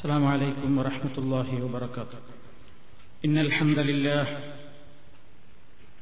السلام 0.00 0.26
عليكم 0.26 0.78
ورحمة 0.78 1.18
الله 1.18 1.64
وبركاته. 1.64 2.18
إن 3.24 3.38
الحمد 3.38 3.78
لله 3.78 4.26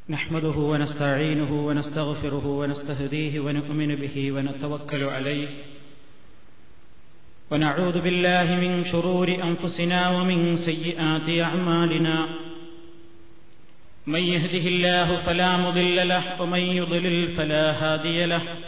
نحمده 0.09 0.59
ونستعينه 0.59 1.67
ونستغفره 1.67 2.47
ونستهديه 2.47 3.41
ونؤمن 3.41 3.95
به 3.95 4.33
ونتوكل 4.33 5.03
عليه. 5.05 5.49
ونعوذ 7.51 8.01
بالله 8.01 8.45
من 8.55 8.85
شرور 8.85 9.29
أنفسنا 9.29 10.11
ومن 10.11 10.57
سيئات 10.57 11.29
أعمالنا. 11.43 12.29
من 14.07 14.21
يهده 14.21 14.65
الله 14.69 15.27
فلا 15.27 15.57
مضل 15.57 16.09
له 16.09 16.43
ومن 16.43 16.61
يضلل 16.61 17.29
فلا 17.29 17.65
هادي 17.83 18.27
له. 18.27 18.68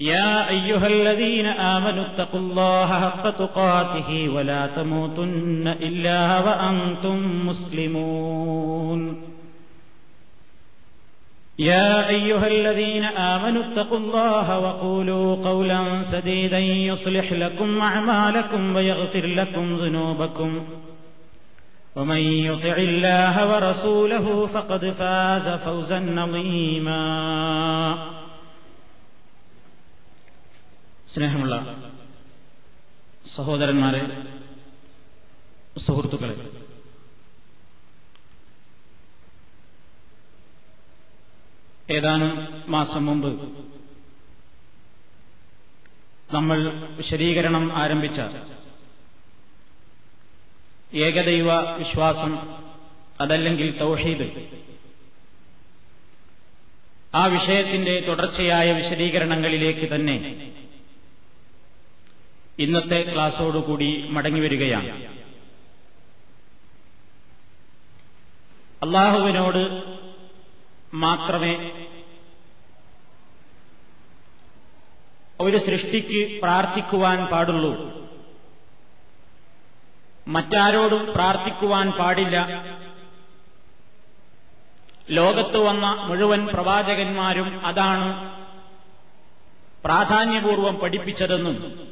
يا 0.00 0.48
أيها 0.48 0.86
الذين 0.86 1.46
آمنوا 1.46 2.06
اتقوا 2.06 2.40
الله 2.40 3.00
حق 3.00 3.30
تقاته 3.30 4.28
ولا 4.28 4.66
تموتن 4.66 5.68
إلا 5.68 6.40
وأنتم 6.40 7.46
مسلمون. 7.46 9.22
يا 11.58 12.08
أيها 12.08 12.46
الذين 12.46 13.04
آمنوا 13.04 13.72
اتقوا 13.72 13.98
الله 13.98 14.58
وقولوا 14.58 15.36
قولا 15.36 16.02
سديدا 16.02 16.58
يصلح 16.58 17.32
لكم 17.32 17.80
أعمالكم 17.80 18.76
ويغفر 18.76 19.26
لكم 19.26 19.76
ذنوبكم. 19.76 20.64
ومن 21.96 22.16
يطع 22.16 22.76
الله 22.76 23.54
ورسوله 23.54 24.46
فقد 24.46 24.84
فاز 24.84 25.48
فوزا 25.48 26.20
عظيما. 26.20 28.19
സ്നേഹമുള്ള 31.12 31.54
സഹോദരന്മാരെ 33.26 34.02
സുഹൃത്തുക്കളെ 35.78 36.36
ഏതാനും 41.90 42.32
മാസം 42.68 43.06
മുമ്പ് 43.06 43.30
നമ്മൾ 46.32 46.58
വിശദീകരണം 46.96 47.76
ആരംഭിച്ച 47.76 48.20
ഏകദൈവ 50.96 51.48
വിശ്വാസം 51.78 52.32
അതല്ലെങ്കിൽ 53.20 53.78
തൗഹീദ്. 53.78 54.26
ആ 57.14 57.26
വിഷയത്തിന്റെ 57.26 58.00
തുടർച്ചയായ 58.00 58.72
വിശദീകരണങ്ങളിലേക്ക് 58.72 59.94
തന്നെ 59.94 60.16
ഇന്നത്തെ 62.60 63.12
ക്ലാസ്സോടുകൂടി 63.14 64.08
മടങ്ങിവരികയാണ്. 64.10 65.06
അള്ളാഹുവിനോട് 68.82 69.82
മാത്രമേ 70.94 71.86
ഒരു 75.40 75.56
സൃഷ്ടിക്ക് 75.56 76.42
പ്രാർത്ഥിക്കുവാൻ 76.42 77.26
പാടുള്ളൂ. 77.26 78.00
മറ്റാരോടും 80.28 81.12
പ്രാർത്ഥിക്കുവാൻ 81.14 81.90
പാടില്ല. 81.90 82.64
ലോകത്ത് 85.10 85.58
വന്ന 85.58 85.92
മുഴുവൻ 85.92 86.46
പ്രവാചകന്മാരും 86.46 87.66
അതാണ് 87.66 88.30
പ്രാധാന്യപൂർവം 89.84 90.74
പഠിപ്പിച്ചതെന്നും 90.74 91.90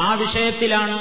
ആ 0.00 0.14
വിഷയത്തിലാണ് 0.14 0.96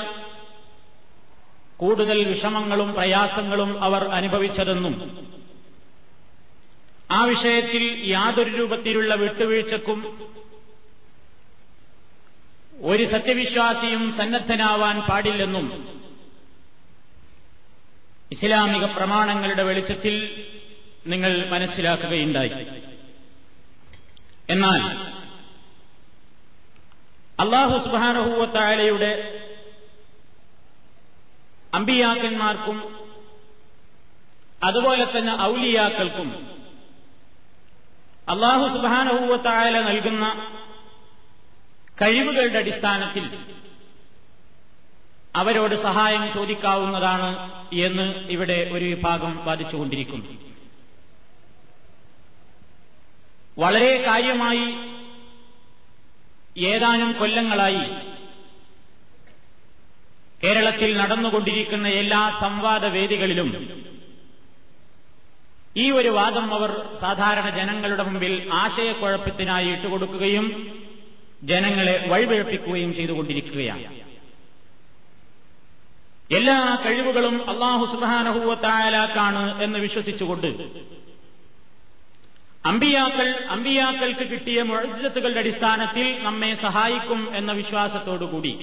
കൂടുതൽ 1.77 2.27
വിഷമങ്ങളും 2.27 2.93
പ്രയാസങ്ങളും 2.93 3.83
അവർ 3.83 4.03
അനുഭവിച്ചതെന്നും 4.03 4.95
ആ 7.11 7.25
വിഷയത്തിൽ 7.25 8.09
യാതൊരു 8.09 8.57
രൂപത്തിലുള്ള 8.57 9.15
വിട്ടുവീഴ്ചക്കും 9.15 9.99
ഒരു 12.81 13.05
സത്യവിശ്വാസിയും 13.05 14.11
സന്നദ്ധനാവാൻ 14.17 15.01
പാടില്ലെന്നും 15.01 15.67
ഇസ്ലാമിക 18.31 18.85
പ്രമാണങ്ങളുടെ 18.85 19.63
വെളിച്ചത്തിൽ 19.63 20.15
നിങ്ങൾ 21.07 21.49
മനസ്സിലാക്കുകയുണ്ടായി. 21.49 22.49
എന്നാൽ 24.49 24.81
അള്ളാഹു 27.39 27.77
സുബാനഹുവത്തായാലയുടെ 27.77 29.41
അമ്പിയാക്കന്മാർക്കും 31.73 32.77
അതുപോലെ 34.63 35.05
തന്നെ 35.05 35.41
ഔലിയാക്കൾക്കും 35.41 36.29
അള്ളാഹു 38.29 38.77
സുബാനഹൂവത്തായാല 38.77 39.81
നൽകുന്ന 39.81 40.25
കഴിവുകളുടെ 42.01 42.57
അടിസ്ഥാനത്തിൽ 42.57 43.25
അവരോട് 45.35 45.75
സഹായം 45.75 46.33
ചോദിക്കാവുന്നതാണ് 46.33 47.51
എന്ന് 47.73 48.29
ഇവിടെ 48.29 48.69
ഒരു 48.71 48.85
വിഭാഗം 48.85 49.45
വാദിച്ചുകൊണ്ടിരിക്കുന്നു. 49.45 50.29
വളരെ 53.57 54.03
കാര്യമായി 54.07 54.94
ഏതാനും 56.57 57.19
കൊല്ലങ്ങളായി 57.19 57.85
കേരളത്തിൽ 60.43 60.97
നടന്നുകൊണ്ടിരിക്കുന്ന 60.97 61.87
എല്ലാ 61.87 62.37
സംവാദ 62.41 62.85
വേദികളിലും 62.85 63.49
ഈ 65.77 65.91
ഒരു 65.91 66.09
വാദം 66.09 66.53
അവർ 66.53 66.71
സാധാരണ 67.01 67.49
ജനങ്ങളുടെ 67.49 68.03
മുമ്പിൽ 68.03 68.49
ആശയക്കുഴപ്പത്തിനായി 68.53 69.67
ഇട്ടുകൊടുക്കുകയും 69.67 70.45
ജനങ്ങളെ 71.43 72.07
വഴിപിഴപ്പിക്കുകയും 72.07 72.95
ചെയ്തുകൊണ്ടിരിക്കുകയാണ്. 72.95 73.95
എല്ലാ 76.31 76.83
കഴിവുകളും 76.85 77.49
അള്ളാഹു 77.49 77.85
സുബാനഹൂവത്തായാലാക്കാണ് 77.85 79.63
എന്ന് 79.63 79.79
വിശ്വസിച്ചുകൊണ്ട് 79.79 80.47
അമ്പിയാക്കൾ 82.65 83.47
അമ്പിയാക്കൾക്ക് 83.49 84.19
കിട്ടിയ 84.19 84.61
മുഴജത്തുകളുടെ 84.61 85.39
അടിസ്ഥാനത്തിൽ 85.39 86.23
നമ്മെ 86.23 86.55
സഹായിക്കും 86.55 87.35
എന്ന 87.35 87.51
വിശ്വാസത്തോടുകൂടി. 87.51 88.53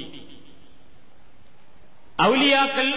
ഔലിയാക്കൾ 2.23 2.89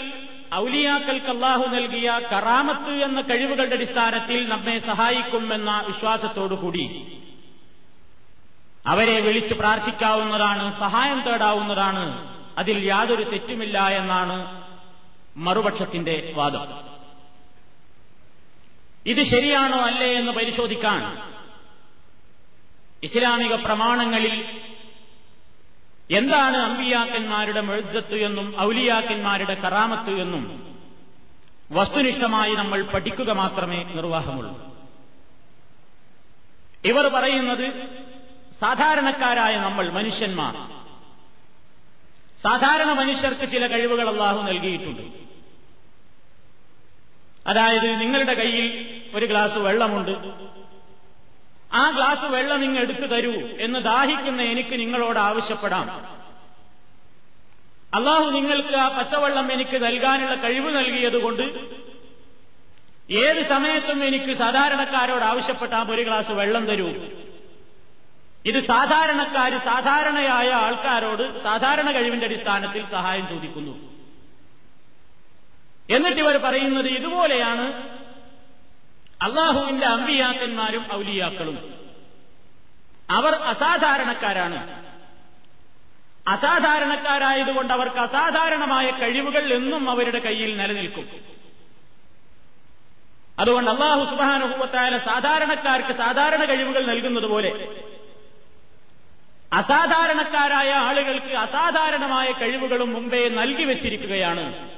ഔലിയാക്കൾക്ക് 0.54 1.25
അള്ളാഹു 1.25 1.66
നൽകിയ 1.66 2.22
കറാമത്ത് 2.31 2.94
എന്ന 3.04 3.22
കഴിവുകളുടെ 3.22 3.75
അടിസ്ഥാനത്തിൽ 3.75 4.50
നമ്മെ 4.50 4.80
സഹായിക്കും 4.80 5.54
എന്ന 5.54 5.84
വിശ്വാസത്തോടുകൂടി. 5.88 6.86
അവരെ 8.88 9.19
വിളിച്ച് 9.19 9.54
പ്രാർത്ഥിക്കാവുന്നതാണ് 9.54 10.72
സഹായം 10.72 11.22
തേടാവുന്നതാണ് 11.22 12.04
അതിൽ 12.57 12.86
യാതൊരു 12.88 13.24
തെറ്റുമില്ല 13.24 13.88
എന്നാണ് 13.90 14.38
മറുപക്ഷത്തിന്റെ 15.38 16.34
വാദം. 16.36 16.94
ഇത് 19.06 19.22
ശരിയാണോ 19.22 19.80
അല്ലേ 19.80 20.13
എന്ന് 20.13 20.31
പരിശോധിക്കാൻ 20.31 21.31
ഇസ്ലാമിക 23.04 23.56
പ്രമാണങ്ങളിൽ 23.56 24.60
എന്താണ് 26.12 26.57
അമ്പിയാക്കന്മാരുടെ 26.57 27.62
മെഴുസത്ത് 27.62 28.16
എന്നും 28.16 28.62
ഔലിയാക്കന്മാരുടെ 28.62 29.54
കറാമത്ത് 29.54 30.22
എന്നും 30.22 30.75
വസ്തുനിഷ്ഠമായി 31.72 32.56
നമ്മൾ 32.56 32.81
പഠിക്കുക 32.81 33.31
മാത്രമേ 33.31 33.84
നിർവാഹമുള്ളൂ. 33.84 34.75
ഇവർ 36.86 37.07
പറയുന്നത് 37.07 37.88
സാധാരണക്കാരായ 38.54 39.56
നമ്മൾ 39.56 39.90
മനുഷ്യന്മാർ. 39.90 40.54
സാധാരണ 42.38 42.92
മനുഷ്യർക്ക് 42.94 43.52
ചില 43.52 43.68
കഴിവുകൾ 43.68 44.10
അള്ളാഹു 44.10 44.42
നൽകിയിട്ടുണ്ട്. 44.42 45.02
അതായത് 47.48 48.02
നിങ്ങളുടെ 48.02 48.34
കയ്യിൽ 48.34 48.94
ഒരു 49.15 49.25
ഗ്ലാസ് 49.25 49.57
വെള്ളമുണ്ട്. 49.57 50.12
ആ 51.73 51.89
ഗ്ലാസ് 51.89 52.25
വെള്ളം 52.25 52.62
നിങ്ങൾ 52.62 52.81
എടുത്തു 52.81 53.06
തരൂ 53.07 53.33
എന്ന് 53.59 53.79
ദാഹിക്കുന്ന 53.79 54.41
എനിക്ക് 54.41 54.79
നിങ്ങളോട് 54.79 55.19
ആവശ്യപ്പെടാം. 55.19 56.15
അള്ളാഹു 57.94 58.29
നിങ്ങൾക്ക് 58.29 58.75
ആ 58.75 58.97
പച്ചവെള്ളം 58.97 59.51
എനിക്ക് 59.51 59.83
നൽകാനുള്ള 59.83 60.35
കഴിവ് 60.35 60.75
നൽകിയതുകൊണ്ട് 60.75 61.44
ഏത് 63.12 63.45
സമയത്തും 63.45 64.06
എനിക്ക് 64.06 64.33
സാധാരണക്കാരോട് 64.33 65.23
ആവശ്യപ്പെട്ടാൽ 65.23 65.91
ഒരു 65.91 66.01
ഗ്ലാസ് 66.01 66.31
വെള്ളം 66.31 66.65
തരൂ. 66.65 66.89
ഇത് 68.45 68.59
സാധാരണക്കാർ 68.59 69.57
സാധാരണയായ 69.57 70.50
ആൾക്കാരോട് 70.51 71.38
സാധാരണ 71.38 71.91
കഴിവിന്റെ 71.91 72.25
അടിസ്ഥാനത്തിൽ 72.25 72.85
സഹായം 72.85 73.27
ചോദിക്കുന്നു. 73.27 73.95
എന്നിട്ട് 75.89 76.21
ഇവർ 76.21 76.38
പറയുന്നത് 76.38 76.88
ഇതുപോലെയാണ് 76.88 77.95
അള്ളാഹുവിന്റെ 79.21 79.85
അമ്പിയാക്കന്മാരും 79.85 80.94
ഔലിയാക്കളും. 80.94 81.73
അവർ 83.09 83.35
അസാധാരണക്കാരാണ്. 83.35 84.85
അസാധാരണക്കാരായതുകൊണ്ട് 86.27 87.73
അവർക്ക് 87.73 87.97
അസാധാരണമായ 87.97 88.89
കഴിവുകൾ 88.89 89.53
എന്നും 89.53 89.89
അവരുടെ 89.89 90.19
കയ്യിൽ 90.19 90.57
നിലനിൽക്കും. 90.57 91.35
അതുകൊണ്ട് 93.39 93.71
അള്ളാഹു 93.71 94.03
സുബാനുഭവത്തായ 94.03 94.97
സാധാരണക്കാർക്ക് 94.97 95.94
സാധാരണ 95.94 96.45
കഴിവുകൾ 96.45 96.85
നൽകുന്നത് 96.85 97.25
പോലെ 97.25 97.81
അസാധാരണക്കാരായ 99.53 100.71
ആളുകൾക്ക് 100.71 101.35
അസാധാരണമായ 101.35 102.31
കഴിവുകളും 102.31 102.94
മുമ്പേ 102.94 103.29
നൽകി 103.29 103.63
വച്ചിരിക്കുകയാണ്. 103.63 104.75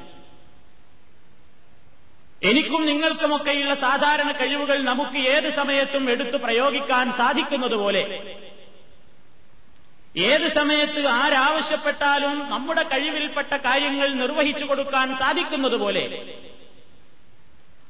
എനിക്കും 2.42 2.86
നിങ്ങൾക്കുമൊക്കെയുള്ള 2.86 3.74
സാധാരണ 3.76 4.32
കഴിവുകൾ 4.32 4.84
നമുക്ക് 4.84 5.18
ഏത് 5.18 5.50
സമയത്തും 5.50 6.10
എടുത്തു 6.10 6.38
പ്രയോഗിക്കാൻ 6.38 7.12
സാധിക്കുന്നതുപോലെ. 7.12 8.04
ഏത് 10.16 10.54
സമയത്ത് 10.54 11.08
ആരാവശ്യപ്പെട്ടാലും 11.08 12.50
നമ്മുടെ 12.50 12.84
കഴിവിൽപ്പെട്ട 12.84 13.54
കാര്യങ്ങൾ 13.54 14.10
നിർവഹിച്ചു 14.10 14.66
കൊടുക്കാൻ 14.66 15.16
സാധിക്കുന്നതുപോലെ. 15.16 16.04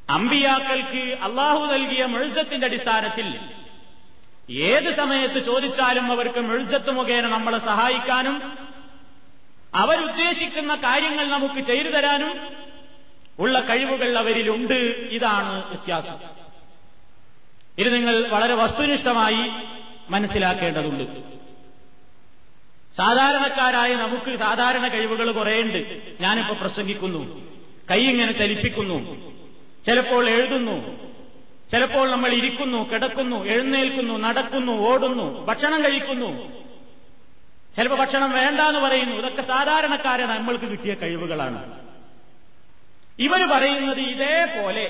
അമ്പിയാക്കൾക്ക് 0.09 1.17
അള്ളാഹു 1.21 1.65
നൽകിയ 1.65 2.05
മെഴുസത്തിന്റെ 2.05 2.67
അടിസ്ഥാനത്തിൽ 2.67 3.27
ഏത് 4.49 4.95
സമയത്ത് 4.95 5.45
ചോദിച്ചാലും 5.45 6.11
അവർക്ക് 6.11 6.39
മെഴുസത്ത് 6.39 6.91
മുഖേന 6.91 7.27
നമ്മളെ 7.27 7.59
സഹായിക്കാനും 7.59 8.37
അവരുദ്ദേശിക്കുന്ന 9.73 10.75
കാര്യങ്ങൾ 10.75 11.27
നമുക്ക് 11.27 11.59
ചെയ്തു 11.59 11.89
തരാനും 11.89 12.33
ഉള്ള 13.39 13.59
കഴിവുകൾ 13.59 14.17
അവരിലുണ്ട്. 14.17 14.73
ഇതാണ് 15.11 15.67
വ്യത്യാസം. 15.67 16.15
ഇത് 17.77 17.95
നിങ്ങൾ 17.95 18.27
വളരെ 18.27 18.53
വസ്തുനിഷ്ഠമായി 18.53 19.51
മനസ്സിലാക്കേണ്ടതുണ്ട്. 20.09 21.03
സാധാരണക്കാരായ 22.97 23.93
നമുക്ക് 23.93 24.35
സാധാരണ 24.35 24.87
കഴിവുകൾ 24.87 25.31
കുറേയുണ്ട്. 25.31 26.01
ഞാനിപ്പോ 26.21 26.55
പ്രസംഗിക്കുന്നു. 26.55 27.41
കൈ 27.91 27.99
ഇങ്ങനെ 27.99 28.31
ചലിപ്പിക്കുന്നു. 28.31 29.31
ചിലപ്പോൾ 29.85 30.29
എഴുതുന്നു. 30.29 31.07
ചിലപ്പോൾ 31.71 32.11
നമ്മൾ 32.11 32.33
ഇരിക്കുന്നു 32.33 32.91
കിടക്കുന്നു 32.91 33.45
എഴുന്നേൽക്കുന്നു 33.45 34.17
നടക്കുന്നു 34.17 34.71
ഓടുന്നു 34.71 35.45
ഭക്ഷണം 35.45 35.83
കഴിക്കുന്നു. 35.83 36.57
ചിലപ്പോൾ 37.75 37.99
ഭക്ഷണം 37.99 38.31
വേണ്ട 38.31 38.61
എന്ന് 38.61 38.79
പറയുന്നു. 38.79 39.15
ഇതൊക്കെ 39.15 39.41
സാധാരണക്കാരെ 39.41 40.25
നമ്മൾക്ക് 40.25 40.65
കിട്ടിയ 40.65 40.93
കഴിവുകളാണ്. 40.93 41.86
ഇവർ 43.19 43.41
പറയുന്നത് 43.51 43.99
ഇതേപോലെ. 43.99 44.85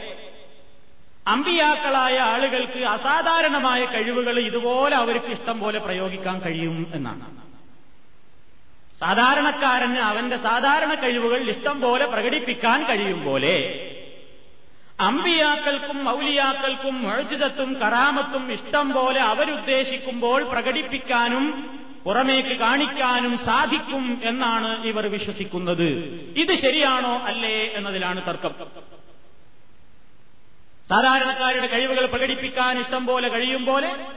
അമ്പിയാക്കളായ 1.27 2.17
ആളുകൾക്ക് 2.17 2.79
അസാധാരണമായ 2.85 3.85
കഴിവുകൾ 3.85 4.39
ഇതുപോലെ 4.39 4.95
അവർക്ക് 4.95 5.25
ഇഷ്ടം 5.25 5.59
പോലെ 5.59 5.79
പ്രയോഗിക്കാൻ 5.79 6.39
കഴിയും 6.39 6.87
എന്നാണ്. 6.93 7.25
സാധാരണക്കാരന് 9.01 9.97
അവന്റെ 9.97 10.37
സാധാരണ 10.37 10.93
കഴിവുകൾ 10.93 11.49
ഇഷ്ടം 11.49 11.81
പോലെ 11.81 12.05
പ്രകടിപ്പിക്കാൻ 12.05 12.83
കഴിയും 12.83 13.23
പോലെ 13.23 13.55
അമ്പിയാക്കൾക്കും 14.99 16.03
മൗലിയാക്കൾക്കും 16.03 17.03
മഴച്ചിതത്തും 17.03 17.73
കറാമത്തും 17.73 18.51
ഇഷ്ടം 18.51 18.93
പോലെ 18.93 19.21
അവരുദ്ദേശിക്കുമ്പോൾ 19.21 20.43
പ്രകടിപ്പിക്കാനും 20.43 21.45
പുറമേക്ക് 22.05 22.59
കാണിക്കാനും 22.59 23.37
സാധിക്കും 23.37 24.21
എന്നാണ് 24.23 24.85
ഇവർ 24.85 25.07
വിശ്വസിക്കുന്നത്. 25.07 25.87
ഇത് 26.37 26.53
ശരിയാണോ 26.53 27.19
അല്ലേ 27.19 27.71
എന്നതിലാണ് 27.73 28.27
തർക്കം. 28.27 28.53
സാധാരണക്കാരുടെ 30.89 31.67
കഴിവുകൾ 31.67 32.05
പ്രകടിപ്പിക്കാൻ 32.05 32.79
ഇഷ്ടം 32.79 33.05
പോലെ 33.05 33.29
കഴിയും 33.29 33.65
പോലെ 33.65 34.07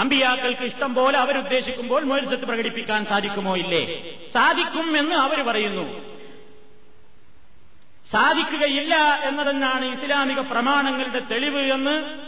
അമ്പിയാക്കൾക്ക് 0.00 0.62
ഇഷ്ടം 0.62 0.94
പോലെ 0.94 1.18
അവരുദ്ദേശിക്കുമ്പോൾ 1.18 2.04
മോരിസത്ത് 2.04 2.44
പ്രകടിപ്പിക്കാൻ 2.44 3.04
സാധിക്കുമോ 3.04 3.56
ഇല്ലേ? 3.56 4.12
സാധിക്കും 4.30 4.98
എന്ന് 4.98 5.14
അവർ 5.14 5.42
പറയുന്നു. 5.42 6.10
സാധിക്കുകയില്ല 8.06 8.94
എന്നതെന്നാണ് 9.24 9.84
ഇസ്ലാമിക 9.84 10.40
പ്രമാണങ്ങളുടെ 10.40 11.18
തെളിവ് 11.18 11.58
എന്ന് 11.58 12.24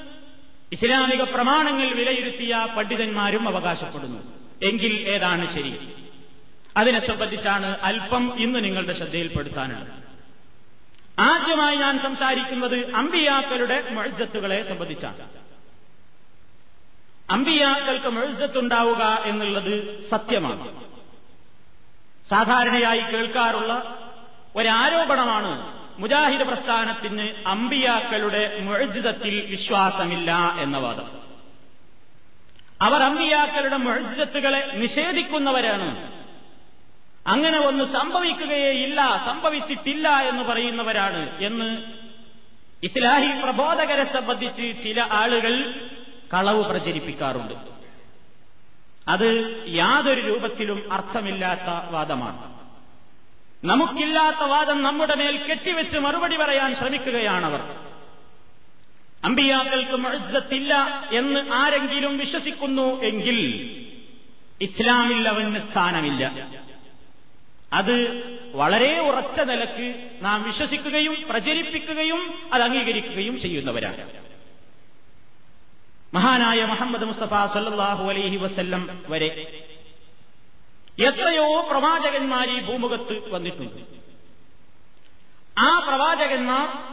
ഇസ്ലാമിക 0.72 1.22
പ്രമാണങ്ങൾ 1.22 1.94
വിലയിരുത്തിയ 1.94 2.68
പണ്ഡിതന്മാരും 2.76 3.48
അവകാശപ്പെടുന്നു. 3.48 4.41
എങ്കിൽ 4.62 5.08
ഏതാണ് 5.08 5.54
ശരി? 5.54 5.94
അതിനെ 6.76 7.06
സംബന്ധിച്ചാണ് 7.06 7.80
അല്പം 7.80 8.38
ഇന്ന് 8.38 8.64
നിങ്ങളുടെ 8.64 8.92
ശ്രദ്ധയിൽപ്പെടുത്താനുള്ളത്. 8.92 10.02
ആദ്യമായി 11.18 11.76
ഞാൻ 11.76 11.98
സംസാരിക്കുന്നത് 11.98 12.94
അമ്പിയാക്കളുടെ 12.94 13.88
മൊഴത്തുകളെ 13.90 14.62
സംബന്ധിച്ചാണ്. 14.62 15.42
അമ്പിയാക്കൾക്ക് 17.30 18.06
മെഴുസത്തുണ്ടാവുക 18.06 19.22
എന്നുള്ളത് 19.24 20.00
സത്യമാണ്. 20.00 20.82
സാധാരണയായി 22.28 23.00
കേൾക്കാറുള്ള 23.00 23.98
ഒരാരോപണമാണ് 24.56 25.82
മുജാഹിദ് 25.98 26.42
പ്രസ്ഥാനത്തിന് 26.42 27.28
അമ്പിയാക്കളുടെ 27.46 28.58
മുഴജിതത്തിൽ 28.60 29.46
വിശ്വാസമില്ല 29.50 30.56
എന്ന 30.60 30.78
വാദം. 30.78 31.21
അവർ 32.82 33.02
അമ്പിയാക്കളുടെ 33.02 33.76
മുഴജിതത്തുകളെ 33.76 34.70
നിഷേധിക്കുന്നവരാണ്. 34.74 36.12
അങ്ങനെ 37.26 37.58
ഒന്ന് 37.58 37.84
സംഭവിക്കുകയേ 37.84 38.70
ഇല്ല 38.70 39.22
സംഭവിച്ചിട്ടില്ല 39.26 40.08
എന്ന് 40.08 40.42
പറയുന്നവരാണ് 40.42 41.38
എന്ന് 41.40 41.82
ഇസ്ലാഹി 42.84 43.42
പ്രബോധകരെ 43.42 44.04
സംബന്ധിച്ച് 44.04 44.84
ചില 44.84 45.08
ആളുകൾ 45.10 45.88
കളവ് 46.34 46.64
പ്രചരിപ്പിക്കാറുണ്ട്. 46.64 47.54
അത് 49.08 49.62
യാതൊരു 49.68 50.20
രൂപത്തിലും 50.20 50.92
അർത്ഥമില്ലാത്ത 50.92 51.90
വാദമാണ്. 51.90 52.52
നമുക്കില്ലാത്ത 53.66 54.44
വാദം 54.44 54.82
നമ്മുടെ 54.82 55.14
മേൽ 55.14 55.46
കെട്ടിവെച്ച് 55.50 55.98
മറുപടി 55.98 56.36
പറയാൻ 56.36 56.74
ശ്രമിക്കുകയാണവർ. 56.74 57.91
അമ്പിയാക്കൾക്ക് 59.24 59.92
മഴത്തില്ല 59.92 60.74
എന്ന് 61.12 61.52
ആരെങ്കിലും 61.52 62.18
വിശ്വസിക്കുന്നു 62.18 63.02
എങ്കിൽ 63.02 63.38
ഇസ്ലാമിൽ 64.60 65.28
അവന് 65.28 65.58
സ്ഥാനമില്ല. 65.58 66.48
അത് 67.72 67.96
വളരെ 68.54 69.00
ഉറച്ച 69.00 69.40
നിലയ്ക്ക് 69.40 70.08
നാം 70.22 70.42
വിശ്വസിക്കുകയും 70.42 71.16
പ്രചരിപ്പിക്കുകയും 71.28 72.34
അത് 72.52 72.62
അംഗീകരിക്കുകയും 72.62 73.40
ചെയ്യുന്നവരാണ്. 73.40 74.22
മഹാനായ 76.14 76.64
മുഹമ്മദ് 76.64 77.04
മുസ്തഫ 77.04 77.52
സല്ലാഹു 77.52 78.08
അലൈഹി 78.08 78.36
വസ്ല്ലം 78.36 79.04
വരെ 79.08 79.60
എത്രയോ 81.00 81.66
പ്രവാചകന്മാർ 81.70 82.50
ഈ 82.50 82.60
ഭൂമുഖത്ത് 82.60 83.32
വന്നിട്ടുണ്ട്. 83.32 83.80
ആ 85.60 85.78
പ്രവാചകന്മാർ 85.78 86.91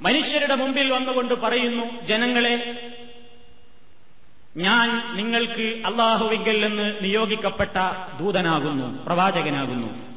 മനുഷ്യരുടെ 0.00 0.54
മുമ്പിൽ 0.54 0.92
വന്നുകൊണ്ട് 0.92 1.34
പറയുന്നു 1.34 2.00
ജനങ്ങളെ 2.00 2.88
ഞാൻ 4.56 5.16
നിങ്ങൾക്ക് 5.16 5.82
അള്ളാഹുവിങ്കൽ 5.86 6.66
നിന്ന് 6.66 7.04
നിയോഗിക്കപ്പെട്ട 7.04 7.76
ദൂതനാകുന്നു 8.20 9.06
പ്രവാചകനാകുന്നു. 9.06 10.14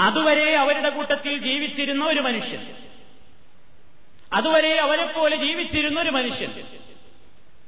അതുവരെ 0.00 0.56
അവരുടെ 0.56 0.88
കൂട്ടത്തിൽ 0.88 1.38
ജീവിച്ചിരുന്ന 1.38 2.04
ഒരു 2.04 2.20
മനുഷ്യൻ. 2.20 2.66
അതുവരെ 4.32 4.80
അവരെപ്പോലെ 4.80 5.36
ജീവിച്ചിരുന്ന 5.36 6.00
ഒരു 6.00 6.10
മനുഷ്യൻ. 6.10 6.50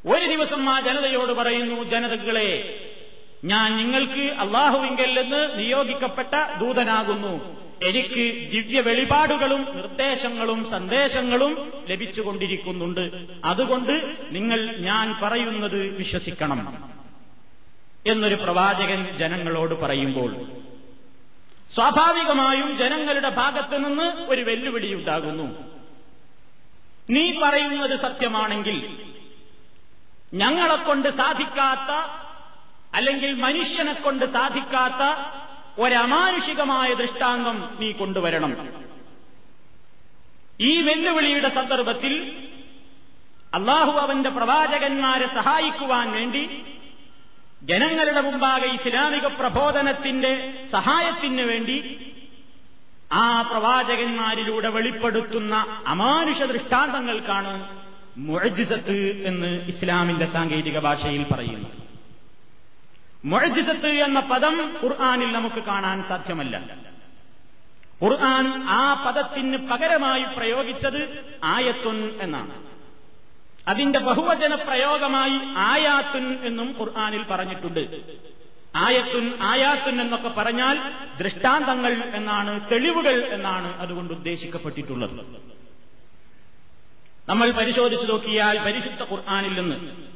ഒരു 0.06 0.26
ദിവസം 0.26 0.70
ആ 0.70 0.80
ജനതയോട് 0.80 1.32
പറയുന്നു 1.32 1.82
ജനതകളെ 1.82 2.76
ഞാൻ 3.44 3.76
നിങ്ങൾക്ക് 3.76 4.32
അള്ളാഹുവിങ്കൽ 4.38 5.22
നിന്ന് 5.22 5.58
നിയോഗിക്കപ്പെട്ട 5.58 6.58
ദൂതനാകുന്നു. 6.60 7.60
എനിക്ക് 7.82 8.50
ദിവ്യ 8.52 8.80
വെളിപാടുകളും 8.80 9.76
നിർദ്ദേശങ്ങളും 9.76 10.70
സന്ദേശങ്ങളും 10.70 11.52
ലഭിച്ചുകൊണ്ടിരിക്കുന്നുണ്ട്. 11.88 13.04
അതുകൊണ്ട് 13.44 13.94
നിങ്ങൾ 14.30 14.76
ഞാൻ 14.76 15.20
പറയുന്നത് 15.22 15.96
വിശ്വസിക്കണം 15.96 16.60
എന്നൊരു 18.06 18.34
പ്രവാചകൻ 18.34 19.16
ജനങ്ങളോട് 19.16 19.74
പറയുമ്പോൾ 19.74 20.30
സ്വാഭാവികമായും 21.74 22.78
ജനങ്ങളുടെ 22.78 23.28
ഭാഗത്തു 23.28 23.76
നിന്ന് 23.76 24.06
ഒരു 24.30 24.42
വെല്ലുവിളി 24.42 24.94
ഉണ്ടാകുന്നു. 24.94 25.46
നീ 27.10 27.24
പറയുന്നത് 27.42 27.98
സത്യമാണെങ്കിൽ 27.98 28.76
ഞങ്ങളെക്കൊണ്ട് 30.34 31.08
സാധിക്കാത്ത 31.08 31.90
അല്ലെങ്കിൽ 32.94 33.32
മനുഷ്യനെ 33.32 33.92
കൊണ്ട് 33.92 34.24
സാധിക്കാത്ത 34.24 35.02
ഒരമാനുഷികമായ 35.80 36.94
ദൃഷ്ടാന്തം 36.94 37.76
നീ 37.80 37.92
കൊണ്ടുവരണം. 37.92 38.68
ഈ 40.60 40.82
വെല്ലുവിളിയുടെ 40.82 41.48
സന്ദർഭത്തിൽ 41.48 42.14
അള്ളാഹു 43.54 43.90
അവന്റെ 43.90 44.30
പ്രവാചകന്മാരെ 44.30 45.26
സഹായിക്കുവാൻ 45.26 46.10
വേണ്ടി 46.12 46.42
ജനങ്ങളുടെ 47.62 48.20
മുമ്പാകെ 48.20 48.66
ഇസ്ലാമിക 48.66 49.26
പ്രബോധനത്തിന്റെ 49.26 50.32
സഹായത്തിന് 50.70 51.42
വേണ്ടി 51.42 51.98
ആ 53.12 53.42
പ്രവാചകന്മാരിലൂടെ 53.42 54.68
വെളിപ്പെടുത്തുന്ന 54.68 55.82
അമാനുഷ 55.86 56.42
ദൃഷ്ടാന്തങ്ങൾക്കാണ് 56.42 57.54
മുഴജിസത്ത് 58.16 59.22
എന്ന് 59.24 59.66
ഇസ്ലാമിന്റെ 59.66 60.26
സാങ്കേതിക 60.26 60.78
ഭാഷയിൽ 60.78 61.22
പറയുന്നത്. 61.24 61.89
മുഴജിസത്ത് 63.24 63.86
എന്ന 63.86 64.20
പദം 64.20 64.76
ഖുർആാനിൽ 64.82 65.32
നമുക്ക് 65.32 65.62
കാണാൻ 65.62 66.02
സാധ്യമല്ല. 66.02 66.60
ഖുർആൻ 68.02 68.64
ആ 68.66 69.04
പദത്തിന് 69.06 69.68
പകരമായി 69.68 70.24
പ്രയോഗിച്ചത് 70.36 71.24
ആയത്തുൻ 71.44 72.18
എന്നാണ്. 72.22 72.62
അതിന്റെ 73.68 73.98
ബഹുവചന 73.98 74.54
പ്രയോഗമായി 74.54 75.54
ആയാത്തുൻ 75.56 76.38
എന്നും 76.44 76.76
ഖുർആാനിൽ 76.80 77.22
പറഞ്ഞിട്ടുണ്ട്. 77.22 78.00
ആയത്തുൻ 78.76 79.38
ആയാത്തുൻ 79.42 80.00
എന്നൊക്കെ 80.00 80.28
പറഞ്ഞാൽ 80.28 80.92
ദൃഷ്ടാന്തങ്ങൾ 81.18 81.92
എന്നാണ് 82.14 82.70
തെളിവുകൾ 82.72 83.34
എന്നാണ് 83.34 83.80
അതുകൊണ്ട് 83.80 84.12
ഉദ്ദേശിക്കപ്പെട്ടിട്ടുള്ളത്. 84.12 85.26
നമ്മൾ 87.28 87.50
പരിശോധിച്ചു 87.50 88.06
നോക്കിയാൽ 88.06 88.58
പരിശുദ്ധ 88.58 89.02
ഖുർആാനിൽ 89.02 89.60
നിന്ന് 89.60 90.09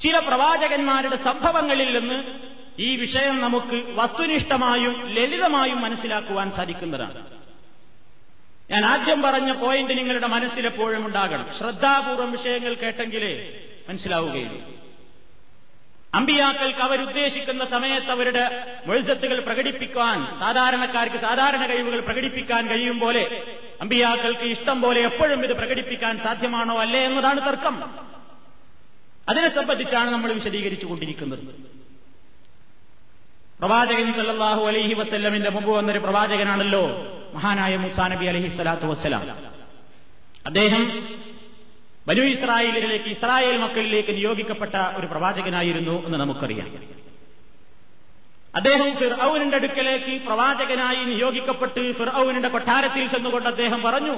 ചില 0.00 0.18
പ്രവാചകന്മാരുടെ 0.18 1.16
സംഭവങ്ങളിൽ 1.16 1.98
നിന്ന് 1.98 2.24
ഈ 2.78 2.96
വിഷയം 2.96 3.40
നമുക്ക് 3.40 3.84
വസ്തുനിഷ്ഠമായും 3.94 5.06
ലളിതമായും 5.06 5.80
മനസ്സിലാക്കുവാൻ 5.80 6.50
സാധിക്കുന്നതാണ്. 6.50 7.26
ഞാൻ 8.70 8.84
ആദ്യം 8.84 9.22
പറഞ്ഞ 9.22 9.52
പോയിന്റ് 9.52 9.98
നിങ്ങളുടെ 9.98 10.26
മനസ്സിലെപ്പോഴും 10.26 11.06
ഉണ്ടാകണം. 11.06 11.48
ശ്രദ്ധാപൂർവം 11.58 12.32
വിഷയങ്ങൾ 12.32 12.74
കേട്ടെങ്കിലേ 12.74 13.60
മനസ്സിലാവുകയുള്ളൂ. 13.88 14.76
അമ്പിയാക്കൾക്ക് 16.14 16.78
അവരുദ്ദേശിക്കുന്ന 16.78 17.64
സമയത്ത് 17.64 18.10
അവരുടെ 18.10 18.66
മൊഴിസത്തുകൾ 18.86 19.40
പ്രകടിപ്പിക്കാൻ 19.40 20.38
സാധാരണക്കാർക്ക് 20.40 21.16
സാധാരണ 21.16 21.66
കഴിവുകൾ 21.66 22.00
പ്രകടിപ്പിക്കാൻ 22.00 22.68
കഴിയും 22.68 22.98
പോലെ 22.98 23.54
അമ്പിയാക്കൾക്ക് 23.80 24.40
ഇഷ്ടം 24.40 24.80
പോലെ 24.80 25.00
എപ്പോഴും 25.00 25.44
ഇത് 25.44 25.52
പ്രകടിപ്പിക്കാൻ 25.52 26.18
സാധ്യമാണോ 26.18 26.78
അല്ലേ 26.78 27.00
എന്നതാണ് 27.00 27.48
തർക്കം. 27.48 28.06
അതിനെ 29.28 29.48
സംബന്ധിച്ചാണ് 29.48 30.10
നമ്മൾ 30.10 30.32
വിശദീകരിച്ചു 30.32 30.86
കൊണ്ടിരിക്കുന്നത്. 30.86 31.38
പ്രവാചകൻ 33.60 34.12
സല്ലാഹു 34.12 34.66
അലൈഹി 34.66 34.94
വസ്ല്ലമിന്റെ 34.94 35.50
മുമ്പ് 35.50 35.70
വന്നൊരു 35.70 35.98
പ്രവാചകനാണല്ലോ 35.98 37.06
മഹാനായ 37.34 37.76
മുസാ 37.76 38.08
നബി 38.08 38.26
അലഹി 38.26 38.48
സ്വലാത്തു 38.48 38.86
വസ്സലാം. 38.86 39.30
അദ്ദേഹം 40.46 41.08
ബനു 42.08 42.20
ഇസ്രായേലിലേക്ക് 42.20 43.04
ഇസ്രായേൽ 43.04 43.56
മക്കളിലേക്ക് 43.56 44.16
നിയോഗിക്കപ്പെട്ട 44.16 44.74
ഒരു 44.74 45.06
പ്രവാചകനായിരുന്നു 45.06 46.06
എന്ന് 46.06 46.18
നമുക്കറിയാം. 46.18 46.96
അദ്ദേഹം 48.56 48.96
ഫിർഔനിന്റെ 48.96 49.56
അടുക്കലേക്ക് 49.56 50.22
പ്രവാചകനായി 50.22 51.04
നിയോഗിക്കപ്പെട്ട് 51.04 51.92
ഫിർഔനിന്റെ 51.92 52.48
കൊട്ടാരത്തിൽ 52.48 53.08
ചെന്നുകൊണ്ട് 53.08 53.48
അദ്ദേഹം 53.48 53.82
പറഞ്ഞു 53.82 54.14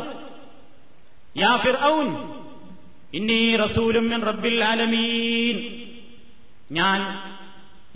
യാ 1.36 1.56
ഫിർഔൻ 1.56 2.38
ഇന്നീ 3.14 3.56
റസൂലും 3.56 4.22
റബ്ബിൽ 4.22 4.64
ആലമീൻ. 4.64 5.88
ഞാൻ 6.72 7.00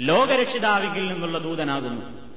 ലോകരക്ഷിതാവിങ്കിൽ 0.00 1.12
നിന്നുള്ള 1.12 1.38
ദൂതനാകുന്നു. 1.38 2.32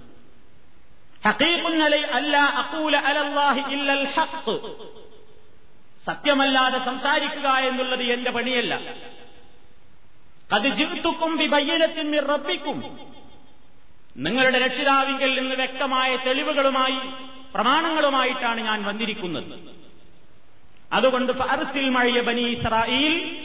സത്യമല്ലാതെ 6.06 6.78
സംസാരിക്കുക 6.78 7.50
എന്നുള്ളത് 7.50 8.04
എന്റെ 8.04 8.32
പണിയല്ല. 8.32 8.76
അത് 10.54 10.74
ജിത്തുക്കും 10.74 11.38
വിഭയ്യനത്തിൻ 11.38 12.28
റബ്ബിക്കും. 12.28 13.00
നിങ്ങളുടെ 14.18 14.60
രക്ഷിതാവിങ്കിൽ 14.60 15.40
നിന്ന് 15.40 15.56
വ്യക്തമായ 15.56 16.16
തെളിവുകളുമായി 16.16 17.00
പ്രമാണങ്ങളുമായിട്ടാണ് 17.54 18.62
ഞാൻ 18.62 18.84
വന്നിരിക്കുന്നത്. 18.84 19.75
അതുകൊണ്ട് 20.94 21.34
ഫർസിൽ 21.34 21.90
മഴയ 21.90 22.22
ബനി 22.22 22.42
ഇസ്രായേൽ 22.42 23.38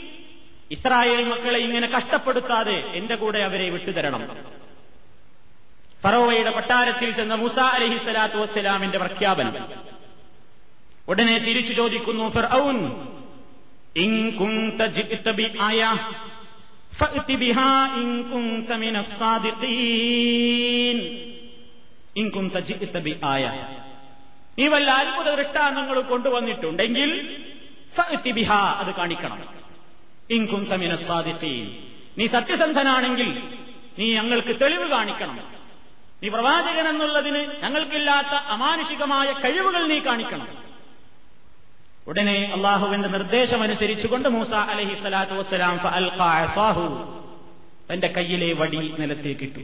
ഇസ്രായേൽ 0.70 1.24
മക്കളെ 1.24 1.58
ഇങ്ങനെ 1.58 1.88
കഷ്ടപ്പെടുത്താതെ 1.88 2.72
എന്റെ 2.72 3.14
കൂടെ 3.14 3.38
അവരെ 3.38 3.70
വിട്ടുതരണം. 3.70 4.36
ഫറോവയുടെ 6.02 6.50
കൊട്ടാരത്തിൽ 6.50 7.10
ചെന്ന 7.10 7.34
മുസ 7.34 7.58
അലഹി 7.58 7.98
സ്വലാത്തു 7.98 8.36
വസ്സലാമിന്റെ 8.36 8.98
പ്രഖ്യാപനം. 8.98 9.68
ഉടനെ 11.08 11.38
തിരിച്ചു 11.38 11.72
ചോദിക്കുന്നു 11.72 12.30
ഫിർഔൻ 12.30 13.06
ഇൻ 13.96 14.30
നീ 24.60 24.68
വല്ല 24.68 24.90
അത്ഭുത 24.90 25.34
ദൃഷ്ടാന്തങ്ങൾ 25.34 26.00
കൊണ്ടുവന്നിട്ടുണ്ടെങ്കിൽ 26.00 27.36
അത് 28.52 28.94
കാണിക്കണം. 28.94 29.48
ഇൻകും 30.30 30.64
കുന്ത 30.64 30.72
മിനസ് 30.72 31.10
നീ 32.18 32.26
സത്യസന്ധനാണെങ്കിൽ 32.26 33.42
നീ 33.98 34.14
ഞങ്ങൾക്ക് 34.14 34.60
തെളിവ് 34.60 34.88
കാണിക്കണം. 34.88 35.36
നീ 36.22 36.28
പ്രവാചകൻ 36.28 36.88
എന്നുള്ളതിന് 36.88 37.62
ഞങ്ങൾക്കില്ലാത്ത 37.62 38.26
അമാനുഷികമായ 38.26 39.32
കഴിവുകൾ 39.32 39.86
നീ 39.86 39.98
കാണിക്കണം. 39.98 40.48
ഉടനെ 42.08 42.52
അള്ളാഹുവിന്റെ 42.56 43.08
നിർദ്ദേശമനുസരിച്ചുകൊണ്ട് 43.08 44.28
മൂസ 44.28 44.54
അലഹി 44.54 44.94
സ്വലാത്തു 44.94 45.32
വസ്സലാം 45.32 45.78
സാഹു 46.46 47.18
തന്റെ 47.92 48.06
കയ്യിലെ 48.06 48.52
വടി 48.52 48.94
നിലത്തേക്കിട്ടു. 48.98 49.60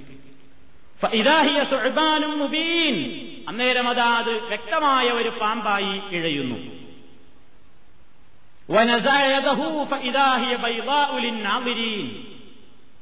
മുബീൻ. 2.39 3.26
അന്നേരം 3.49 3.89
അതാ 3.89 4.21
വ്യക്തമായ 4.49 5.09
ഒരു 5.09 5.29
പാമ്പായി 5.29 6.17
ഇഴയുന്നു. 6.17 6.77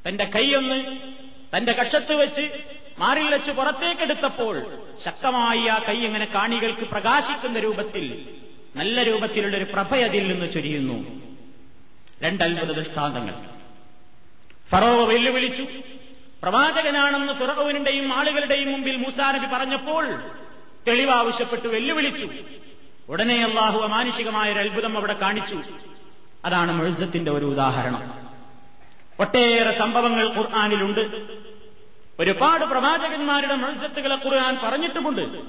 തന്റെ 0.08 0.24
കൈയൊന്ന് 0.24 0.96
തന്റെ 1.56 1.72
കക്ഷത്ത് 1.72 2.14
വെച്ച് 2.14 2.62
മാറിൽ 2.98 3.28
വെച്ച് 3.28 3.50
പുറത്തേക്കെടുത്തപ്പോൾ 3.50 4.78
ശക്തമായി 5.04 5.66
ആ 5.66 5.78
കൈ 5.88 5.94
ഇങ്ങനെ 5.94 6.24
കാണികൾക്ക് 6.24 6.80
പ്രകാശിക്കുന്ന 6.80 7.58
രൂപത്തിൽ 7.58 8.28
നല്ല 8.76 9.02
രൂപത്തിലുള്ള 9.02 9.56
ഒരു 9.56 9.64
പ്രഭ 9.64 9.94
അതിൽ 9.94 10.28
നിന്ന് 10.28 10.52
ചൊരിയുന്നു. 10.52 11.22
രണ്ടത്ഭുത 12.22 12.72
ദൃഷ്ടാന്തങ്ങൾ. 12.72 13.34
ഫറോവ 14.70 15.04
വെല്ലുവിളിച്ചു. 15.04 15.66
പ്രവാചകനാണെന്ന് 16.44 17.32
ഫിറോവിനുടെയും 17.32 18.12
ആളുകളുടെയും 18.12 18.72
മുമ്പിൽ 18.72 18.96
മൂസാ 18.96 19.32
നബി 19.32 19.46
പറഞ്ഞപ്പോൾ 19.52 20.30
തെളിവാവശ്യപ്പെട്ട് 20.88 21.68
വെല്ലുവിളിച്ചു. 21.68 22.30
ഉടനെ 23.08 23.44
അള്ളാഹു 23.44 23.80
അമാനുഷികമായ 23.80 24.52
ഒരു 24.52 24.58
അത്ഭുതം 24.58 24.96
അവിടെ 24.96 25.12
കാണിച്ചു. 25.12 25.62
അതാണ് 26.44 26.72
മെഴുസത്തിന്റെ 26.72 27.30
ഒരു 27.30 27.44
ഉദാഹരണം. 27.44 28.12
ഒട്ടേറെ 29.20 29.70
സംഭവങ്ങൾ 29.70 30.36
ഖുർആാനിലുണ്ട്. 30.36 31.00
ഒരുപാട് 32.18 32.64
പ്രവാചകന്മാരുടെ 32.64 33.54
മെഴുസത്തുകളെ 33.54 34.14
ഖുർആൻ 34.14 34.58
പറഞ്ഞിട്ടുമുണ്ട്. 34.64 35.42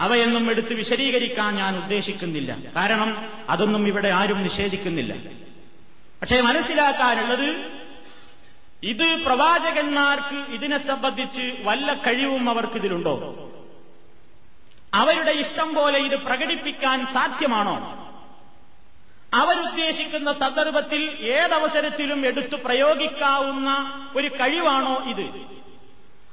അവയൊന്നും 0.00 0.50
എടുത്ത് 0.50 0.74
വിശദീകരിക്കാൻ 0.74 1.54
ഞാൻ 1.54 1.78
ഉദ്ദേശിക്കുന്നില്ല. 1.82 2.56
കാരണം 2.76 3.32
അതൊന്നും 3.48 3.88
ഇവിടെ 3.88 4.08
ആരും 4.08 4.42
നിഷേധിക്കുന്നില്ല. 4.42 5.14
പക്ഷേ 6.20 6.40
മനസ്സിലാക്കാനുള്ളത് 6.40 7.79
ഇത് 8.82 9.24
പ്രവാചകന്മാർക്ക് 9.24 10.52
ഇതിനെ 10.52 10.78
സംബന്ധിച്ച് 10.78 11.56
വല്ല 11.62 11.94
കഴിവും 11.94 12.50
അവർക്കിതിലുണ്ടോ? 12.50 13.46
അവരുടെ 14.94 15.30
ഇഷ്ടം 15.30 15.74
പോലെ 15.74 15.98
ഇത് 15.98 16.16
പ്രകടിപ്പിക്കാൻ 16.16 17.06
സാധ്യമാണോ? 17.06 18.00
അവരുദ്ദേശിക്കുന്ന 19.34 20.32
സന്ദർഭത്തിൽ 20.32 21.10
ഏതവസരത്തിലും 21.20 22.26
എടുത്തു 22.26 22.56
പ്രയോഗിക്കാവുന്ന 22.56 23.70
ഒരു 24.16 24.28
കഴിവാണോ 24.28 25.04
ഇത്? 25.04 25.30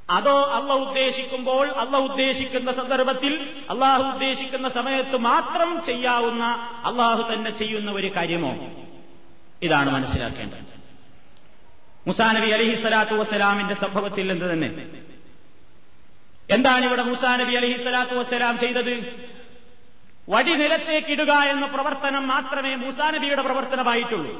അതോ 0.09 0.43
അള്ള 0.45 0.73
ഉദ്ദേശിക്കുമ്പോൾ 0.73 1.67
അള്ള 1.67 1.97
ഉദ്ദേശിക്കുന്ന 1.97 2.71
സന്ദർഭത്തിൽ 2.71 3.63
അള്ളാഹു 3.69 4.03
ഉദ്ദേശിക്കുന്ന 4.03 4.69
സമയത്ത് 4.69 5.17
മാത്രം 5.17 5.83
ചെയ്യാവുന്ന 5.85 6.43
അള്ളാഹു 6.85 7.33
തന്നെ 7.33 7.51
ചെയ്യുന്ന 7.51 7.91
ഒരു 7.91 8.15
കാര്യമോ? 8.15 8.55
ഇതാണ് 9.61 9.91
മനസ്സിലാക്കേണ്ടത്. 9.91 10.76
മുസാനബി 12.07 12.49
അലഹി 12.49 12.75
സ്വലാത്തു 12.81 13.13
വസ്സലാമിന്റെ 13.13 13.73
സംഭവത്തിൽ 13.73 14.31
എന്ത് 14.31 14.45
തന്നെ? 14.53 14.67
എന്താണ് 16.49 16.85
ഇവിടെ 16.85 17.03
മുസാനബി 17.03 17.53
അലഹി 17.53 17.81
സ്വലാത്തു 17.83 18.15
വസ്സലാം 18.15 18.59
ചെയ്തത്? 18.59 18.93
വടി 20.29 20.53
നിലത്തേക്കിടുക 20.55 21.31
എന്ന 21.31 21.65
പ്രവർത്തനം 21.65 22.27
മാത്രമേ 22.27 22.75
മൂസാനബിയുടെ 22.75 23.41
പ്രവർത്തനമായിട്ടുള്ളൂ. 23.41 24.31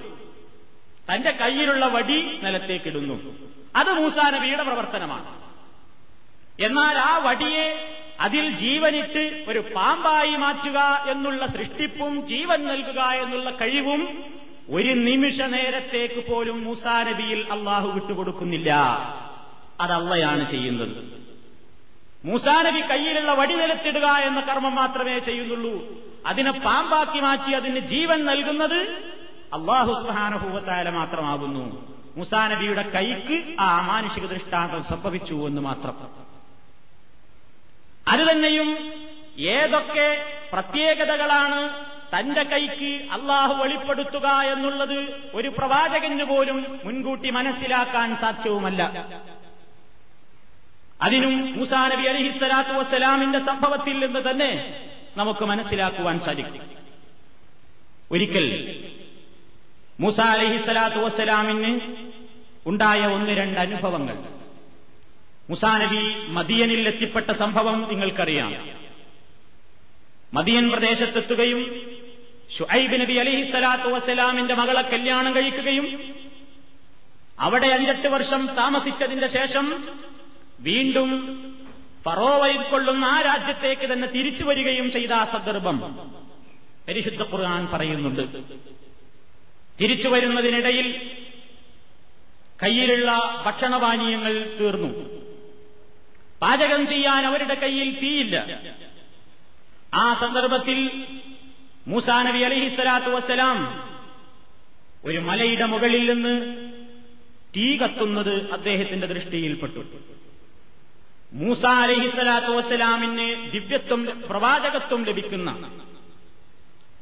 തന്റെ 1.09 1.31
കയ്യിലുള്ള 1.31 1.86
വടി 1.86 2.39
നിലത്തേക്കിടുന്നു 2.43 3.15
അത് 3.75 3.91
മൂസാനബിയുടെ 3.91 4.63
പ്രവർത്തനമാണ്. 4.63 5.29
എന്നാൽ 6.59 6.97
ആ 6.97 7.17
വടിയെ 7.17 7.67
അതിൽ 8.19 8.50
ജീവനിട്ട് 8.50 9.45
ഒരു 9.47 9.59
പാമ്പായി 9.59 10.36
മാറ്റുക 10.36 10.79
എന്നുള്ള 11.07 11.45
സൃഷ്ടിപ്പും 11.45 12.27
ജീവൻ 12.27 12.67
നൽകുക 12.67 13.01
എന്നുള്ള 13.01 13.50
കഴിവും 13.50 14.01
ഒരു 14.69 14.93
നിമിഷ 14.93 15.41
നേരത്തേക്ക് 15.41 16.31
പോലും 16.31 16.63
മൂസാനബിയിൽ 16.63 17.47
അള്ളാഹു 17.51 17.88
വിട്ടുകൊടുക്കുന്നില്ല. 17.88 18.74
അതല്ലയാണ് 19.81 20.51
ചെയ്യുന്നത്. 20.51 21.17
മൂസാനബി 22.25 22.79
കയ്യിലുള്ള 22.79 23.33
വടി 23.33 23.55
നിലത്തിടുക 23.55 24.05
എന്ന 24.05 24.39
കർമ്മം 24.39 24.75
മാത്രമേ 24.75 25.19
ചെയ്യുന്നുള്ളൂ. 25.19 25.88
അതിനെ 26.25 26.51
പാമ്പാക്കി 26.51 27.19
മാറ്റി 27.19 27.51
അതിന് 27.51 27.79
ജീവൻ 27.79 28.25
നൽകുന്നത് 28.25 29.03
അള്ളാഹു 29.53 29.93
സുഹാനുഭൂവത്തായ 29.93 30.89
മാത്രമാകുന്നു. 30.89 31.95
മുസാനബിയുടെ 32.17 32.81
കൈക്ക് 32.81 33.55
ആ 33.59 33.77
അമാനുഷിക 33.77 34.25
ദൃഷ്ടാന്തം 34.25 34.83
സംഭവിച്ചു 34.83 35.47
എന്ന് 35.47 35.62
മാത്രം. 35.62 36.27
അത് 38.07 38.31
തന്നെയും 38.31 38.93
ഏതൊക്കെ 39.39 40.25
പ്രത്യേകതകളാണ് 40.53 41.86
തന്റെ 42.16 42.44
കൈക്ക് 42.44 43.06
അള്ളാഹു 43.12 43.54
വെളിപ്പെടുത്തുക 43.54 44.28
എന്നുള്ളത് 44.28 45.30
ഒരു 45.34 45.48
പ്രവാചകന് 45.48 46.24
പോലും 46.24 46.80
മുൻകൂട്ടി 46.86 47.30
മനസ്സിലാക്കാൻ 47.30 48.16
സാധ്യവുമല്ല. 48.16 48.84
അതിനും 51.02 51.58
മൂസാ 51.58 51.88
നബി 51.88 52.08
അലിഹിസ്സലാത്തു 52.08 52.70
വസ്സലാമിന്റെ 52.70 53.40
സംഭവത്തിൽ 53.40 54.06
നിന്ന് 54.06 54.30
തന്നെ 54.32 54.82
നമുക്ക് 55.18 55.46
മനസ്സിലാക്കുവാൻ 55.46 56.20
സാധിക്കും. 56.20 56.70
ഒരിക്കൽ 58.12 58.80
മൂസ 60.00 60.22
അലിഹിസ്സലാത്തു 60.22 60.96
വസ്സലാമിന് 60.96 61.80
ഉണ്ടായ 62.66 63.00
ഒന്ന് 63.00 63.32
രണ്ട് 63.32 63.60
അനുഭവങ്ങൾ. 63.60 64.18
മുസാ 65.50 65.78
നബി 65.78 66.28
മദിയനിൽ 66.28 66.88
എത്തിപ്പെട്ട 66.88 67.32
സംഭവം 67.32 67.88
നിങ്ങൾക്കറിയാം. 67.90 68.78
മദിയൻ 70.34 70.70
പ്രദേശത്തെത്തുകയും 70.70 71.92
ഷുഐബ് 72.51 73.01
നബി 73.01 73.13
അലഹിസ്സലാത്തു 73.13 73.89
വസ്സലാമിന്റെ 73.89 74.54
മകളെ 74.54 74.82
കല്യാണം 74.82 75.36
കഴിക്കുകയും 75.36 76.16
അവിടെ 77.39 77.68
അഞ്ചെട്ട് 77.68 78.08
വർഷം 78.08 78.50
താമസിച്ചതിന്റെ 78.58 79.27
ശേഷം 79.27 79.88
വീണ്ടും 80.60 81.10
കൊള്ളുന്ന 82.72 83.06
ആ 83.06 83.22
രാജ്യത്തേക്ക് 83.22 83.94
തന്നെ 83.94 84.08
തിരിച്ചു 84.08 84.44
വരികയും 84.44 84.92
ചെയ്ത 84.92 85.12
ആ 85.12 85.24
സന്ദർഭം 85.25 85.77
പരിശുദ്ധ 86.88 87.22
ഖുർആൻ 87.22 87.66
പറയുന്നുണ്ട്. 87.68 88.24
തിരിച്ചു 89.82 90.08
വരുന്നതിനിടയിൽ 90.08 91.18
കയ്യിലുള്ള 92.63 93.12
ഭക്ഷണപാനീയങ്ങൾ 93.46 94.58
തീർന്നു. 94.60 95.20
പാചകം 96.42 96.88
ചെയ്യാൻ 96.88 97.25
അവരുടെ 97.25 97.54
കയ്യിൽ 97.54 98.00
തീയില്ല. 98.01 98.62
ആ 99.93 100.13
സന്ദർഭത്തിൽ 100.13 100.80
മൂസാ 101.88 102.21
നബി 102.21 102.43
അലഹിസ്സലാത്തു 102.43 103.06
വസ്സലാം 103.06 103.89
ഒരു 105.06 105.17
മലയുടെ 105.17 105.65
മുകളിൽ 105.65 106.13
നിന്ന് 106.13 106.56
തീ 107.56 107.78
കത്തുന്നത് 107.78 108.52
അദ്ദേഹത്തിന്റെ 108.52 109.08
ദൃഷ്ടിയിൽപ്പെട്ടു. 109.08 109.86
മൂസ 111.34 111.65
അലഹിസ്സലാത്തു 111.65 112.47
വസ്സലാമിന് 112.47 113.52
ദിവ്യത്വം 113.52 114.23
പ്രവാചകത്വം 114.30 115.04
ലഭിക്കുന്ന 115.04 115.80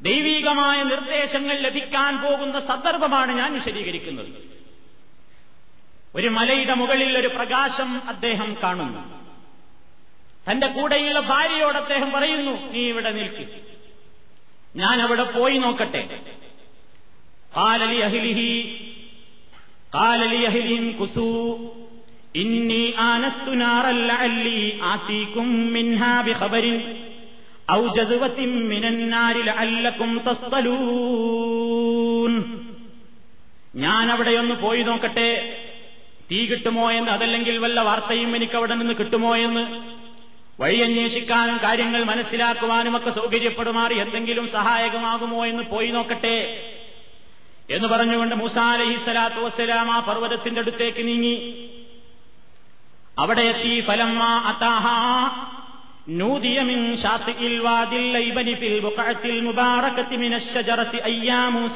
ദൈവീകമായ 0.02 0.84
നിർദ്ദേശങ്ങൾ 0.84 1.60
ലഭിക്കാൻ 1.60 2.21
പോകുന്ന 2.21 2.60
സന്ദർഭമാണ് 2.60 3.32
ഞാൻ 3.32 3.54
വിശദീകരിക്കുന്നത്. 3.54 4.30
ഒരു 6.15 6.28
മലയുടെ 6.28 6.74
മുകളിൽ 6.74 7.17
ഒരു 7.17 7.28
പ്രകാശം 7.28 8.10
അദ്ദേഹം 8.10 8.58
കാണുന്നു. 8.63 9.26
തന്റെ 10.52 10.67
കൂടെയുള്ള 10.67 11.19
ഭാര്യയോട് 11.19 11.78
അദ്ദേഹം 11.78 12.12
പറയുന്നു 12.12 12.52
നീ 12.52 12.80
ഇവിടെ 12.80 13.12
നിൽക്ക്. 13.12 13.75
ഞാൻ 14.76 15.02
അവിടെ 15.02 15.24
പോയി 15.24 15.58
നോക്കട്ടെ. 15.58 16.20
കാലലി 17.56 18.02
ഇന്നി 22.36 22.94
ആനസ്തു 22.98 23.56
മിൻഹാ 25.74 26.22
തസ്തലൂൻ. 30.30 30.72
ഞാൻ 33.76 34.12
അവിടെയൊന്ന് 34.12 34.56
പോയി 34.56 34.82
നോക്കട്ടെ. 34.82 35.62
തീ 36.32 36.46
കിട്ടുമോ 36.46 36.92
എന്ന് 36.92 37.12
അതല്ലെങ്കിൽ 37.12 37.58
വല്ല 37.58 37.82
വാർത്തയും 37.82 38.36
എനിക്ക് 38.36 38.56
അവിടെ 38.56 38.76
നിന്ന് 38.76 38.94
കിട്ടുമോ 38.94 39.36
എന്ന്. 39.36 39.94
വഴിയന്വേഷിക്കാനും 40.60 41.58
കാര്യങ്ങൾ 41.58 42.04
മനസ്സിലാക്കുവാനുമൊക്കെ 42.04 43.10
സൗകര്യപ്പെടുമാറി 43.10 44.00
എന്തെങ്കിലും 44.00 44.48
സഹായകമാകുമോ 44.48 45.46
എന്ന് 45.46 45.63
പോയി 45.63 45.91
നോക്കട്ടെ 45.91 46.72
എന്ന് 47.70 47.88
പറഞ്ഞുകൊണ്ട് 47.88 48.36
മൂസ 48.36 48.58
സലാത്തു 49.06 49.36
വസ്സലാം 49.36 49.91
ആ 49.91 50.00
പർവതത്തിന്റെ 50.00 50.62
അടുത്തേക്ക് 50.62 51.08
നീങ്ങി. 51.08 51.70
അവിടെ 53.20 53.41
എത്തി. 53.41 53.84
ഫലമ്മ 53.88 54.24
അതാഹ 54.24 54.86
നൂതിയമിൻ 56.10 56.96
മൂസ. 61.48 61.76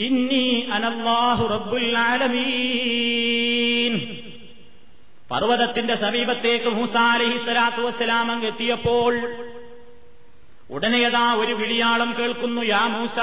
ഇന്നി 0.00 0.68
റബ്ബുൽ 1.46 1.98
ആലമീൻ. 1.98 4.29
പർവതത്തിന്റെ 5.30 5.94
സമീപത്തേക്ക് 5.94 6.66
മൂസ 6.66 6.92
സ്വലാത്തു 7.44 7.82
വസ്സലാം 7.82 8.30
അങ്ങ് 8.30 8.46
എത്തിയപ്പോൾ 8.46 9.14
ഉടനെയതാ 10.70 11.34
ഒരു 11.34 11.52
വിളിയാളം 11.52 12.14
കേൾക്കുന്നു 12.18 12.62
യാ 12.62 12.86
മൂസ 12.86 13.18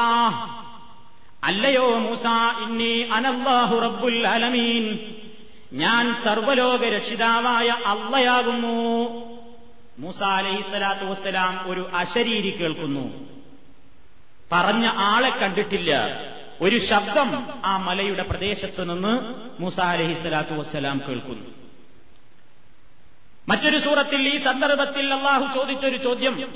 അല്ലയോ 1.44 2.00
മൂസ 2.00 2.28
ഇന്നി 2.64 3.10
അനല്ലാഹു 3.14 3.78
റബ്ബുൽ 3.78 4.28
അലമീൻ 4.28 5.00
ഞാൻ 5.74 6.16
സർവലോക 6.16 6.84
രക്ഷിതാവായ 6.84 7.68
അള്ളയാകുന്നു. 7.68 9.08
മൂസ 10.00 10.24
അലഹി 10.24 10.62
സ്വലാത്തു 10.62 11.06
വസ്സലാം 11.06 11.72
ഒരു 11.72 11.90
അശരീരി 11.94 12.50
കേൾക്കുന്നു. 12.50 13.28
പറഞ്ഞ 14.52 14.86
ആളെ 14.86 15.30
കണ്ടിട്ടില്ല. 15.30 16.08
ഒരു 16.62 16.78
ശബ്ദം 16.80 17.48
ആ 17.66 17.78
മലയുടെ 17.78 18.24
പ്രദേശത്ത് 18.24 18.90
നിന്ന് 18.90 19.14
മൂസ 19.62 19.80
അലഹി 19.80 20.14
സ്വലാത്തു 20.14 20.54
വസ്സലാം 20.54 21.02
കേൾക്കുന്നു. 21.10 21.57
മറ്റൊരു 23.50 23.78
സൂറത്തിൽ 23.78 24.28
ഈ 24.28 24.38
സന്ദർഭത്തിൽ 24.38 25.14
അള്ളാഹു 25.14 25.58
ചോദിച്ചൊരു 25.58 25.98
ചോദ്യം. 25.98 26.54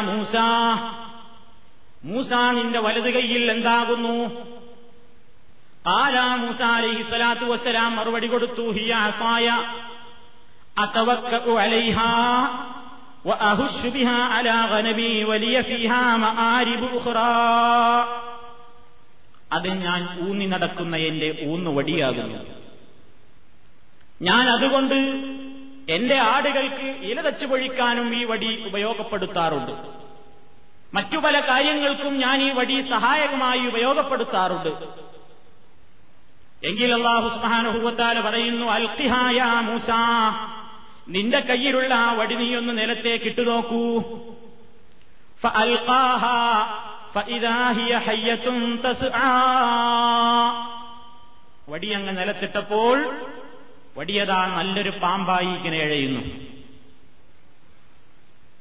മൂസ? 0.00 0.36
മൂസ 2.04 2.32
നിന്റെ 2.32 2.78
വലത് 2.78 3.14
കൈയിൽ 3.14 3.50
എന്താകുന്നു? 3.50 4.44
ആരാ 5.86 6.34
മൂസ 6.34 6.62
അലൈഹി 6.62 7.02
സ്വലാത്തു 7.02 7.44
വസ്സലാം 7.44 7.96
മറുപടി 7.96 8.26
കൊടുത്തു? 8.26 8.62
ഹിയ 8.62 8.94
അത് 19.52 19.68
ഞാൻ 19.68 20.28
ഊന്നി 20.30 20.46
നടക്കുന്ന 20.46 20.96
എന്റെ 20.96 21.38
ഊന്നുവടിയാകുന്നു 21.46 22.57
ഞാൻ 24.22 24.50
അതുകൊണ്ട് 24.50 24.94
എന്റെ 25.92 26.16
ആടുകൾക്ക് 26.16 26.88
ഇല 27.02 27.20
തച്ചു 27.20 27.46
പൊഴിക്കാനും 27.46 28.14
ഈ 28.14 28.24
വടി 28.24 28.64
ഉപയോഗപ്പെടുത്താറുണ്ട്. 28.66 29.72
മറ്റു 30.94 31.16
പല 31.16 31.40
കാര്യങ്ങൾക്കും 31.40 32.18
ഞാൻ 32.18 32.42
ഈ 32.42 32.50
വടി 32.50 32.80
സഹായകമായി 32.80 33.60
ഉപയോഗപ്പെടുത്താറുണ്ട്. 33.66 34.68
എങ്കിൽ 36.66 36.92
അള്ളാഹു 36.92 37.38
പറയുന്നു 38.20 38.66
അൽഹായ 38.66 39.42
മൂസ 39.42 39.90
നിന്റെ 41.08 41.40
കയ്യിലുള്ള 41.40 41.94
ആ 41.94 42.12
വടി 42.12 42.34
നീയൊന്ന് 42.34 42.78
നിലത്തേക്ക് 42.78 43.24
ഇട്ടു 43.24 43.40
നോക്കൂ. 43.40 44.02
വടി 51.68 51.88
അങ്ങ് 51.92 52.18
നിലത്തിട്ടപ്പോൾ 52.18 53.16
വടിയതാ 53.98 54.46
നല്ലൊരു 54.46 54.90
പാമ്പായി 54.90 55.46
ഇങ്ങനെ 55.46 55.78
എഴയുന്നു 55.78 56.22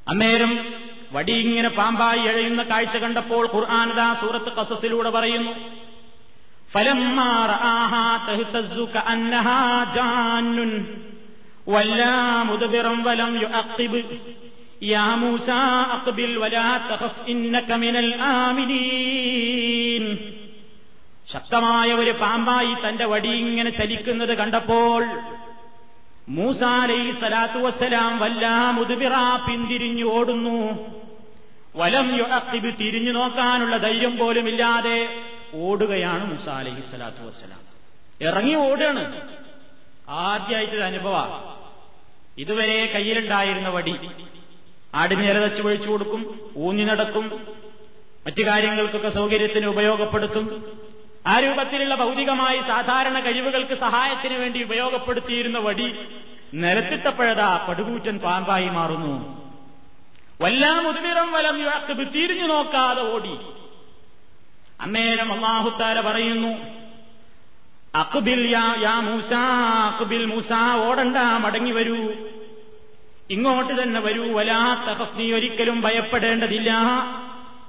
അന്നേരം 0.07 0.51
വടി 1.11 1.33
ഇങ്ങനെ 1.33 1.69
പാമ്പായി 1.69 2.21
എഴയുന്ന 2.21 2.63
കാഴ്ച 2.63 2.97
കണ്ടപ്പോൾ 2.97 3.43
ഖുർആാനത 3.53 4.01
സൂറത്ത് 4.21 4.51
കസസിലൂടെ 4.51 5.09
പറയുന്നു 5.09 5.53
ഫലം 6.71 6.99
ശക്തമായ 21.33 21.93
ഒരു 21.93 22.11
പാമ്പായി 22.11 22.87
തന്റെ 22.87 23.05
വടി 23.05 23.29
ഇങ്ങനെ 23.29 23.69
ചലിക്കുന്നത് 23.69 24.37
കണ്ടപ്പോൾ 24.37 25.05
മൂസാലൈ 26.29 27.11
സലാത്തു 27.11 27.59
വസ്സലാം 27.59 28.19
വല്ലാ 28.19 28.71
മുതുപിറ 28.71 29.13
പിന്തിരിഞ്ഞു 29.47 30.05
ഓടുന്നു. 30.05 30.57
വലം 31.75 32.17
യുഅഖിബ് 32.17 32.79
തിരിഞ്ഞു 32.79 33.11
നോക്കാനുള്ള 33.11 33.77
ധൈര്യം 33.77 34.17
പോലുമില്ലാതെ 34.17 35.23
ഓടുകയാണ് 35.53 36.25
മൂസ 36.25 36.49
അലൈഹി 36.49 36.81
സ്വലാത്തു 36.81 37.23
വസ്സലാം. 37.23 37.59
ഇറങ്ങി 38.21 38.55
ഓടുകയാണ്. 38.55 39.21
ആദ്യമായിട്ടൊരു 40.09 40.81
അനുഭവ. 40.81 41.15
ഇതുവരെ 42.37 42.85
കയ്യിലുണ്ടായിരുന്ന 42.85 43.69
വടി 43.69 43.95
ആടിനേരെ 44.95 45.39
വെച്ച് 45.39 45.61
ഒഴിച്ചു 45.61 45.89
കൊടുക്കും 45.89 46.51
ഊന്നി 46.57 46.83
നടക്കും 46.83 47.25
മറ്റു 48.27 48.43
കാര്യങ്ങൾക്കൊക്കെ 48.43 49.09
സൗകര്യത്തിന് 49.09 49.65
ഉപയോഗപ്പെടുത്തും. 49.65 50.77
ആ 51.27 51.39
രൂപത്തിലുള്ള 51.39 51.95
ഭൗതികമായി 51.95 52.59
സാധാരണ 52.59 53.19
കഴിവുകൾക്ക് 53.19 53.73
സഹായത്തിന് 53.73 54.33
വേണ്ടി 54.33 54.63
ഉപയോഗപ്പെടുത്തിയിരുന്ന 54.63 55.59
വടി 55.59 55.95
നിലത്തിട്ടപ്പോഴതാ 56.53 57.65
പടുകൂറ്റൻ 57.69 58.19
പാമ്പായി 58.19 58.69
മാറുന്നു. 58.69 59.13
വല്ലാം 60.41 60.87
ഉദ്വിറം 60.87 61.31
വലം 61.31 61.61
യുഅഖിബ് 61.61 62.13
തിരിഞ്ഞു 62.15 62.47
നോക്കാതെ 62.47 63.01
ഓടി. 63.01 63.35
അന്നേരം 64.81 65.33
അള്ളാഹുത്താര 65.33 65.99
പറയുന്നു 66.01 66.53
അക്ബിൽ 67.95 68.51
യാ 68.81 68.99
മൂസ 68.99 69.33
അക്ബിൽ 69.33 70.25
മൂസ 70.25 70.49
ഓടണ്ട 70.85 71.17
മടങ്ങി 71.17 71.71
വരൂ. 71.71 72.13
ഇങ്ങോട്ട് 73.29 73.83
തന്നെ 73.83 73.99
വരൂ. 73.99 74.33
വലാ 74.33 74.85
തഹഫ് 74.87 75.19
നീ 75.19 75.31
ഒരിക്കലും 75.31 75.81
ഭയപ്പെടേണ്ടതില്ല. 75.81 76.71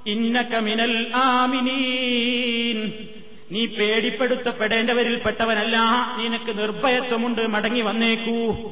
ഇന്നക 0.05 0.55
മിനൽ 0.55 1.11
ആമിനീൻ. 1.15 3.09
നീ 3.51 3.65
പേടിപ്പെടുത്തപ്പെടേണ്ടവരിൽപ്പെട്ടവനല്ല. 3.65 5.77
നിനക്ക് 6.17 6.59
നിർഭയത്വമുണ്ട്. 6.59 7.47
മടങ്ങി 7.47 7.81
വന്നേക്കൂ. 7.81 8.71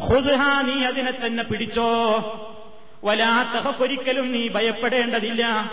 ഹുദ്ഹ 0.00 0.62
നീ 0.62 0.84
അതിനെ 0.84 1.12
തന്നെ 1.26 1.44
പിടിച്ചോ. 1.44 1.90
വലാ 3.04 3.42
തഹഫ് 3.42 3.82
ഒരിക്കലും 3.82 4.32
നീ 4.32 4.48
ഭയപ്പെടേണ്ടതില്ല. 4.48 5.70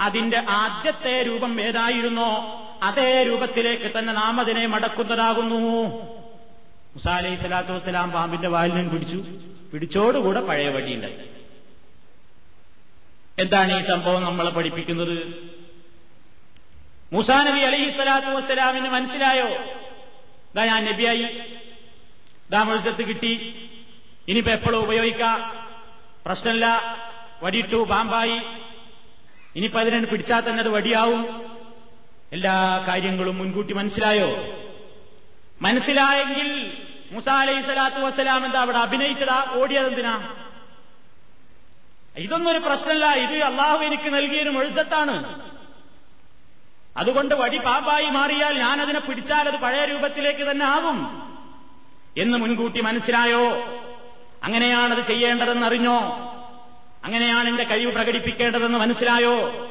അതിന്റെ 0.00 0.42
ആദ്യത്തെ 0.48 1.22
രൂപം 1.22 1.60
ഏതായിരുന്നോ 1.60 2.60
അതേ 2.82 3.22
രൂപത്തിലേക്ക് 3.22 3.98
തന്നെ 3.98 4.12
നാം 4.12 4.40
അതിനെ 4.40 4.66
മടക്കുന്നതാകുന്നു. 4.66 5.86
മുസാ 6.94 7.16
അലൈഹി 7.16 7.34
സ്വലാത്തു 7.34 7.72
വസ്സലാം 7.72 8.10
പാമ്പിന്റെ 8.10 8.48
വാലിനും 8.48 8.90
പിടിച്ചു. 8.90 9.24
പിടിച്ചോടുകൂടെ 9.72 10.40
പഴയ 10.40 10.68
വടിയുണ്ടായി. 10.68 11.14
എന്താണ് 13.40 13.82
ഈ 13.82 13.86
സംഭവം 13.86 14.22
നമ്മളെ 14.22 14.50
പഠിപ്പിക്കുന്നത്? 14.50 15.48
മുസാ 17.12 17.42
നബി 17.42 17.60
അലി 17.60 17.90
സ്വലാത്തു 17.90 18.26
വസ്സലാമിന് 18.26 18.88
മനസ്സിലായോ? 18.88 19.48
ഇതാ 20.52 20.64
ഞാൻ 20.64 20.84
നബിയായി. 20.84 21.22
ഇതാ 22.48 22.62
മുഴുസത്ത് 22.62 23.08
കിട്ടി. 23.08 23.32
ഇനിയിപ്പോ 24.28 24.52
എപ്പോഴും 24.52 24.80
ഉപയോഗിക്കാം? 24.80 25.66
പ്രശ്നമില്ല. 26.26 26.96
വടിയിട്ടു 27.42 27.84
പാമ്പായി. 27.84 28.40
ഇനിയിപ്പോ 29.56 29.80
അതിനെ 29.80 30.00
പിടിച്ചാൽ 30.00 30.40
തന്നെ 30.40 30.60
അത് 30.62 30.68
വടിയാവും. 30.68 31.50
എല്ലാ 32.32 32.84
കാര്യങ്ങളും 32.88 33.38
മുൻകൂട്ടി 33.38 33.74
മനസ്സിലായോ? 33.74 34.58
മനസ്സിലായെങ്കിൽ 35.62 36.78
മുസാ 37.12 37.40
അലൈഹി 37.40 37.60
സ്വലാത്തു 37.60 37.96
വസ്സലാം 37.96 38.44
എന്താ 38.44 38.60
അവിടെ 38.60 38.78
അഭിനയിച്ചതാ? 38.78 39.46
ഓടിയതെന്തിനാ? 39.52 40.36
ഇതൊന്നും 42.20 42.50
ഒരു 42.50 42.58
പ്രശ്നമല്ല. 42.58 43.06
ഇത് 43.06 43.42
അള്ളാഹു 43.42 43.84
എനിക്ക് 43.84 44.14
നൽകിയൊരു 44.14 44.50
മുഴുസത്താണ്. 44.50 45.42
അതുകൊണ്ട് 46.96 47.34
വടി 47.34 47.58
പാപ്പായി 47.58 48.04
മാറിയാൽ 48.04 48.58
ഞാൻ 48.58 48.82
അതിനെ 48.82 49.00
പിടിച്ചാൽ 49.00 49.48
അത് 49.48 49.60
പഴയ 49.60 49.84
രൂപത്തിലേക്ക് 49.84 50.50
തന്നെ 50.50 50.66
ആകും. 50.66 51.22
എന്ന് 52.18 52.38
മുൻകൂട്ടി 52.38 52.80
മനസ്സിലായോ? 52.80 53.50
അങ്ങനെയാണത് 54.44 55.04
ചെയ്യേണ്ടതെന്നറിഞ്ഞോ? 55.04 55.98
അങ്ങനെയാണ് 57.04 57.48
എന്റെ 57.48 57.64
കഴിവ് 57.64 57.92
പ്രകടിപ്പിക്കേണ്ടതെന്ന് 57.92 58.78
മനസ്സിലായോ? 58.78 59.66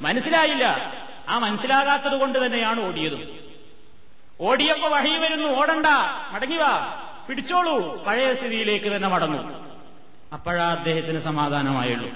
മനസ്സിലായില്ല. 0.00 0.94
ആ 1.28 1.38
മനസ്സിലാകാത്തത് 1.38 2.20
കൊണ്ട് 2.20 2.46
തന്നെയാണ് 2.46 2.86
ഓടിയത്. 2.88 3.44
ഓടിയപ്പോ 4.40 4.88
വഴി 4.88 5.18
വരുന്നു. 5.18 5.48
ഓടണ്ട. 5.48 5.86
മടങ്ങിവാ 6.30 7.00
പിടിച്ചോളൂ. 7.28 8.04
പഴയ 8.04 8.34
സ്ഥിതിയിലേക്ക് 8.34 8.96
തന്നെ 8.96 9.08
മടങ്ങും. 9.08 9.71
അപ്പോഴാ 10.32 10.74
അദ്ദേഹത്തിന് 10.74 11.18
സമാധാനമായുള്ളൂ. 11.18 12.10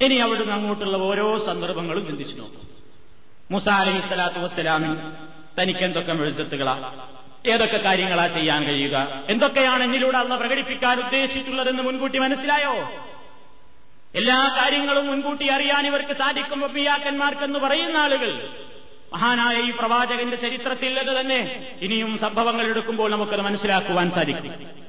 ഇനി 0.00 0.14
അവിടുന്ന് 0.14 0.52
അങ്ങോട്ടുള്ള 0.52 0.96
ഓരോ 0.96 1.38
സന്ദർഭങ്ങളും 1.38 2.06
ചിന്തിച്ചു 2.06 2.36
നോക്കും. 2.36 2.68
മുസ 3.50 3.68
അലഹി 3.68 4.00
സ്വലാത്തു 4.00 4.38
വസ്സലാമിന് 4.38 4.96
തനിക്ക് 5.60 5.80
എന്തൊക്കെ 5.80 6.12
മെഴുസത്തുകളാ 6.12 6.92
ഏതൊക്കെ 7.46 7.76
കാര്യങ്ങളാ 7.76 8.26
ചെയ്യാൻ 8.26 8.64
കഴിയുക? 8.64 9.24
എന്തൊക്കെയാണ് 9.28 9.82
എന്നിലൂടെ 9.82 10.18
അള്ള 10.18 10.36
പ്രകടിപ്പിക്കാൻ 10.36 11.00
ഉദ്ദേശിച്ചിട്ടുള്ളതെന്ന് 11.00 11.82
മുൻകൂട്ടി 11.82 12.18
മനസ്സിലായോ? 12.18 12.72
എല്ലാ 14.14 14.54
കാര്യങ്ങളും 14.56 15.06
മുൻകൂട്ടി 15.06 15.48
അറിയാൻ 15.48 15.86
ഇവർക്ക് 15.86 16.12
സാധിക്കും 16.12 16.62
റബ്ബിയാക്കന്മാർക്കെന്ന് 16.62 17.58
പറയുന്ന 17.58 17.96
ആളുകൾ. 17.96 18.48
മഹാനായ 19.12 19.68
ഈ 19.68 19.70
പ്രവാചകന്റെ 19.70 20.36
ചരിത്രത്തിൽ 20.36 21.20
തന്നെ. 21.20 21.72
ഇനിയും 21.80 22.18
സംഭവങ്ങൾ 22.18 22.66
എടുക്കുമ്പോൾ 22.66 23.10
നമുക്കത് 23.10 23.40
മനസ്സിലാക്കുവാൻ 23.40 24.10
സാധിക്കും. 24.10 24.83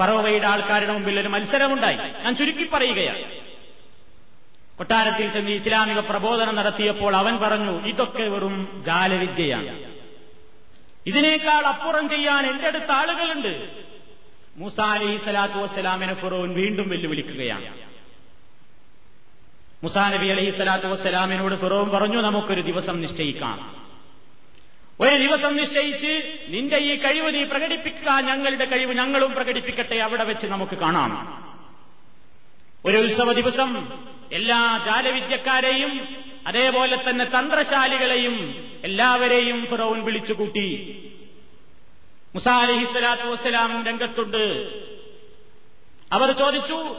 ഫറോവയുടെ 0.00 0.46
ആൾക്കാരുടെ 0.46 0.92
മുമ്പിൽ 0.92 1.20
ഒരു 1.20 1.28
മത്സരമുണ്ടായി. 1.28 1.96
ഞാൻ 1.96 2.36
ചുരുക്കി 2.36 2.68
പറയുകയാണ്. 2.72 3.40
കൊട്ടാരത്തിൽ 4.78 5.32
ചെന്ന് 5.32 5.50
ഇസ്ലാമിക 5.50 5.98
പ്രബോധനം 5.98 6.54
നടത്തിയപ്പോൾ 6.54 7.16
അവൻ 7.16 7.38
പറഞ്ഞു 7.38 7.86
ഇതൊക്കെ 7.86 8.22
വെറും 8.22 8.82
ജാലവിദ്യയാണ്. 8.86 9.94
ഇതിനേക്കാൾ 11.06 11.66
അപ്പുറം 11.66 12.08
ചെയ്യാൻ 12.08 12.50
എന്റെ 12.50 12.66
അടുത്ത് 12.66 12.92
ആളുകളുണ്ട്. 12.92 13.82
മൂസ 14.56 14.80
അലി 14.80 15.16
സ്വലാത്തു 15.16 15.54
വസ്സലാമിനെ 15.54 16.14
ഫുറോൻ 16.14 16.54
വീണ്ടും 16.54 16.88
വെല്ലുവിളിക്കുകയാണ്. 16.88 17.74
മുസാ 19.84 20.10
നബി 20.10 20.28
അലൈഹി 20.28 20.50
സ്വലാത്തു 20.50 20.86
വസ്സലാമിനോട് 20.86 21.54
ഫിറോൻ 21.54 21.90
പറഞ്ഞു 21.90 22.22
നമുക്കൊരു 22.22 22.60
ദിവസം 22.60 23.00
നിശ്ചയിക്കാം. 23.00 23.89
ഒരു 25.00 25.16
ദിവസം 25.16 25.56
നിശ്ചയിച്ച് 25.56 26.38
നിന്റെ 26.48 26.76
ഈ 26.76 26.96
കഴിവ് 26.96 27.34
നീ 27.34 27.44
പ്രകടിപ്പിക്കുക. 27.44 28.20
ഞങ്ങളുടെ 28.20 28.64
കഴിവ് 28.64 28.94
ഞങ്ങളും 28.94 29.34
പ്രകടിപ്പിക്കട്ടെ. 29.34 29.96
അവിടെ 29.96 30.24
വെച്ച് 30.24 30.46
നമുക്ക് 30.46 30.78
കാണാം. 30.78 31.40
ഒരു 32.84 32.96
ഉത്സവ 32.96 33.32
ദിവസം 33.32 33.98
എല്ലാ 34.32 34.82
ജാലവിദ്യക്കാരെയും 34.86 36.16
അതേപോലെ 36.46 37.10
തന്നെ 37.10 37.24
തന്ത്രശാലികളെയും 37.24 38.66
എല്ലാവരെയും 38.84 39.66
ഫിറോൻ 39.66 40.04
വിളിച്ചുകൂട്ടി. 40.04 40.68
മുസാ 42.34 42.58
അലഹി 42.58 42.84
സ്വലാത്തു 42.84 43.22
വസ്സലാം 43.22 43.86
രംഗത്തുണ്ട്. 43.86 44.44
അവർ 46.12 46.32
ചോദിച്ചു 46.32 46.96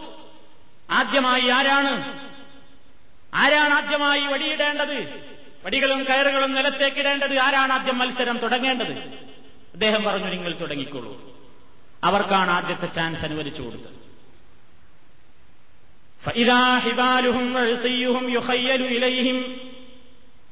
ആദ്യമായി 0.91 1.49
ആരാണ്? 1.49 2.19
ആരാണ് 3.33 3.73
ആദ്യമായി 3.73 4.21
വടിയിടേണ്ടത്? 4.21 5.30
വടികളും 5.64 6.00
കയറുകളും 6.08 6.52
നിലത്തേക്കിടേണ്ടത് 6.54 7.36
ആരാണ് 7.38 7.72
ആദ്യം 7.72 7.96
മത്സരം 7.98 8.36
തുടങ്ങേണ്ടത് 8.38 8.94
അദ്ദേഹം 9.72 10.02
പറഞ്ഞു 10.04 10.28
നിങ്ങൾ 10.28 10.52
തുടങ്ങിക്കോളൂ 10.54 11.12
അവർക്കാണ് 12.02 12.50
ആദ്യത്തെ 12.50 12.90
ചാൻസ് 12.98 13.24
അനുവദിച്ചു 13.24 13.62
കൊടുത്തത് 13.62 13.94
فإذا 16.22 16.78
حبالهم 16.78 17.54
وعصيهم 17.54 18.28
يخيل 18.28 18.82
إليهم 18.86 19.38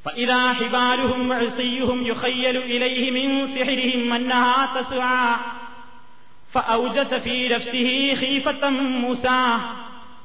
فإذا 0.04 0.52
حبالهم 0.52 1.30
وعصيهم 1.30 2.06
يخيل 2.06 2.56
إليه 2.56 3.10
من 3.10 3.46
سحرهم 3.46 4.12
أنها 4.12 4.56
تسعى 4.74 5.36
فأوجس 6.52 7.14
في 7.16 7.48
نفسه 7.48 8.14
خيفة 8.14 8.70
موسى 8.70 9.42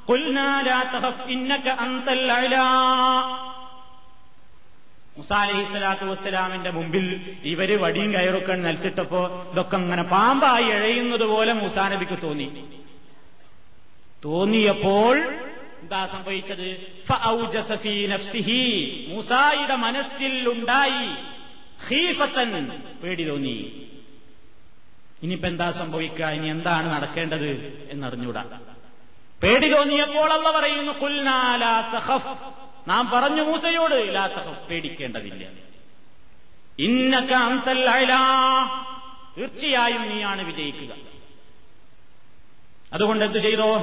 قلنا 0.08 0.64
لا 0.64 0.84
تخف 0.86 1.28
إنك 1.28 1.68
أنت 1.68 2.10
الأعلى 2.10 2.68
മുസാ 5.19 5.37
അലഹി 5.37 5.65
സ്വലാത്തു 5.65 6.05
വസ്സലാമിന്റെ 6.05 6.71
മുമ്പിൽ 6.71 7.37
ഇവർ 7.45 7.81
വടിയും 7.81 8.13
കയറൊക്കെ 8.13 8.53
നിലത്തിട്ടപ്പോ 8.53 9.49
ഇതൊക്കെ 9.53 9.77
അങ്ങനെ 9.77 10.03
പാമ്പായി 10.03 10.65
എഴയുന്നത് 10.65 11.25
പോലെ 11.25 11.53
മുസാ 11.53 11.89
നബിക്ക് 11.89 12.23
തോന്നി. 12.23 12.65
തോന്നിയപ്പോൾ 14.25 15.19
എന്താ 15.83 16.07
സംഭവിച്ചത്? 16.07 16.69
മൂസായുടെ 19.09 19.77
മനസ്സിൽ 19.77 20.49
ഉണ്ടായി 20.49 21.09
പേടി 23.03 23.25
തോന്നി. 23.25 23.57
ഇനിയിപ്പോ 25.23 25.49
എന്താ 25.49 25.71
സംഭവിക്കുക? 25.71 26.27
ഇനി 26.27 26.49
എന്താണ് 26.49 26.93
നടക്കേണ്ടത് 26.93 27.51
എന്നറിഞ്ഞൂടാ. 27.91 28.45
പേടി 29.43 29.77
തോന്നിയപ്പോൾ 29.77 30.33
അല്ല 30.33 30.51
പറയുന്നു 30.51 30.93
നാം 32.89 33.11
പറഞ്ഞു 33.11 33.43
മൂസയോട് 33.43 33.95
ഇല്ലാത്ത 33.95 34.49
പേടിക്കേണ്ടതില്ല. 34.71 35.49
ഇന്നക്ക 36.79 37.33
അന്തല്ല 37.33 37.91
തീർച്ചയായും 39.39 40.09
നീയാണ് 40.09 40.47
വിജയിക്കുക. 40.47 40.95
അതുകൊണ്ട് 42.93 43.25
എന്തു 43.25 43.39
ചെയ്തോ? 43.39 43.77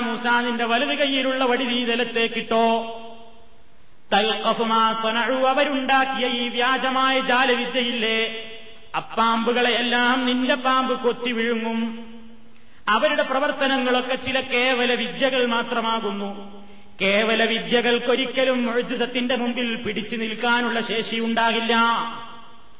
മൂസാനിന്റെ 0.00 0.64
വലത് 0.64 0.98
കൈയിലുള്ള 0.98 1.44
വടി 1.44 1.64
നീ 1.64 1.84
നിലത്തേക്കിട്ടോ. 1.84 2.98
അവരുണ്ടാക്കിയ 5.46 6.26
ഈ 6.26 6.48
വ്യാജമായ 6.48 7.20
ജാലവിദ്യയില്ലേ? 7.20 8.48
അപ്പാമ്പുകളെയെല്ലാം 8.94 10.26
നിന്റെ 10.26 10.54
പാമ്പ് 10.54 11.00
കൊത്തി 11.00 11.32
വിഴുങ്ങും. 11.32 12.12
അവരുടെ 12.88 13.22
പ്രവർത്തനങ്ങളൊക്കെ 13.22 14.14
ചില 14.14 14.40
കേവല 14.40 14.94
വിദ്യകൾ 14.94 15.46
മാത്രമാകുന്നു. 15.46 16.62
കേവല 17.02 17.44
വിദ്യകൾക്കൊരിക്കലും 17.44 18.66
മൊഴുജത്തിന്റെ 18.66 19.36
മുമ്പിൽ 19.36 19.74
പിടിച്ചു 19.74 20.16
നിൽക്കാനുള്ള 20.16 20.80
ശേഷി 20.80 21.02
ശേഷിയുണ്ടാകില്ല 21.02 21.76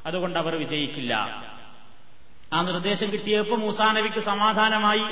അതുകൊണ്ട് 0.06 0.38
അവർ 0.38 0.54
വിജയിക്കില്ല. 0.54 1.42
ആ 2.52 2.62
നിർദ്ദേശം 2.62 3.12
കിട്ടിയപ്പോൾ 3.12 3.58
മൂസാനബിക്ക് 3.58 4.18
സമാധാനമായി. 4.18 5.04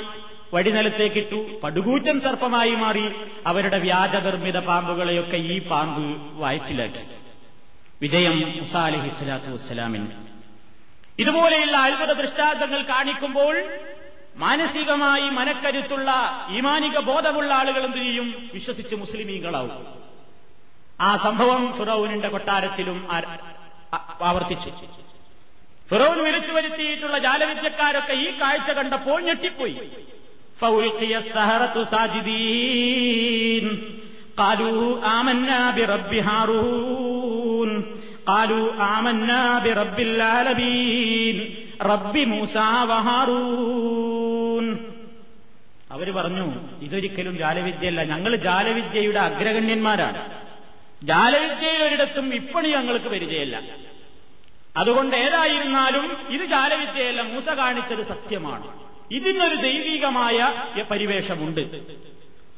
വടിനിലത്തേക്കിട്ടു. 0.53 1.59
പടുകൂറ്റൻ 1.63 2.19
സർപ്പമായി 2.19 2.71
മാറി 2.71 3.05
അവരുടെ 3.47 3.77
വ്യാജനിർമ്മിത 3.79 4.59
പാമ്പുകളെയൊക്കെ 4.59 5.37
ഈ 5.37 5.67
പാമ്പ് 5.67 6.39
വായിച്ചിലാക്കി 6.39 7.05
വിജയം 8.01 8.57
മുസാ 8.57 8.89
സ്വലാത്തു 8.89 9.49
വസ്സലാമിന്. 9.51 10.07
ഇതുപോലെയുള്ള 11.19 11.77
അത്ഭുത 11.77 12.11
ദൃഷ്ടാന്തങ്ങൾ 12.21 12.81
കാണിക്കുമ്പോൾ 12.81 13.55
മാനസികമായി 14.35 15.29
മനക്കരുത്തുള്ള 15.29 16.11
ഈമാനിക 16.51 16.99
ബോധമുള്ള 16.99 17.53
ആളുകൾ 17.53 17.85
എന്ത് 17.85 17.97
ചെയ്യും? 17.97 18.49
വിശ്വസിച്ച് 18.53 18.95
മുസ്ലിമീങ്ങളാവും. 18.95 19.85
ആ 21.01 21.15
സംഭവം 21.15 21.73
ഫിറൌനിന്റെ 21.77 22.27
കൊട്ടാരത്തിലും 22.27 23.07
ആവർത്തിച്ചു. 24.21 24.69
ഫിറൌൻ 25.89 26.23
വിളിച്ചു 26.23 26.51
വരുത്തിയിട്ടുള്ള 26.51 27.17
ജാലവിദ്യക്കാരൊക്കെ 27.19 28.13
ഈ 28.13 28.31
കാഴ്ച 28.41 28.71
കണ്ടപ്പോൾ 28.71 29.21
ഞെട്ടിപ്പോയി. 29.21 29.79
فألقي 30.60 31.12
السهرة 31.18 31.84
ساجدين 31.84 33.64
قالوا 34.36 34.82
آمنا 35.18 35.70
برب 35.72 36.12
هارون 36.28 37.70
قالوا 38.26 38.64
آمنا 38.96 39.42
برب 39.60 39.98
العالمين 40.00 41.36
رب 41.82 42.16
موسى 42.26 42.68
وهارون 42.88 44.66
അവര് 45.90 46.12
പറഞ്ഞു 46.12 46.46
ഇതൊരിക്കലും 46.86 47.34
ജാലവിദ്യയല്ല 47.42 48.00
ഞങ്ങൾ 48.12 48.32
ജാലവിദ്യയുടെ 48.46 49.20
അഗ്രഗണ്യന്മാരാണ് 49.28 50.20
ജാലവിദ്യയിൽ 51.02 51.80
ഒരിടത്തും 51.86 52.26
ഇപ്പണി 52.38 52.68
ഞങ്ങൾക്ക് 52.76 53.08
പരിചയമല്ല 53.14 53.56
അതുകൊണ്ട് 54.76 55.14
ഏതായിരുന്നാലും 55.24 56.04
ഇത് 56.36 56.44
ജാലവിദ്യയല്ല 56.54 57.20
മൂസ 57.30 57.48
കാണിച്ചത് 57.60 58.02
സത്യമാണ് 58.12 58.66
ഇതിനൊരു 59.11 59.55
ദൈവികമായ 59.55 60.53
പരിവേഷമുണ്ട്. 60.91 61.61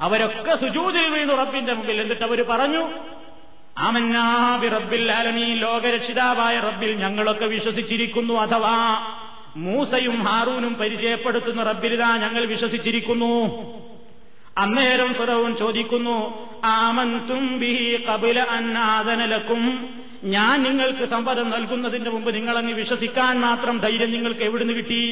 അവരൊക്കെ 0.02 0.56
സുജൂതിൽ 0.56 1.10
വീണു 1.10 1.34
റബ്ബിന്റെ 1.34 1.74
മുമ്പിൽ. 1.74 2.02
എന്നിട്ട് 2.02 2.24
അവർ 2.24 2.46
പറഞ്ഞു 2.50 2.90
ആമന്നാബി 3.78 4.68
റബ്ബിൽ 4.68 5.12
ആലമീ 5.12 5.54
ലോകരക്ഷിതാവായ 5.54 6.60
റബ്ബിൽ 6.60 6.92
ഞങ്ങളൊക്കെ 6.94 7.46
വിശ്വസിച്ചിരിക്കുന്നു 7.46 8.34
അഥവാ 8.34 8.78
മൂസയും 9.56 10.24
ഹാറൂനും 10.24 10.74
പരിചയപ്പെടുത്തുന്ന 10.74 11.64
റബ്ബിലിതാ 11.64 12.18
ഞങ്ങൾ 12.18 12.46
വിശ്വസിച്ചിരിക്കുന്നു. 12.46 13.34
അന്നേരം 14.58 15.14
ഫിറൗൻ 15.14 15.56
ചോദിക്കുന്നു 15.56 16.48
ആമന്തും 16.64 17.60
ബിഹി 17.60 18.04
കപില 18.04 18.40
അന്നാദനലക്കും 18.40 19.90
ഞാൻ 20.24 20.64
നിങ്ങൾക്ക് 20.64 21.06
സമ്മതം 21.06 21.50
നൽകുന്നതിന് 21.50 22.10
മുമ്പ് 22.10 22.36
നിങ്ങളങ്ങ് 22.36 22.74
വിശ്വസിക്കാൻ 22.74 23.40
മാത്രം 23.40 23.80
ധൈര്യം 23.80 24.12
നിങ്ങൾക്ക് 24.12 24.44
എവിടുന്ന് 24.44 24.74
കിട്ടി? 24.74 25.04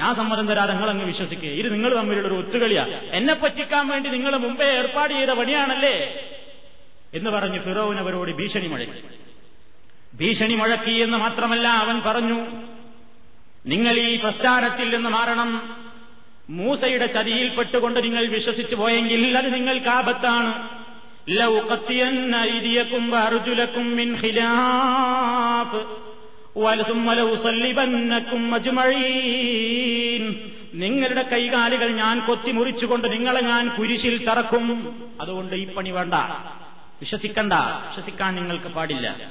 ഞാൻ 0.00 0.14
സമ്മതം 0.14 0.46
തരാതെ 0.46 0.72
നിങ്ങളങ്ങ് 0.72 1.04
വിശ്വസിക്കുക 1.04 1.48
ഇത് 1.48 1.74
നിങ്ങൾ 1.74 1.96
തമ്മിലുള്ള 1.96 2.28
ഒരു 2.28 2.34
ഒത്തുകളിയാ. 2.34 2.86
എന്നെ 3.12 3.34
പറ്റിക്കാൻ 3.34 3.88
വേണ്ടി 3.88 4.10
നിങ്ങൾ 4.10 4.36
മുമ്പേ 4.36 4.64
ഏർപ്പാട് 4.64 5.12
ചെയ്ത 5.12 5.30
പണിയാണല്ലേ? 5.30 6.14
എന്ന് 7.14 7.30
പറഞ്ഞ് 7.30 7.60
ഫിറോൻ 7.60 7.98
അവരോട് 7.98 8.30
ഭീഷണി 8.30 8.66
മുഴക്കി. 8.66 9.02
ഭീഷണി 10.14 10.54
മുഴക്കി 10.54 10.90
എന്ന് 10.90 11.18
മാത്രമല്ല 11.18 11.68
അവൻ 11.68 12.02
പറഞ്ഞു 12.06 12.46
നിങ്ങൾ 13.66 13.98
ഈ 13.98 14.16
പ്രസ്ഥാനത്തിൽ 14.16 14.94
നിന്ന് 14.94 15.10
മാറണം. 15.10 15.76
മൂസയുടെ 16.50 17.06
ചതിയിൽപ്പെട്ടുകൊണ്ട് 17.06 18.04
നിങ്ങൾ 18.04 18.28
വിശ്വസിച്ചു 18.28 18.74
പോയെങ്കിൽ 18.74 19.38
അത് 19.38 19.54
നിങ്ങൾക്ക് 19.54 19.86
ആപത്താണ്. 19.86 20.68
ലൗ 21.28 21.58
കത്തിയൻ 21.58 22.36
ഐതിയക്കും 22.36 23.16
അർജുലക്കും 23.16 23.96
മിൻ 23.96 24.16
ഖിലാഫ്. 24.24 26.09
നിങ്ങളുടെ 30.74 31.22
കൈകാലുകൾ 31.22 31.88
ഞാൻ 31.88 32.26
കൊത്തിമുറിച്ചുകൊണ്ട് 32.26 33.12
നിങ്ങളെ 33.12 33.40
ഞാൻ 33.40 33.68
കുരിശിൽ 33.68 34.26
തറക്കും. 34.26 34.96
അതുകൊണ്ട് 35.20 35.54
ഈ 35.54 35.74
പണി 35.74 35.90
വേണ്ട. 35.90 36.14
വിശ്വസിക്കണ്ട. 37.00 37.52
വിശ്വസിക്കാൻ 37.52 38.34
നിങ്ങൾക്ക് 38.34 38.64
പാടില്ല. 38.64 39.30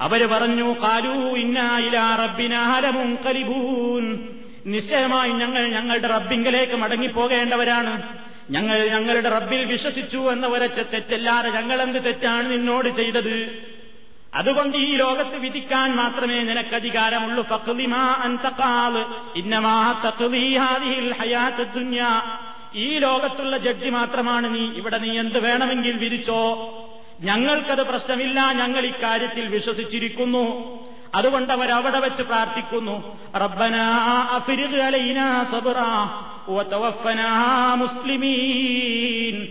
അവർ 0.00 0.26
പറഞ്ഞു 0.26 0.72
കാലൂ 0.72 1.36
ഇന്നായിലാറബിനാലമുങ്കലിബൂൻ 1.36 4.28
നിശ്ചയമായി 4.66 5.30
ഞങ്ങൾ 5.30 5.70
ഞങ്ങളുടെ 5.70 6.08
റബ്ബിങ്കലേക്ക് 6.08 6.72
മടങ്ങിപ്പോകേണ്ടവരാണ്. 6.72 8.02
ഞങ്ങൾ 8.50 8.88
ഞങ്ങളുടെ 8.88 9.28
റബ്ബിൽ 9.28 9.64
വിശ്വസിച്ചു 9.64 10.32
എന്ന 10.32 10.66
തെറ്റല്ലാതെ 10.66 11.50
ഞങ്ങളെന്ത് 11.50 12.04
തെറ്റാണ് 12.04 12.52
നിന്നോട് 12.52 12.88
ചെയ്തത്? 12.88 13.67
അതുകൊണ്ട് 14.34 14.76
ഈ 14.76 14.96
ലോകത്ത് 14.96 15.36
വിധിക്കാൻ 15.36 15.96
മാത്രമേ 15.96 16.42
നിനക്കധികാരമുള്ളൂ. 16.42 17.48
അധികാരമുള്ളൂ 17.48 18.20
ഈ 22.74 22.98
ലോകത്തുള്ള 22.98 23.58
ജഡ്ജി 23.58 23.88
മാത്രമാണ് 23.88 24.54
നീ. 24.54 24.60
ഇവിടെ 24.60 24.98
നീ 24.98 25.18
എന്ത് 25.18 25.38
വേണമെങ്കിൽ 25.38 25.96
വിധിച്ചോ? 25.96 26.72
ഞങ്ങൾക്കത് 27.20 27.86
പ്രശ്നമില്ല. 27.86 28.52
ഞങ്ങൾ 28.52 28.86
ഇക്കാര്യത്തിൽ 28.86 29.46
വിശ്വസിച്ചിരിക്കുന്നു. 29.46 30.78
അതുകൊണ്ട് 31.14 31.52
അവരവിടെ 31.52 31.98
വെച്ച് 31.98 32.22
പ്രാർത്ഥിക്കുന്നു. 32.22 33.18
റബ്ബനാ 33.36 33.88
മുസ്ലിമീൻ. 37.74 39.48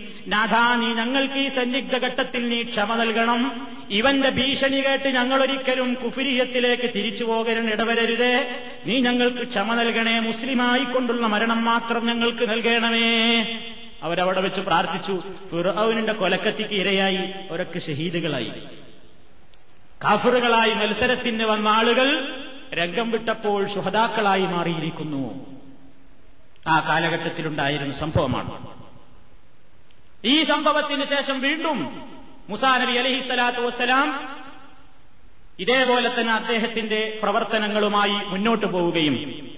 ഞങ്ങൾക്ക് 0.96 1.34
ഈ 1.34 1.48
സന്നിഗ്ധ 1.48 1.96
ഘട്ടത്തിൽ 1.96 2.48
നീ 2.48 2.62
ക്ഷമ 2.62 2.94
നൽകണം. 2.94 3.68
ഇവന്റെ 3.90 4.30
ഭീഷണി 4.30 4.76
കേട്ട് 4.76 5.08
ഞങ്ങളൊരിക്കലും 5.08 5.94
കുഫിരിയത്തിലേക്ക് 5.94 6.82
തിരിച്ചു 6.82 7.24
പോകരുൻ 7.24 7.72
ഇടവരരുതേ. 7.72 8.50
നീ 8.86 9.00
ഞങ്ങൾക്ക് 9.00 9.48
ക്ഷമ 9.48 9.74
നൽകണേ. 9.74 10.18
മുസ്ലിമായിക്കൊണ്ടുള്ള 10.18 11.26
മരണം 11.26 11.64
മാത്രം 11.64 12.06
ഞങ്ങൾക്ക് 12.06 12.50
നൽകണമേ. 12.50 13.46
അവരവിടെ 14.02 14.40
വെച്ച് 14.40 14.60
പ്രാർത്ഥിച്ചു. 14.60 15.22
ഫിറൌനിന്റെ 15.50 16.12
കൊലക്കത്തിക്ക് 16.12 16.74
ഇരയായി. 16.74 17.30
അവരൊക്കെ 17.50 17.78
ഷഹീദുകളായി. 17.78 18.52
കാഫറുകളായി 20.04 20.74
മത്സരത്തിന് 20.74 21.44
വന്ന 21.44 21.68
ആളുകൾ 21.68 22.36
രംഗം 22.74 23.10
വിട്ടപ്പോൾ 23.10 23.66
ശുഹതാക്കളായി 23.66 24.40
മാറിയിരിക്കുന്നു. 24.40 25.46
ആ 26.68 26.80
കാലഘട്ടത്തിലുണ്ടായിരുന്ന 26.88 27.98
സംഭവമാണ്. 27.98 28.78
ഈ 30.24 30.42
സംഭവത്തിന് 30.42 31.04
ശേഷം 31.04 31.40
വീണ്ടും 31.40 32.10
മുസാ 32.48 32.78
നബി 32.78 32.92
അലഹി 32.92 33.18
സ്വലാത്തു 33.18 33.60
വസ്സലാം 33.60 34.38
ഇതേപോലെ 35.58 36.20
തന്നെ 36.20 36.32
അദ്ദേഹത്തിന്റെ 36.32 37.18
പ്രവർത്തനങ്ങളുമായി 37.22 38.10
മുന്നോട്ടു 38.10 38.66
പോവുകയും 38.66 39.48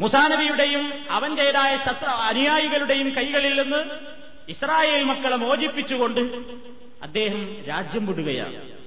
മുസാനബിയുടെയും 0.00 0.92
അവന്റേതായ 1.10 1.76
ശത്രു 1.76 2.08
അനുയായികളുടെയും 2.08 3.16
കൈകളിൽ 3.16 3.62
നിന്ന് 3.62 3.84
ഇസ്രായേൽ 4.48 5.02
മക്കളെ 5.02 5.36
മോചിപ്പിച്ചുകൊണ്ട് 5.36 6.20
അദ്ദേഹം 7.02 7.64
രാജ്യം 7.68 8.06
വിടുകയാണ്. 8.06 8.77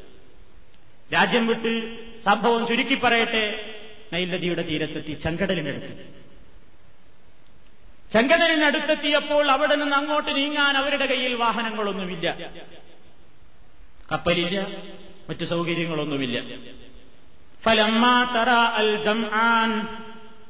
രാജ്യം 1.11 1.45
വിട്ട് 1.51 1.73
സംഭവം 2.29 2.63
ചുരുക്കി 2.69 2.97
പറയട്ടെ 3.05 3.43
നൈൽ 4.13 4.29
നദിയുടെ 4.35 4.63
തീരത്തെത്തി 4.71 5.13
ചെങ്കടലിനടുത്ത് 5.25 5.93
ചെങ്കടലിനടുത്തെത്തിയപ്പോൾ 8.13 9.47
അവിടെ 9.55 9.75
നിന്ന് 9.75 9.97
അങ്ങോട്ട് 9.97 10.31
നീങ്ങാൻ 10.39 10.75
അവരുടെ 10.81 11.07
കയ്യിൽ 11.13 11.33
വാഹനങ്ങളൊന്നുമില്ല 11.43 12.27
കപ്പലില്ല 14.13 14.57
മറ്റു 15.31 15.45
സൗകര്യങ്ങളൊന്നുമില്ല 15.55 16.37
فلما 17.65 18.17
ترى 18.29 18.63
الجمعان 18.79 19.71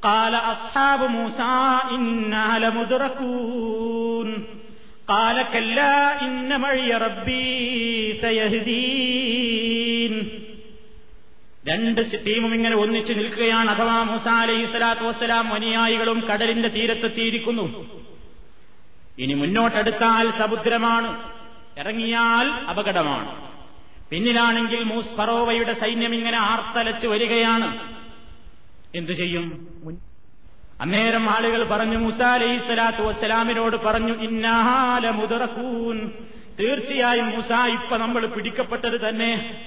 قال 0.02 0.34
أصحاب 0.54 1.00
موسى 1.10 1.56
إنا 1.90 2.46
لمدركون 2.58 4.28
قال 5.08 5.36
كلا 5.54 5.96
إن 6.22 6.48
معي 6.60 6.90
ربي 6.98 7.48
سيهدين 8.16 10.12
രണ്ട് 11.67 12.01
ടീമും 12.27 12.55
ഇങ്ങനെ 12.55 12.75
ഒന്നിച്ചു 12.75 13.13
നിൽക്കുകയാണ്. 13.13 13.69
അഥവാ 13.69 14.03
മൂസ 14.03 14.27
അലൈഹി 14.27 14.65
സ്വലാത്തു 14.65 15.01
വസ്സലാം 15.01 15.53
അനുയായികളും 15.53 16.27
കടലിന്റെ 16.33 16.67
തീരത്തെത്തിയിരിക്കുന്നു. 16.67 17.89
ഇനി 19.19 19.33
മുന്നോട്ടെടുത്താൽ 19.33 20.31
സമുദ്രമാണ്. 20.31 21.31
ഇറങ്ങിയാൽ 21.77 22.69
അപകടമാണ്. 22.69 23.51
പിന്നിലാണെങ്കിൽ 24.09 24.83
മൂസ് 24.83 25.07
ഫറോവയുടെ 25.07 25.73
സൈന്യം 25.73 26.15
ഇങ്ങനെ 26.15 26.37
ആർത്തലച്ച് 26.37 27.07
വരികയാണ്. 27.07 27.95
എന്തു 28.95 29.11
ചെയ്യും? 29.11 29.67
അന്നേരം 30.81 31.29
ആളുകൾ 31.29 31.67
പറഞ്ഞു 31.67 31.97
മൂസ 31.97 32.21
അലൈഹി 32.21 32.57
സ്വലാത്തു 32.57 33.01
വസ്സലാമിനോട് 33.01 33.77
പറഞ്ഞു 33.77 34.13
ഇന്നാല 34.13 35.09
മുതറക്കൂൻ 35.09 36.11
തീർച്ചയായും 36.59 37.29
മുസാ 37.29 37.67
ഇപ്പൊ 37.67 37.97
നമ്മൾ 37.97 38.25
പിടിക്കപ്പെട്ടത് 38.25 39.09
തന്നെ. 39.09 39.61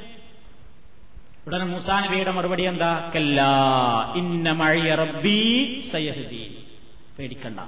ഉടനെ 1.46 1.64
മൂസാ 1.64 2.00
നബിയുടെ 2.00 2.30
മറുപടി 2.30 2.62
എന്താ? 2.62 3.12
കല്ലാ 3.14 4.14
ഇന്ന 4.16 4.52
റബ്ബി 4.94 5.80
സയഹദീൻ. 5.92 6.54
പേടിക്കണ്ട. 7.18 7.60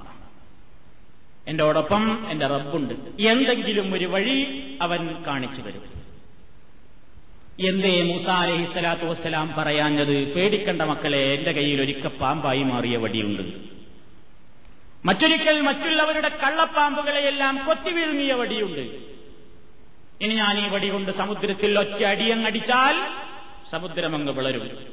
എന്റെ 1.48 1.64
ഓടൊപ്പം 1.64 2.30
എന്റെ 2.30 2.46
റബ്ബുണ്ട്. 2.46 3.22
എന്തെങ്കിലും 3.22 3.94
ഒരു 3.94 4.04
വഴി 4.04 4.70
അവൻ 4.82 5.24
കാണിച്ചു 5.26 5.62
തരും. 5.62 5.82
എന്തേ 7.68 8.02
മൂസ 8.02 8.28
അലഹി 8.28 8.64
സ്വലാത്തു 8.64 9.04
വസ്സലാം 9.04 9.54
പറയാഞ്ഞത്? 9.58 10.34
പേടിക്കണ്ട 10.34 10.82
മക്കളെ 10.82 11.34
എന്റെ 11.34 11.52
കയ്യിൽ 11.52 11.80
ഒരിക്കൽ 11.80 12.08
പാമ്പായി 12.08 12.62
മാറിയ 12.62 12.96
വടിയുണ്ട്. 12.96 13.42
മറ്റൊരിക്കൽ 15.04 15.60
മറ്റുള്ളവരുടെ 15.60 16.28
കള്ളപ്പാമ്പുകളെയെല്ലാം 16.28 17.64
കൊത്തി 17.66 17.90
വീഴുങ്ങിയ 17.90 18.32
വടിയുണ്ട്. 18.32 19.16
ഇനി 20.20 20.34
ഞാൻ 20.34 20.66
ഈ 20.66 20.68
വടി 20.68 20.88
കൊണ്ട് 20.88 21.10
സമുദ്രത്തിൽ 21.10 21.78
ഒറ്റ 21.78 22.04
അടിയങ്ങടിച്ചാൽ 22.04 23.26
സമുദ്രമങ്ങ് 23.70 24.32
വിളരും. 24.32 24.86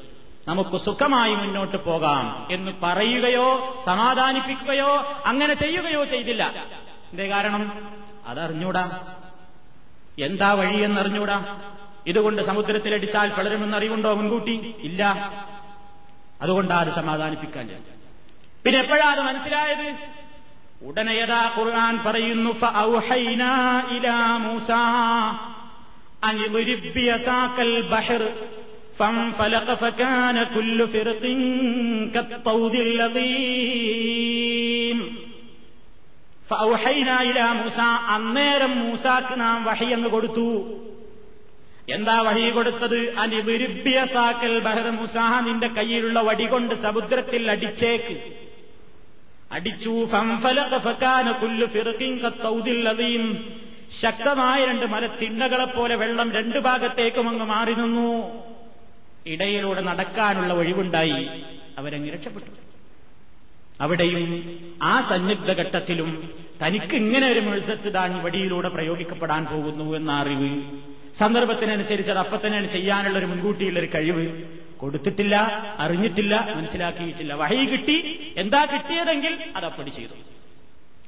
നമുക്ക് 0.47 0.77
സുഖമായി 0.77 1.36
മുന്നോട്ട് 1.36 1.86
പോകാം 1.86 2.47
എന്ന് 2.51 2.71
പറയുകയോ 2.83 3.81
സമാധാനിപ്പിക്കുകയോ 3.86 5.21
അങ്ങനെ 5.25 5.53
ചെയ്യുകയോ 5.53 6.03
ചെയ്തില്ല. 6.03 6.43
എന്തേ 7.12 7.29
കാരണം? 7.29 7.93
അതറിഞ്ഞൂടാ. 8.25 9.13
എന്താ 10.19 10.53
വഴിയെന്നറിഞ്ഞൂടാ? 10.53 11.59
ഇതുകൊണ്ട് 12.07 12.41
സമുദ്രത്തിലടിച്ചാൽ 12.41 13.33
പിളരുമെന്ന് 13.33 13.77
അറിവുണ്ടോ 13.77 14.13
മുൻകൂട്ടി? 14.13 14.75
ഇല്ല. 14.79 15.31
അതുകൊണ്ടാ 16.41 16.79
അത് 16.79 16.88
സമാധാനിപ്പിക്കാൻ 16.88 17.83
പിന്നെ 18.65 18.81
എപ്പോഴാ 18.81 19.12
അത് 19.12 19.19
മനസ്സിലായത്? 19.19 19.95
ഉടനെ 20.86 21.12
യഥാ 21.12 21.55
ഖുർആൻ 21.57 22.03
പറയുന്നു 22.03 22.51
ഇലാ 23.97 24.38
മൂസാ 24.38 24.83
അൻ 29.00 29.14
യുദ്രിബ് 29.20 29.38
ബിയസാക്കൽ 29.38 29.38
ബഹർ 29.38 29.68
فانفلق 29.70 29.74
فكان 29.74 30.37
كل 30.46 30.78
فرق 30.88 31.22
كالطود 32.14 32.74
العظيم 32.76 34.18
فأوحينا 36.48 37.16
إلى 37.22 37.44
موسى 37.54 37.90
അന്നേരം 38.14 38.72
മൂസാക്ക് 38.82 39.34
നാം 39.37 39.58
വഹിയങ്ങ് 39.64 40.11
കൊടുത്തു 40.11 40.50
എന്താ 41.88 42.16
വഴി 42.22 42.42
കൊടുത്തത് 42.50 43.00
അനിവിരുഭ്യസാക്കൽ 43.22 44.54
ബഹർ 44.66 44.87
മുസാഹ 44.92 45.32
നിന്റെ 45.40 45.68
കയ്യിലുള്ള 45.76 46.18
വടി 46.28 46.46
കൊണ്ട് 46.46 46.74
സമുദ്രത്തിൽ 46.87 47.42
അടിച്ചേക്ക് 47.50 48.16
അടിച്ചു 49.50 49.94
ശക്തമായ 54.00 54.58
രണ്ട് 54.66 54.87
മലത്തിണ്ണകളെ 54.87 55.66
പോലെ 55.68 55.94
വെള്ളം 55.96 56.28
രണ്ടു 56.32 56.58
ഭാഗത്തേക്കും 56.66 57.28
അങ്ങ് 57.28 57.46
മാറി 57.52 57.74
നിന്നു 57.82 58.11
ഇടയിലൂടെ 59.27 59.81
നടക്കാനുള്ള 59.81 60.53
ഒഴിവുണ്ടായി 60.53 61.29
അവരങ്ങ് 61.77 62.09
രക്ഷപ്പെട്ടു. 62.09 62.51
അവിടെയും 63.81 64.31
ആ 64.83 65.01
സന്നിഗ്ധ 65.01 65.51
ഘട്ടത്തിലും 65.51 66.33
തനിക്ക് 66.65 66.95
ഇങ്ങനെ 66.95 67.27
ഒരു 67.27 67.39
മത്സ്യത്ത് 67.39 67.93
താൻ 67.93 68.23
വടിയിലൂടെ 68.23 68.69
പ്രയോഗിക്കപ്പെടാൻ 68.69 69.45
പോകുന്നു 69.45 69.95
എന്ന 69.95 70.12
അറിവ് 70.12 70.62
സന്ദർഭത്തിനനുസരിച്ച് 71.15 72.12
അത് 72.12 72.19
അപ്പൊ 72.19 72.38
തന്നെ 72.38 72.67
ചെയ്യാനുള്ള 72.67 73.17
ഒരു 73.19 73.25
മുൻകൂട്ടിയുള്ള 73.25 73.79
ഒരു 73.79 73.89
കഴിവ് 73.95 74.43
കൊടുത്തിട്ടില്ല 74.77 75.36
അറിഞ്ഞിട്ടില്ല 75.79 76.53
മനസ്സിലാക്കിയിട്ടില്ല. 76.55 77.33
വഹി 77.33 77.65
കിട്ടി. 77.65 77.97
എന്താ 78.38 78.65
കിട്ടിയതെങ്കിൽ 78.65 79.51
അത് 79.55 79.65
അപ്പടി 79.65 79.89
ചെയ്തു. 79.89 80.13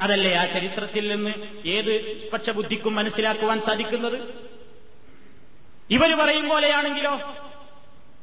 അതല്ലേ 0.02 0.34
ആ 0.36 0.46
ചരിത്രത്തിൽ 0.46 1.16
നിന്ന് 1.16 1.34
ഏത് 1.68 1.94
പക്ഷബുദ്ധിക്കും 2.30 2.96
മനസ്സിലാക്കുവാൻ 2.96 3.62
സാധിക്കുന്നത്? 3.62 4.18
ഇവർ 5.90 6.26
പറയും 6.26 6.50
പോലെയാണെങ്കിലോ? 6.50 7.45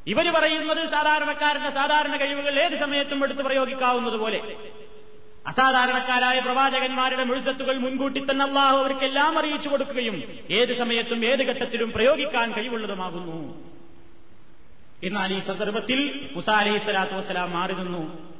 ഇവർ 0.07 0.31
പറയുന്നത് 0.31 0.89
സാധാരണക്കാരന്റെ 0.89 1.71
സാധാരണ 1.71 2.17
കഴിവുകൾ 2.17 2.59
ഏത് 2.59 2.77
സമയത്തും 2.79 3.25
എടുത്ത് 3.25 3.41
പ്രയോഗിക്കാവുന്നത് 3.41 4.17
പോലെ. 4.17 4.57
അസാധാരണക്കാരായ 5.47 6.41
പ്രവാചകന്മാരുടെ 6.41 7.25
മുഴുസത്തുകൾ 7.25 7.79
മുൻകൂട്ടി 7.79 8.21
തന്നെ 8.21 8.45
അള്ളാഹു 8.45 8.77
അവർക്കെല്ലാം 8.77 9.39
അറിയിച്ചു 9.39 9.69
കൊടുക്കുകയും 9.69 10.23
ഏത് 10.51 10.73
സമയത്തും 10.73 11.27
ഏത് 11.27 11.43
ഘട്ടത്തിലും 11.43 11.93
പ്രയോഗിക്കാൻ 11.93 12.53
കഴിവുള്ളതുമാകുന്നു. 12.53 13.63
എന്നാൽ 15.05 15.37
ഈ 15.37 15.39
സന്ദർഭത്തിൽ 15.39 16.29
മുസാ 16.33 16.53
അലൈഹി 16.53 16.79
സ്വലാത്തു 16.79 17.13
വസ്സലാം 17.13 17.53
മാറി 17.53 17.73
നിന്നു. 17.73 18.33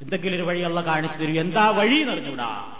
എന്തെങ്കിലും 0.00 0.36
ഒരു 0.36 0.42
വഴി 0.42 0.60
അള്ള 0.60 0.80
കാണിച്ചു 0.80 1.18
തരും. 1.18 1.40
എന്താ 1.40 1.70
വഴി 1.70 1.94
എന്നറിഞ്ഞൂടാ 1.94 2.76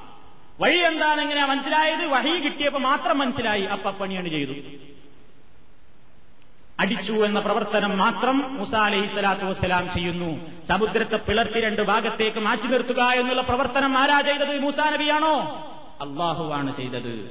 വഴി 0.60 0.78
എന്താണെങ്ങനെ 0.78 1.46
മനസ്സിലായത്? 1.46 2.06
വഴി 2.06 2.40
കിട്ടിയപ്പോ 2.40 2.78
മാത്രം 2.78 3.18
മനസ്സിലായി. 3.18 3.62
അപ്പ 3.62 3.90
പണിയാണ് 3.90 4.28
ചെയ്തു. 4.28 4.52
അടിച്ചു 6.80 7.12
എന്ന 7.12 7.40
പ്രവർത്തനം 7.40 7.98
മാത്രം 7.98 8.56
മുസ 8.56 8.74
അലഹി 8.74 9.06
സ്വലാത്തു 9.06 9.44
വസ്സലാം 9.44 9.88
ചെയ്യുന്നു. 9.94 10.64
സമുദ്രത്തെ 10.64 11.16
പിളർത്തി 11.16 11.60
രണ്ട് 11.60 11.82
ഭാഗത്തേക്ക് 11.82 12.38
മാറ്റി 12.38 12.66
നിർത്തുക 12.66 13.02
എന്നുള്ള 13.02 13.42
പ്രവർത്തനം 13.42 13.98
ആരാ 13.98 14.20
ചെയ്തത്? 14.20 14.58
മൂസാ 14.58 14.90
നബിയാണോ? 14.90 15.34
അള്ളാഹുവാണ് 16.00 16.76
ചെയ്തത്. 16.76 17.30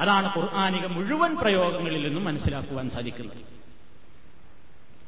അതാണ് 0.00 0.38
ഖുർആാനിക 0.38 0.86
മുഴുവൻ 0.86 1.36
പ്രയോഗങ്ങളിൽ 1.36 2.04
നിന്നും 2.04 2.24
മനസ്സിലാക്കുവാൻ 2.24 2.90
സാധിക്കുന്നത്. 2.90 3.36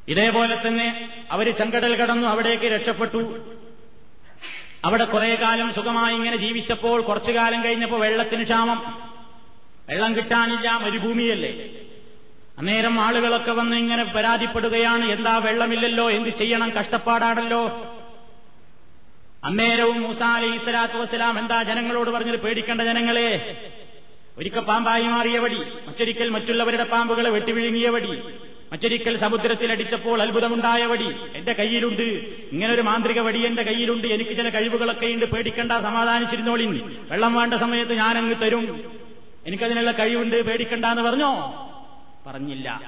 ഇതേപോലെ 0.07 0.67
തന്നെ 0.67 1.09
അവർ 1.31 1.53
ചെങ്കടൽ 1.53 1.95
കടന്നു 1.95 2.27
അവിടേക്ക് 2.27 2.63
രക്ഷപ്പെട്ടു. 2.63 3.39
അവിടെ 4.85 5.05
കുറെ 5.05 5.35
കാലം 5.35 5.73
സുഖമായി 5.73 6.15
ഇങ്ങനെ 6.15 6.37
ജീവിച്ചപ്പോൾ 6.37 7.01
കുറച്ചു 7.01 7.31
കാലം 7.31 7.63
കഴിഞ്ഞപ്പോൾ 7.63 7.99
വെള്ളത്തിന് 7.99 8.43
ക്ഷാമം. 8.43 9.01
വെള്ളം 9.89 10.15
കിട്ടാനില്ല 10.15 10.77
മരുഭൂമിയല്ലേ? 10.77 11.78
അന്നേരം 12.59 12.99
ആളുകളൊക്കെ 12.99 13.51
വന്ന് 13.51 13.75
ഇങ്ങനെ 13.77 14.03
പരാതിപ്പെടുകയാണ്. 14.03 15.05
എന്താ 15.05 15.37
വെള്ളമില്ലല്ലോ? 15.37 16.11
എന്ത് 16.11 16.29
ചെയ്യണം? 16.29 16.69
കഷ്ടപ്പാടാണല്ലോ. 16.69 17.67
അന്നേരവും 19.43 20.01
മൂസ 20.01 20.21
അലൈഹി 20.21 20.57
സ്വലാത്തു 20.57 20.93
വസ്സലാം 20.93 21.39
എന്താ 21.39 21.63
ജനങ്ങളോട് 21.63 22.09
പറഞ്ഞത്? 22.09 22.39
പേടിക്കേണ്ട 22.39 22.81
ജനങ്ങളെ. 22.81 23.27
ഒരിക്കൽ 24.37 24.59
പാമ്പായി 24.59 25.03
മാറിയ 25.03 25.39
വടി 25.39 25.57
മറ്റൊരിക്കൽ 25.87 26.29
മറ്റുള്ളവരുടെ 26.29 26.83
പാമ്പുകളെ 26.83 27.29
വെട്ടിവിഴുങ്ങിയ 27.29 27.89
വടി 27.89 28.19
മറ്റൊരിക്കൽ 28.71 29.17
സമുദ്രത്തിൽ 29.17 29.71
അടിച്ചപ്പോൾ 29.71 30.21
അത്ഭുതമുണ്ടായ 30.21 30.85
വടി 30.85 31.15
എന്റെ 31.35 31.53
കയ്യിലുണ്ട്. 31.53 32.01
ഇങ്ങനെ 32.51 32.73
ഒരു 32.73 32.81
മാന്ത്രിക 32.81 33.19
വടി 33.19 33.45
എന്റെ 33.45 33.63
കയ്യിലുണ്ട്. 33.63 34.07
എനിക്ക് 34.07 34.37
ചില 34.37 34.49
കഴിവുകളൊക്കെ 34.49 35.05
ഉണ്ട്. 35.05 35.25
പേടിക്കണ്ട 35.25 35.71
സമാധാനിച്ചിരുന്നോളിൻ. 35.71 36.97
വെള്ളം 37.11 37.35
വേണ്ട 37.35 37.53
സമയത്ത് 37.53 37.93
ഞാനങ്ങ് 37.93 38.35
തരും. 38.41 38.93
എനിക്കതിനുള്ള 39.45 39.91
കഴിവുണ്ട്. 39.91 40.45
പേടിക്കണ്ട 40.45 40.85
എന്ന് 40.85 41.01
പറഞ്ഞോ? 41.01 41.65
പറഞ്ഞില്ല. 42.27 42.81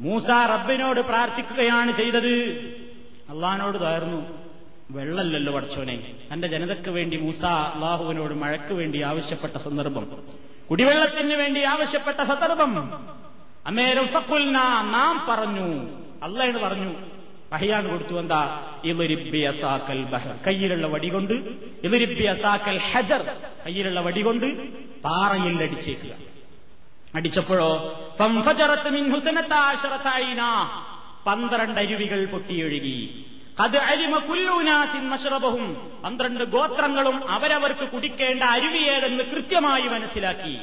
മൂസ 0.00 0.30
റബ്ബിനോട് 0.30 1.00
പ്രാർത്ഥിക്കുകയാണ് 1.00 1.92
ചെയ്തത്. 1.96 2.34
അള്ളഹാനോട് 3.30 3.78
തകർന്നു. 3.78 4.45
വെള്ളമല്ലല്ലോ 4.90 5.54
പഠിച്ചോനെ 5.54 6.14
തന്റെ 6.32 6.48
ജനതയ്ക്ക് 6.48 6.90
വേണ്ടി 6.90 7.16
മൂസ 7.16 7.44
അള്ളാഹുവിനോട് 7.44 8.34
മഴയ്ക്ക് 8.34 8.72
വേണ്ടി 8.72 9.02
ആവശ്യപ്പെട്ട 9.02 9.56
സന്ദർഭം. 9.56 10.22
കുടിവെള്ളത്തിന് 10.70 11.34
വേണ്ടി 11.34 11.62
ആവശ്യപ്പെട്ട 11.62 12.22
സന്ദർഭം. 12.22 12.90
അമേരം 13.66 14.08
ഫക്കുൽന 14.08 14.52
നാം 14.90 15.26
പറഞ്ഞു. 15.28 15.88
അള്ളയാണ് 16.22 16.60
പറഞ്ഞു. 16.60 16.94
പഹയാണ് 17.52 17.90
കൊടുത്തു 17.90 18.20
എന്താ? 18.20 18.72
ഇവരിബി 18.84 19.38
അസാക്കൽ 19.38 20.02
ബഹർ. 20.02 20.36
കയ്യിലുള്ള 20.46 20.86
വടികൊണ്ട് 20.86 21.32
ഇവരിബി 21.84 22.24
അസാക്കൽ 22.24 22.78
ഹജർ. 22.78 23.36
കയ്യിലുള്ള 23.66 24.00
വടികൊണ്ട് 24.00 24.68
പാറയിൽ 25.02 25.62
അടിച്ചേക്കുക. 25.62 26.10
അടിച്ചപ്പോഴോ 27.14 27.92
പന്ത്രണ്ട് 31.26 31.80
അരുവികൾ 31.80 32.24
പൊട്ടിയൊഴുകി. 32.24 33.26
അത് 33.60 33.76
അരിമ 33.76 34.18
കുല്ലൂനാസിൻ 34.18 35.08
മഷറബഹും 35.08 35.92
പന്ത്രണ്ട് 36.04 36.44
ഗോത്രങ്ങളും 36.44 37.30
അവരവർക്ക് 37.30 37.88
കുടിക്കേണ്ട 37.88 38.42
അരുവിയേതെന്ന് 38.42 39.24
കൃത്യമായി 39.24 39.82
മനസ്സിലാക്കി. 39.82 40.58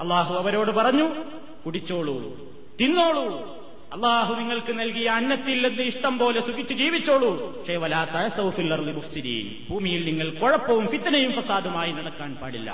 അള്ളാഹു 0.00 0.34
അവരോട് 0.34 0.70
പറഞ്ഞു 0.70 1.24
കുടിച്ചോളൂ 1.66 2.36
തിന്നോളൂ. 2.80 3.54
അള്ളാഹു 3.92 4.34
നിങ്ങൾക്ക് 4.34 4.78
നൽകിയ 4.78 5.08
അന്നത്തിൽ 5.08 5.68
നിന്ന് 5.68 5.82
ഇഷ്ടം 5.82 6.18
പോലെ 6.18 6.40
സുഖിച്ച് 6.40 6.74
ജീവിച്ചോളൂ. 6.74 7.58
പക്ഷേ 7.58 7.76
വലാത്ത 7.76 8.40
ഭൂമിയിൽ 9.70 10.04
നിങ്ങൾ 10.04 10.30
കുഴപ്പവും 10.30 10.88
ഫിത്തനയും 10.88 11.32
ഫസാദുമായി 11.32 11.92
നടക്കാൻ 11.92 12.34
പാടില്ല. 12.34 12.70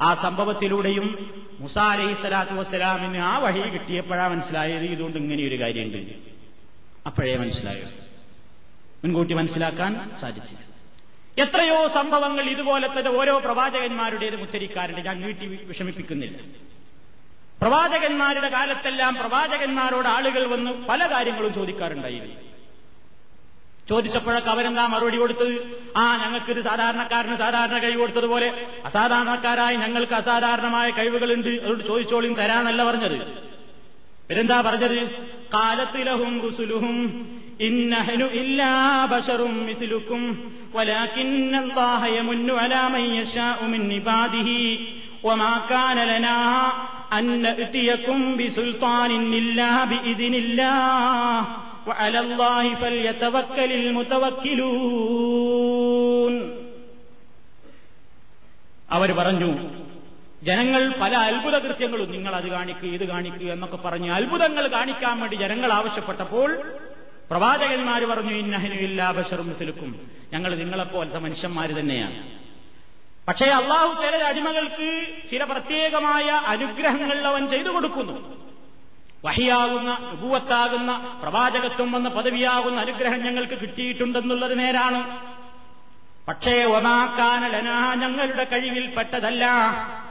ആ 0.00 0.14
സംഭവത്തിലൂടെയും 0.14 1.06
മുസാ 1.60 1.92
അലൈഹി 1.92 2.14
സ്വലാത്തു 2.14 2.52
വസ്സലാമിന് 2.52 3.18
ആ 3.18 3.38
വഴി 3.38 3.60
കിട്ടിയപ്പോഴാ 3.60 4.28
മനസ്സിലായത് 4.28 4.84
ഇതുകൊണ്ട് 4.84 5.18
ഇങ്ങനെയൊരു 5.18 5.60
കാര്യമുണ്ട്. 5.60 6.27
അപ്പോഴേ 7.06 7.36
മനസ്സിലായോ? 7.36 7.84
മുൻകൂട്ടി 9.04 9.34
മനസ്സിലാക്കാൻ 9.34 10.10
സാധിച്ചില്ല. 10.20 10.68
എത്രയോ 11.42 11.88
സംഭവങ്ങൾ 11.88 12.50
ഇതുപോലത്തെ 12.50 13.08
ഓരോ 13.08 13.38
പ്രവാചകന്മാരുടേതും 13.38 14.42
ഉച്ചരിക്കാറുണ്ട് 14.42 15.00
ഞാൻ 15.00 15.20
നീട്ടി 15.20 15.46
വിഷമിപ്പിക്കുന്നില്ല. 15.46 16.38
പ്രവാചകന്മാരുടെ 17.60 18.48
കാലത്തെല്ലാം 18.48 19.14
പ്രവാചകന്മാരോട് 19.14 20.08
ആളുകൾ 20.08 20.46
വന്ന് 20.46 20.70
പല 20.70 21.10
കാര്യങ്ങളും 21.10 21.54
ചോദിക്കാറുണ്ടായിരുന്നു 21.54 22.34
ചോദിച്ചപ്പോഴൊക്കെ 23.88 24.50
അവരെന്താ 24.50 24.86
മറുപടി 24.86 25.16
കൊടുത്തത്? 25.16 25.82
ആ 25.96 26.24
ഞങ്ങൾക്കിത് 26.24 26.60
സാധാരണക്കാരന് 26.60 27.36
സാധാരണ 27.36 27.78
കഴിവ് 27.78 28.00
കൊടുത്തതുപോലെ 28.00 28.66
അസാധാരണക്കാരായി 28.84 29.76
ഞങ്ങൾക്ക് 29.76 30.12
അസാധാരണമായ 30.12 30.90
കഴിവുകളുണ്ട്. 30.90 31.48
അതുകൊണ്ട് 31.48 31.84
ചോദിച്ചോളിയും 31.84 32.34
തരാന്നല്ല 32.34 32.84
പറഞ്ഞത്. 32.84 33.14
ഇവരെന്താ 34.30 34.60
പറഞ്ഞത്? 34.60 35.37
കാലത്തിലഹും 35.55 36.33
റുസുലുഹും 36.45 36.97
ഇന്നഹനു 37.67 38.27
ഇല്ലാ 38.41 38.71
ബശറും 39.11 39.55
മിഥിലുക്കും 39.67 40.23
ولكن 40.73 41.55
الله 41.55 42.01
يمن 42.07 42.49
على 42.51 42.81
من 42.89 43.05
يشاء 43.13 43.57
من 43.73 43.81
عباده 43.91 44.49
وما 45.23 45.53
كان 45.69 45.97
لنا 46.07 46.37
أن 47.13 47.25
نأتيكم 47.41 48.37
بسلطان 48.37 49.11
إلا 49.33 49.71
بإذن 49.85 50.33
الله 50.33 51.37
وعلى 51.87 52.19
الله 52.19 52.75
فليتوكل 52.75 53.71
المتوكلون 55.33 56.33
അവർ 58.89 59.09
പറഞ്ഞു 59.13 59.51
ജനങ്ങൾ 60.42 60.94
പല 61.00 61.16
അത്ഭുത 61.16 61.58
കൃത്യങ്ങളും 61.58 62.12
നിങ്ങൾ 62.12 62.34
അത് 62.34 62.48
കാണിക്കുക 62.48 62.88
ഇത് 62.88 63.08
കാണിക്കുക 63.08 63.52
എന്നൊക്കെ 63.52 63.76
പറഞ്ഞ് 63.76 64.10
അത്ഭുതങ്ങൾ 64.10 64.68
കാണിക്കാൻ 64.68 65.20
വേണ്ടി 65.20 65.36
ജനങ്ങൾ 65.36 65.72
ആവശ്യപ്പെട്ടപ്പോൾ 65.72 66.62
പ്രവാചകന്മാർ 67.30 68.04
പറഞ്ഞു 68.04 68.30
ഇന്നഹനു 68.30 68.74
ഇല്ലാ 68.74 69.10
ബഷറും 69.10 69.58
സിലുക്കും 69.58 70.10
ഞങ്ങൾ 70.32 70.54
നിങ്ങളെപ്പോലത്തെ 70.54 71.18
മനുഷ്യന്മാർ 71.18 71.72
തന്നെയാണ്. 71.72 72.30
പക്ഷേ 73.28 73.46
അള്ളാഹു 73.46 74.02
ചില 74.02 74.16
അടിമകൾക്ക് 74.16 75.06
ചില 75.30 75.44
പ്രത്യേകമായ 75.44 76.24
അനുഗ്രഹങ്ങൾ 76.24 77.26
അവൻ 77.26 77.46
ചെയ്തു 77.46 77.68
കൊടുക്കുന്നു. 77.68 78.38
വഹിയാകുന്ന 79.24 79.98
ഉപൂവത്താകുന്ന 80.12 81.18
പ്രവാചകത്വം 81.22 81.96
എന്ന 81.96 82.08
പദവിയാകുന്ന 82.08 82.80
അനുഗ്രഹം 82.80 83.20
ഞങ്ങൾക്ക് 83.20 83.58
കിട്ടിയിട്ടുണ്ടെന്നുള്ളത് 83.58 84.58
നേരാണ്. 84.58 85.18
പക്ഷേ 86.28 86.64
ഒമാക്കാനലനാ 86.64 87.94
ഞങ്ങളുടെ 87.94 88.44
കഴിവിൽപ്പെട്ടതല്ല. 88.44 89.44
അന്ന 89.44 90.07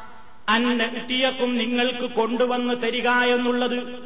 കിട്ടിയക്കും 0.93 1.57
നിങ്ങൾക്ക് 1.57 2.13
കൊണ്ടുവന്ന് 2.13 2.81
തരിക 2.83 3.07
എന്നുള്ളത്. 3.09 3.99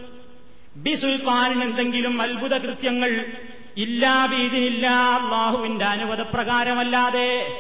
ബിസുൽത്താനിന് 0.76 1.64
എന്തെങ്കിലും 1.64 2.22
അത്ഭുത 2.22 2.58
കൃത്യങ്ങൾ 2.58 3.26
ഇല്ലാ 3.78 4.26
ഭീതിയില്ല 4.26 4.88
അള്ളാഹുവിന്റെ 4.88 5.86
അനുവദപ്രകാരമല്ലാതെ 5.86 7.58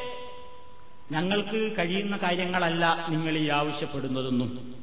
ഞങ്ങൾക്ക് 1.11 1.77
കഴിയുന്ന 1.79 2.17
കാര്യങ്ങളല്ല 2.17 3.05
നിങ്ങൾ 3.09 3.38
ഈ 3.38 3.47
ആവശ്യപ്പെടുന്നതെന്നും. 3.47 4.73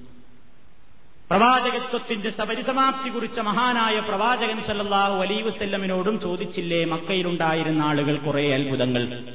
പ്രവാചകത്വത്തിന്റെ 1.30 2.30
സപരിസമാപ്തി 2.30 3.09
കുറിച്ച 3.09 3.40
മഹാനായ 3.40 4.01
പ്രവാചകൻ 4.01 4.61
സല്ലാഹു 4.61 5.22
അലൈ 5.22 5.42
വസ്ല്ലമിനോടും 5.42 6.20
ചോദിച്ചില്ലേ 6.20 6.84
മക്കയിലുണ്ടായിരുന്ന 6.84 7.82
ആളുകൾ 7.82 8.16
കുറെ 8.16 8.55
അത്ഭുതങ്ങൾ. 8.55 9.34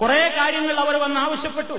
കുറെ 0.00 0.34
കാര്യങ്ങൾ 0.38 0.80
അവർ 0.80 0.96
വന്ന് 0.96 1.20
ആവശ്യപ്പെട്ടു. 1.20 1.78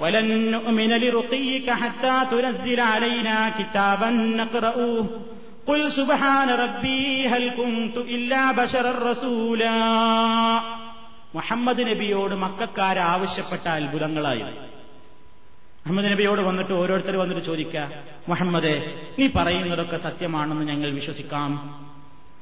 ولن 0.00 0.26
نؤمن 0.50 0.90
لرقيك 0.94 1.70
حتى 1.72 2.16
تنزل 2.30 2.80
علينا 2.82 3.36
كتابا 3.50 4.10
نقرأه 4.40 5.06
قل 5.66 5.80
سبحان 5.92 6.48
ربي 6.64 7.28
هل 7.28 7.44
كنت 7.50 7.96
إلا 8.14 8.42
بشرا 8.52 8.92
رسولا 9.10 9.76
മുഹമ്മദ് 11.36 11.82
നബിയോട് 11.88 12.34
മക്കാർ 12.42 12.96
ആവശ്യപ്പെട്ട 13.12 13.66
അത്ഭുതങ്ങളായിരുന്നു 13.78 14.60
മുഹമ്മദ് 15.78 16.10
നബിയോട് 16.12 16.40
വന്നിട്ട് 16.40 16.72
ഓരോരുത്തർ 16.72 17.14
വന്നിട്ട് 17.16 17.42
ചോദിക്കുക 17.44 17.80
മുഹമ്മദ് 18.28 18.74
നീ 19.18 19.24
പറയുന്നതൊക്കെ 19.38 19.98
സത്യമാണെന്ന് 20.06 20.64
ഞങ്ങൾ 20.72 20.90
വിശ്വസിക്കാം 20.98 21.50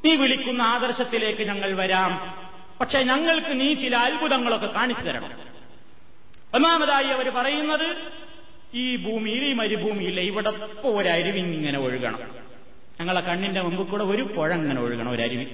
നീ 0.04 0.12
വിളിക്കുന്ന 0.22 0.62
ആദർശത്തിലേക്ക് 0.74 1.42
ഞങ്ങൾ 1.50 1.70
വരാം 1.80 2.12
പക്ഷെ 2.80 3.00
ഞങ്ങൾക്ക് 3.10 3.52
നീ 3.62 3.68
ചില 3.82 3.94
അത്ഭുതങ്ങളൊക്കെ 4.08 4.70
കാണിച്ചു 4.78 5.04
തരണം 5.08 5.32
ഒന്നാമതായി 6.55 7.07
അവർ 7.07 7.29
പറയുന്നത് 7.29 7.97
ഈ 8.73 8.95
ഭൂമിയിൽ 8.95 9.45
ഈ 9.45 9.53
മരുഭൂമിയില്ല 9.53 10.21
ഇവിടെ 10.21 10.49
ഒരു 10.83 11.09
അരുവി 11.09 11.39
ഇങ്ങനെ 11.39 11.79
ഒഴുകണം. 11.79 12.21
ഞങ്ങളെ 12.99 13.21
കണ്ണിന്റെ 13.21 13.61
മുമ്പ് 13.61 13.91
കൂടെ 13.91 14.03
ഒരു 14.03 14.23
പുഴ 14.23 14.53
ഇങ്ങനെ 14.53 14.81
ഒഴുകണം 14.81 15.11
ഒരു 15.11 15.21
അരുവി. 15.21 15.45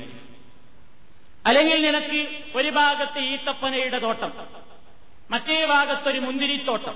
അല്ലെങ്കിൽ 1.45 1.81
നിനക്ക് 1.81 2.27
ഒരു 2.55 2.69
ഭാഗത്ത് 2.69 3.19
ഈത്തപ്പനയുടെ 3.19 3.99
തോട്ടം 3.99 4.31
മറ്റേ 5.31 5.65
ഭാഗത്തൊരു 5.65 6.19
മുന്തിരിത്തോട്ടം. 6.19 6.95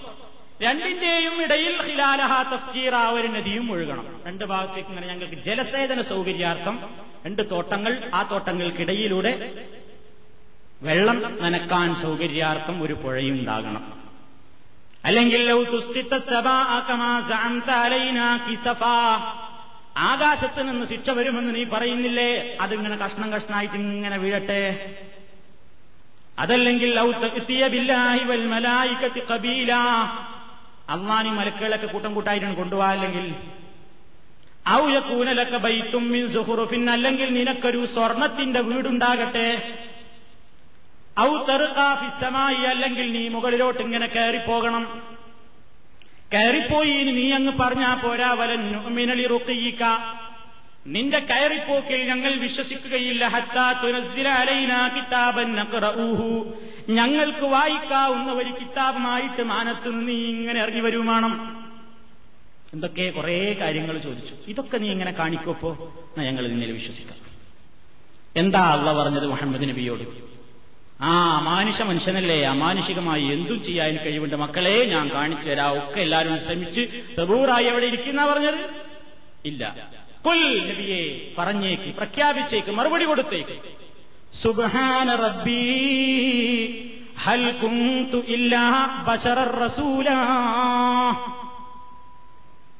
രണ്ടിന്റെയും 0.61 1.41
ഇടയിൽ 1.43 1.81
ഹിലാലഹ 1.81 2.53
തഫ്ജീറ 2.53 2.95
ഒരു 2.95 3.27
നദിയും 3.27 3.71
ഒഴുകണം. 3.71 4.21
രണ്ട് 4.27 4.45
ഭാഗത്തേക്ക് 4.45 4.89
ഇങ്ങനെ 4.89 5.07
ഞങ്ങൾക്ക് 5.07 5.33
ജലസേചന 5.33 6.01
സൗകര്യാർത്ഥം 6.01 6.75
രണ്ട് 7.25 7.51
തോട്ടങ്ങൾ 7.51 8.11
ആ 8.13 8.23
തോട്ടങ്ങൾക്കിടയിലൂടെ 8.31 9.53
വെള്ളം 10.81 11.37
നനക്കാൻ 11.41 11.95
സൗകര്യാർത്ഥം 11.95 12.83
ഒരു 12.83 12.93
പുഴയുണ്ടാകണം. 12.93 13.93
അല്ലെങ്കിൽ 15.05 15.51
ആകാശത്ത് 19.97 20.67
നിന്ന് 20.67 20.85
ശിക്ഷ 20.85 21.09
വരുമെന്ന് 21.09 21.55
നീ 21.55 21.63
പറയുന്നില്ലേ? 21.63 22.57
അതിങ്ങനെ 22.61 22.95
കഷ്ണം 22.95 23.33
കഷ്ണായിട്ട് 23.33 23.75
ഇങ്ങനെ 23.75 24.17
വീഴട്ടെ. 24.17 24.95
അതല്ലെങ്കിൽ 26.39 26.99
അള്ളാനി 30.89 31.29
മലക്കുകളൊക്കെ 31.29 31.87
കൂട്ടം 31.87 32.13
കൂട്ടായിട്ടാണ് 32.13 32.55
കൊണ്ടുപോകാ 32.55 32.87
അല്ലെങ്കിൽ 32.87 33.35
ഔയക്കൂനലൊക്കെ 34.69 35.57
ബൈത്തും 35.57 36.11
അല്ലെങ്കിൽ 36.91 37.33
നിനക്കൊരു 37.33 37.85
സ്വർണത്തിന്റെ 37.85 38.61
വീടുണ്ടാകട്ടെ. 38.61 39.49
ഔ 41.19 41.45
തെറുക്കാഫിസമായി 41.45 42.63
അല്ലെങ്കിൽ 42.63 43.11
നീ 43.11 43.29
മുകളിലോട്ട് 43.29 43.79
ഇങ്ങനെ 43.79 44.07
കയറിപ്പോകണം. 44.07 45.01
കയറിപ്പോയി 46.33 47.11
നീ 47.11 47.31
അങ്ങ് 47.31 47.53
പറഞ്ഞാ 47.59 47.93
പോരാ 47.93 48.31
വലൻ 48.31 48.79
മിനളി 48.89 49.27
റുക്കിയിക്ക 49.27 49.83
നിന്റെ 50.87 51.19
കയറിപ്പോക്കിൽ 51.19 52.07
ഞങ്ങൾ 52.07 52.35
വിശ്വസിക്കുകയില്ല. 52.35 53.27
ഹത്താ 53.27 53.81
തുനസ്സില 53.83 54.27
അലൈനാ 54.27 54.87
കിതാബൻ 54.87 55.55
നഖ്റഊഹു. 55.55 56.55
ഞങ്ങൾക്ക് 56.89 57.45
വായിക്കാവുന്ന 57.45 58.31
ഒരു 58.31 58.49
കിതാബുമായിട്ട് 58.49 59.43
മാനത്ത് 59.43 59.91
നിന്ന് 59.91 60.07
നീ 60.07 60.13
ഇങ്ങനെ 60.13 60.61
ഇറങ്ങി 60.61 60.79
വരുമാണം. 60.79 61.33
എന്തൊക്കെ 62.73 63.09
കുറേ 63.09 63.57
കാര്യങ്ങൾ 63.59 63.97
ചോദിച്ചു. 63.97 64.33
ഇതൊക്കെ 64.47 64.77
നീ 64.77 64.91
ഇങ്ങനെ 64.91 65.11
കാണിക്കോപ്പോ 65.11 65.93
ഞങ്ങൾ 66.17 66.47
നിന്നിൽ 66.47 66.71
വിശ്വസിക്കാം. 66.71 67.17
എന്താ 68.35 68.59
അള്ള 68.59 68.93
പറഞ്ഞത് 68.93 69.27
മുഹമ്മദ് 69.27 69.69
നബിയോട്? 69.69 70.36
ആ 71.01 71.37
അമാനുഷ 71.37 71.81
മനുഷ്യനല്ലേ? 71.81 72.41
അമാനുഷികമായി 72.41 73.23
എന്തും 73.23 73.63
ചെയ്യാൻ 73.63 73.97
കഴിവുണ്ട്? 73.97 74.35
മക്കളെ 74.35 74.85
ഞാൻ 74.85 75.13
കാണിച്ചു 75.13 75.49
തരാം. 75.49 75.77
ഒക്കെ 75.77 75.99
എല്ലാവരും 76.01 76.45
ശ്രമിച്ച് 76.45 77.13
സബൂറായി 77.17 77.65
എവിടെ 77.65 77.85
ഇരിക്കുന്ന 77.85 78.33
പറഞ്ഞത്? 78.33 78.69
ഇല്ല. 79.45 79.75
കുൽ 80.25 80.69
നബിയെ 80.69 81.33
പറഞ്ഞേക്ക് 81.37 81.95
പ്രഖ്യാപിച്ചേക്ക് 81.95 82.71
മറുപടി 82.71 83.05
കൊടുത്തേക്ക്. 83.05 83.59
സുബ്ഹാന 84.33 85.15
റബ്ബി 85.15 85.63
ഹൽ 87.23 87.51
കുന്തു 87.51 88.17
ഇല്ലാ 88.17 88.61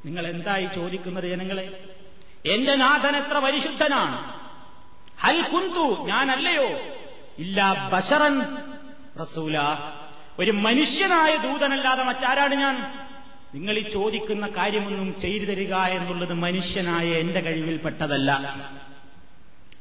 നിങ്ങൾ 0.05 0.27
എന്തായി 0.27 0.67
ചോദിക്കുന്നത് 0.75 1.29
ജനങ്ങളെ? 1.29 1.79
എന്റെ 2.45 2.75
നാഥൻ 2.75 3.15
എത്ര 3.15 3.39
പരിശുദ്ധനാണ്. 3.39 4.41
ഹൽ 5.21 5.41
കുന്തു 5.41 6.05
ഞാനല്ലയോ? 6.05 6.96
ഇല്ല 7.37 7.89
ബഷറൻ 7.93 8.57
റസൂല. 9.21 9.59
ഒരു 10.39 10.51
മനുഷ്യനായ 10.51 11.35
ദൂതനല്ലാതെ 11.35 12.03
മറ്റാരാണ് 12.03 12.55
ഞാൻ? 12.55 13.07
നിങ്ങൾ 13.55 13.77
ഈ 13.77 13.81
ചോദിക്കുന്ന 13.81 14.47
കാര്യമൊന്നും 14.47 15.21
ചെയ്തു 15.21 15.45
തരിക 15.45 15.73
എന്നുള്ളത് 15.73 16.33
മനുഷ്യനായ 16.33 17.07
എന്റെ 17.07 17.41
കഴിവിൽപ്പെട്ടതല്ല. 17.41 18.31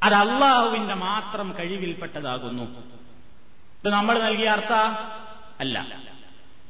അത് 0.02 0.14
അള്ളാഹുവിന്റെ 0.14 0.94
മാത്രം 0.94 1.54
കഴിവിൽപ്പെട്ടതാകുന്നു. 1.58 2.62
ഇത് 3.84 3.88
നമ്മൾ 3.88 4.22
നൽകിയ 4.22 4.48
അർത്ഥ? 4.48 4.72
അല്ല. 5.60 5.86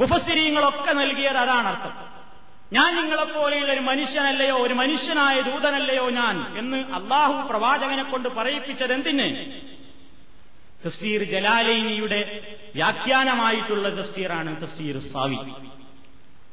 മുഫസ്സിരീങ്ങളൊക്കെ 0.01 0.93
നൽകിയത് 0.93 1.37
അതാണ് 1.37 1.69
അർത്ഥം. 1.69 2.17
ഞാൻ 2.73 2.97
നിങ്ങളെപ്പോലെയുള്ള 2.97 3.73
ഒരു 3.73 3.81
മനുഷ്യനല്ലയോ 3.81 4.59
ഒരു 4.59 4.75
മനുഷ്യനായ 4.75 5.41
ദൂതനല്ലയോ 5.41 6.11
ഞാൻ 6.11 6.59
എന്ന് 6.59 6.77
അള്ളാഹു 6.77 7.49
പ്രവാചകനെ 7.49 8.03
കൊണ്ട് 8.03 8.29
പറയിപ്പിച്ചത് 8.29 8.93
എന്തിന് 8.93 9.53
തഫ്സീർ 10.85 11.23
ജലാലൈനിയുടെ 11.23 12.21
വ്യാഖ്യാനമായിട്ടുള്ള 12.75 13.89
തഫ്സീറാണ് 13.89 14.61
തഫ്സീർ 14.63 14.99
സാവി. 14.99 15.39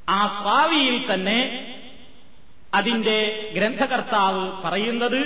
ആ 0.10 0.20
സാവിയിൽ 0.44 1.14
തന്നെ 1.14 1.40
അതിന്റെ 2.74 3.18
ഗ്രന്ഥകർത്താവ് 3.54 4.44
പറയുന്നത് 4.64 5.22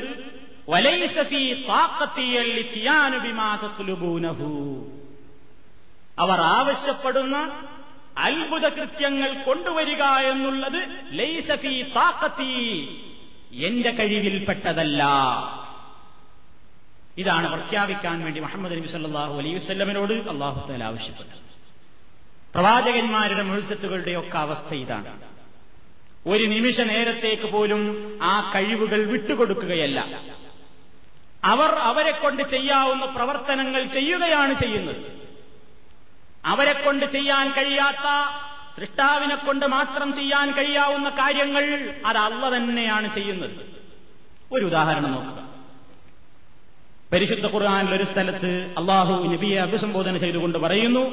അവർ 6.20 6.39
ആവശ്യപ്പെടുന്ന 6.41 7.38
അത്ഭുത 8.18 8.66
കൃത്യങ്ങൾ 8.68 9.30
കൊണ്ടുവരിക 9.43 10.04
എന്നുള്ളത് 10.04 10.80
ലൈസഫി 11.12 11.76
താക്കത്തി 11.95 12.54
എന്റെ 13.52 13.91
കഴിവിൽപ്പെട്ടതല്ല. 13.91 15.04
ഇതാണ് 17.18 17.53
പ്രഖ്യാപിക്കാൻ 17.53 18.24
വേണ്ടി 18.24 18.39
മുഹമ്മദ് 18.39 18.78
നബി 18.78 18.88
സല്ലാഹു 18.88 19.38
അലൈഹി 19.38 19.55
വസ്ല്ലമിനോട് 19.55 20.13
അള്ളാഹു 20.13 20.68
താല 20.68 20.84
ആവശ്യപ്പെട്ടത്. 20.84 21.47
പ്രവാചകന്മാരുടെ 22.53 23.43
മുഴുസത്തുകളുടെ 23.43 24.15
ഒക്കെ 24.15 24.38
അവസ്ഥ 24.38 24.74
ഇതാണ്. 24.74 25.22
ഒരു 26.28 26.43
നിമിഷ 26.43 26.82
നേരത്തേക്ക് 26.82 27.43
പോലും 27.43 28.13
ആ 28.22 28.51
കഴിവുകൾ 28.55 29.03
വിട്ടുകൊടുക്കുകയല്ല. 29.03 30.22
അവർ 31.43 31.70
അവരെ 31.70 32.11
കൊണ്ട് 32.11 32.49
ചെയ്യാവുന്ന 32.49 33.05
പ്രവർത്തനങ്ങൾ 33.05 33.84
ചെയ്യുകയാണ് 33.84 34.59
ചെയ്യുന്നത്. 34.59 35.28
അവരെ 36.45 36.74
കൊണ്ട് 36.74 37.05
ചെയ്യാൻ 37.05 37.51
കഴിയാത്ത 37.51 38.36
സൃഷ്ടാവിനെ 38.80 39.36
കൊണ്ട് 39.36 39.65
മാത്രം 39.65 40.15
ചെയ്യാൻ 40.15 40.51
കഴിയാവുന്ന 40.51 41.09
കാര്യങ്ങൾ 41.09 41.95
അത് 42.05 42.18
അല്ല 42.18 42.57
തന്നെയാണ് 42.57 43.15
ചെയ്യുന്നത്. 43.15 43.82
ഒരു 44.51 44.65
ഉദാഹരണം 44.65 45.11
നോക്കുക. 45.11 45.57
പരിശുദ്ധ 47.14 47.45
ഖുർആാനിൽ 47.45 47.95
ഒരു 47.95 48.03
സ്ഥലത്ത് 48.03 48.74
അള്ളാഹു 48.78 49.28
നബിയെ 49.28 49.58
അഭിസംബോധന 49.58 50.18
ചെയ്തുകൊണ്ട് 50.18 50.58
പറയുന്നു 50.58 51.03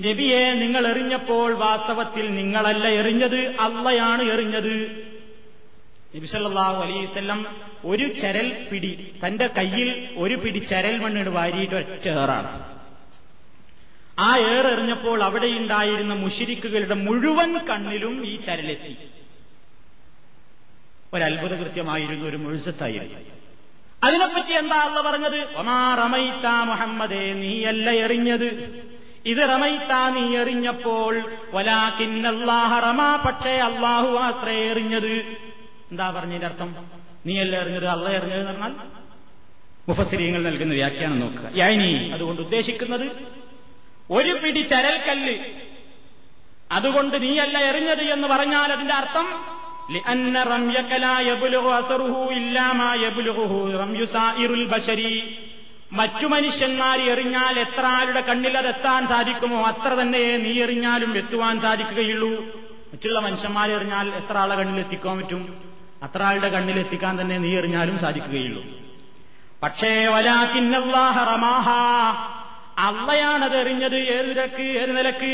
നബിയെ 0.00 0.54
നിങ്ങൾ 0.54 0.86
എറിഞ്ഞപ്പോൾ 0.86 1.54
വാസ്തവത്തിൽ 1.54 2.34
നിങ്ങളല്ല 2.34 2.88
എറിഞ്ഞത് 2.88 3.36
അള്ളയാണ് 3.36 4.22
എറിഞ്ഞത്. 4.22 4.74
നബിസല്ലാഹു 6.16 6.82
അലൈവല്ലം 6.82 7.46
ഒരു 7.84 8.08
ചരൽ 8.08 8.66
പിടി 8.72 9.12
തന്റെ 9.26 9.46
കയ്യിൽ 9.46 10.08
ഒരു 10.16 10.34
പിടി 10.34 10.58
ചരൽ 10.58 10.98
മണ്ണിട് 10.98 11.28
വാരിയിട്ട് 11.28 11.74
ഒറ്റ 11.74 12.08
ഏറാണ്. 12.08 12.64
ആ 14.18 14.36
ഏറെറിഞ്ഞപ്പോൾ 14.36 15.22
അവിടെയുണ്ടായിരുന്ന 15.22 16.14
മുഷിരിക്കുകളുടെ 16.14 16.94
മുഴുവൻ 16.94 17.58
കണ്ണിലും 17.58 18.26
ഈ 18.26 18.36
ചരലെത്തി. 18.40 18.96
ഒരത്ഭുത 21.14 21.54
കൃത്യമായിരുന്നു 21.62 22.28
ഒരു 22.28 22.36
മുഴുസത്തായിരുന്നു 22.36 23.30
അതിനെപ്പറ്റി 24.04 24.52
എന്താ 24.52 24.76
അള്ള 24.76 25.00
പറഞ്ഞത്? 25.00 25.54
ഒമാ 25.54 25.94
റമൈത്ത 25.94 26.46
മുഹമ്മദേ 26.46 27.32
നീയല്ല 27.32 27.90
എറിഞ്ഞത്. 27.90 28.48
ഇത് 29.26 29.38
റമൈത്ത 29.38 29.92
നീ 29.92 30.36
എറിഞ്ഞപ്പോൾ 30.36 31.20
റമാ 32.80 33.16
പക്ഷേ 33.16 33.50
അള്ളാഹു 33.50 34.06
അത്രേ 34.06 34.70
എറിഞ്ഞത്. 34.70 35.12
എന്താ 35.90 36.10
പറഞ്ഞതിന്റെ 36.10 36.46
അർത്ഥം? 36.46 36.90
നീയല്ല 37.26 37.56
എറിഞ്ഞത് 37.56 37.86
അള്ള 37.86 38.10
എറിഞ്ഞത് 38.10 38.40
എന്ന് 38.40 38.52
പറഞ്ഞാൽ 38.52 38.74
മുഫസിരിയങ്ങൾ 39.88 40.42
നൽകുന്ന 40.42 40.74
വ്യാഖ്യാനം 40.74 41.20
നോക്കുക. 41.20 41.50
യാനി 41.54 42.10
അതുകൊണ്ട് 42.14 42.42
ഉദ്ദേശിക്കുന്നത് 42.42 43.06
ഒരു 44.10 44.40
പിടി 44.42 44.60
ചരൽക്കല്ല്. 44.60 45.36
അതുകൊണ്ട് 46.72 47.22
നീയല്ല 47.22 47.58
എറിഞ്ഞത് 47.58 48.02
എന്ന് 48.02 48.28
പറഞ്ഞാൽ 48.28 48.72
അതിന്റെ 48.72 48.94
അർത്ഥം 48.94 49.59
لأن 49.89 50.35
رميك 50.45 50.91
لا 50.97 51.15
يبلغ 51.21 51.65
أثره 51.79 52.15
إلا 52.31 52.65
ما 52.73 52.91
يبلغه 52.97 53.53
رمي 53.75 54.01
سائر 54.07 54.49
البشر 54.53 55.01
മറ്റു 55.91 56.25
മനുഷ്യന്മാർ 56.27 56.97
എറിഞ്ഞാൽ 57.13 57.55
എത്ര 57.65 57.83
ആരുടെ 57.97 58.21
കണ്ണിൽ 58.29 58.53
അത് 58.61 58.69
എത്താൻ 58.71 59.01
സാധിക്കുമോ 59.11 59.59
അത്ര 59.67 59.91
തന്നെ 59.99 60.23
നീ 60.43 60.53
എറിഞ്ഞാലും 60.65 61.11
എത്തുവാൻ 61.21 61.55
സാധിക്കുകയുള്ളൂ 61.65 62.31
മറ്റുള്ള 62.91 63.19
മനുഷ്യന്മാർ 63.25 63.67
എറിഞ്ഞാൽ 63.77 64.07
എത്ര 64.19 64.35
ആളെ 64.43 64.55
കണ്ണിൽ 64.59 64.79
എത്തിക്കാൻ 64.83 65.15
പറ്റും 65.19 65.43
അത്ര 66.05 66.21
ആളുടെ 66.29 66.49
കണ്ണിൽ 66.55 66.77
എത്തിക്കാൻ 66.83 67.13
തന്നെ 67.19 67.37
നീ 67.43 67.51
എറിഞ്ഞാലും 67.59 67.95
സാധിക്കുകയുള്ളൂ 68.03 68.63
പക്ഷേ 69.63 69.91
വലാക്കിന്നല്ലാഹ 70.15 71.15
റമാഹ 71.31 71.67
അള്ളയാണത് 72.87 73.55
എറിഞ്ഞത് 73.61 73.99
ഏത് 74.15 74.27
നിരക്ക് 74.31 74.65
ഏത് 74.81 74.93
നിലക്ക് 74.97 75.31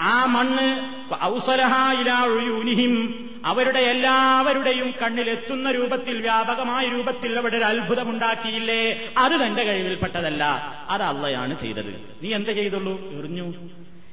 ആ 0.00 0.24
മണ്ണ് 0.24 0.98
ഔസലഹായിലാഴിയൂനിഹിം 1.22 3.26
അവരുടെ 3.44 3.78
എല്ലാവരുടെയും 3.78 4.94
കണ്ണിലെത്തുന്ന 5.02 5.70
രൂപത്തിൽ 5.70 6.20
വ്യാപകമായ 6.20 6.88
രൂപത്തിൽ 6.88 7.38
അവിടെ 7.38 7.56
ഒരു 7.56 7.64
അത്ഭുതമുണ്ടാക്കിയില്ലേ? 7.64 9.12
അത് 9.18 9.32
തന്റെ 9.32 9.64
കഴിവിൽപ്പെട്ടതല്ല. 9.64 10.44
അത് 10.88 11.02
അള്ളയാണ് 11.02 11.60
ചെയ്തത്. 11.60 12.18
നീ 12.22 12.34
എന്ത് 12.34 12.50
ചെയ്തുള്ളൂ? 12.50 13.18
എറിഞ്ഞു. 13.18 13.54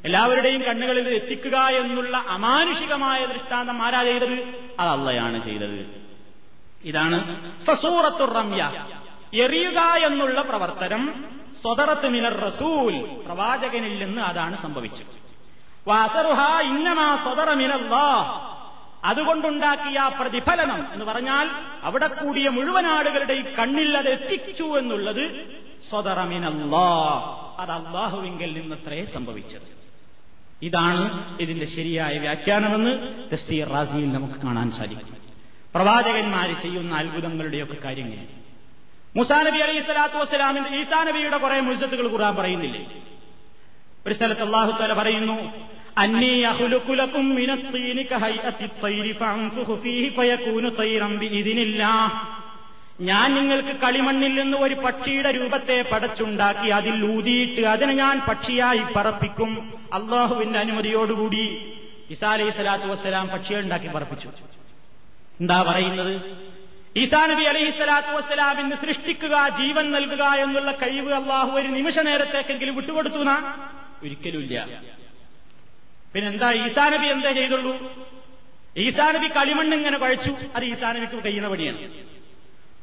എല്ലാവരുടെയും 0.06 0.64
കണ്ണുകളിൽ 0.64 1.10
എത്തിക്കുക 1.10 1.58
എന്നുള്ള 1.58 2.18
അമാനുഷികമായ 2.18 3.26
ദൃഷ്ടാന്തം 3.26 3.82
ആരാ 3.82 4.04
ചെയ്തത്? 4.04 4.56
അത് 4.80 4.82
അള്ളയാണ് 4.90 5.44
ചെയ്തത്. 5.44 5.86
ഇതാണ് 6.86 7.46
ഫസൂറത്തുർ 7.66 8.34
റമ്യ 8.34 8.88
എറിയുക 9.34 9.80
എന്നുള്ള 9.80 10.42
പ്രവർത്തനം 10.42 11.26
സ്വതറത്ത് 11.62 12.08
മിനർ 12.08 12.40
റസൂൽ 12.40 13.22
പ്രവാചകനിൽ 13.26 14.06
നിന്ന് 14.06 14.22
അതാണ് 14.22 14.62
സംഭവിച്ചത്. 14.62 15.27
ഇന്നമാ 16.62 17.18
അതുകൊണ്ടുണ്ടാക്കിയ 19.04 20.12
പ്രതിഫലനം 20.20 20.94
എന്ന് 20.94 21.06
പറഞ്ഞാൽ 21.06 21.50
അവിടെ 21.84 22.08
കൂടിയ 22.08 22.50
മുഴുവൻ 22.50 22.88
ആളുകളുടെയും 22.88 23.46
കണ്ണിൽ 23.60 23.98
അത് 23.98 24.10
എത്തിച്ചു 24.10 24.64
എന്നുള്ളത് 24.64 25.58
സ്വതറമിനല്ലാ 25.90 26.90
അത് 27.60 27.72
അള്ളാഹുവിങ്കിൽ 27.72 28.54
നിന്നത്രേ 28.54 29.06
സംഭവിച്ചത്. 29.06 29.78
ഇതാണ് 30.62 31.38
ഇതിന്റെ 31.42 31.66
ശരിയായ 31.66 32.18
വ്യാഖ്യാനമെന്ന് 32.18 33.24
തഫ്സീർ 33.34 33.68
റാസിയിൽ 33.68 34.14
നമുക്ക് 34.14 34.34
കാണാൻ 34.34 34.72
സാധിക്കും. 34.72 35.18
പ്രവാചകന്മാർ 35.76 36.62
ചെയ്യുന്ന 36.62 36.96
അത്ഭുതങ്ങളുടെയൊക്കെ 36.96 37.74
കാര്യങ്ങൾ. 37.74 38.26
മുസാ 39.16 39.42
നബി 39.42 39.58
അലൈഹി 39.58 39.80
സ്വലാത്തു 39.80 40.16
വസ്സലാമിന്റെ 40.16 40.70
ഈസാ 40.70 41.04
നബിയുടെ 41.04 41.38
കുറെ 41.38 41.60
മുസത്തുകൾ 41.60 42.12
ഖുർആൻ 42.12 42.36
പറയുന്നില്ലേ? 42.36 42.88
ഒരു 44.08 44.14
സ്ഥലത്ത് 44.14 44.42
അള്ളാഹു 44.42 44.72
തല 44.72 44.94
പറയുന്നു 44.94 45.68
ഞാൻ 53.02 53.36
നിങ്ങൾക്ക് 53.36 53.80
കളിമണ്ണിൽ 53.80 54.34
നിന്ന് 54.41 54.58
ഒരു 54.58 54.74
പക്ഷിയുടെ 54.74 55.32
രൂപത്തെ 55.32 55.86
പടച്ചുണ്ടാക്കി 55.91 56.70
അതിൽ 56.70 57.06
ഊതിയിട്ട് 57.06 57.62
അതിനെ 57.62 57.93
ഞാൻ 57.93 58.22
പക്ഷിയായി 58.28 58.84
പറപ്പിക്കും. 58.95 59.80
അള്ളാഹുവിന്റെ 59.93 60.60
അനുമതിയോടുകൂടി 60.60 61.74
ഈസാ 62.12 62.32
അലൈഹി 62.32 62.50
സ്വലാത്തു 62.50 62.86
വസ്സലാം 62.86 63.28
പക്ഷിയെ 63.28 63.60
ഉണ്ടാക്കി 63.60 63.88
പറപ്പിച്ചു. 63.88 64.28
എന്താ 65.39 65.62
പറയുന്നത്? 65.62 66.22
ഈസാ 66.98 67.26
നബി 67.26 67.43
അലൈഹി 67.43 67.70
സ്വലാത്തു 67.70 68.08
വസ്സലാമിന് 68.08 68.76
സൃഷ്ടിക്കുക 68.76 69.50
ജീവൻ 69.50 69.91
നൽകുക 69.91 70.24
എന്നുള്ള 70.24 70.72
കഴിവ് 70.72 71.12
അള്ളാഹു 71.14 71.52
ഒരു 71.52 71.68
നിമിഷ 71.68 72.00
നേരത്തേക്കെങ്കിലും 72.00 72.76
വിട്ടുകൊടുത്തു 72.76 73.18
ഒരിക്കലും 73.18 73.38
ഒരിക്കലുമില്ല. 74.04 74.97
പിന്നെന്താ 76.18 76.51
ഈസാ 76.51 76.89
നബി 76.89 77.07
എന്താ 77.07 77.32
ചെയ്തുള്ളൂ? 77.32 77.78
ഈസാ 78.78 79.11
നബി 79.11 79.28
കളിമണ്ണ് 79.28 79.78
ഇങ്ങനെ 79.78 79.97
കുഴച്ചു. 79.97 80.36
അത് 80.55 80.65
ഈസാ 80.65 80.91
നബിക്ക് 80.91 81.26
കഴിയുന്ന 81.26 81.49
പണിയാണ്. 81.49 81.78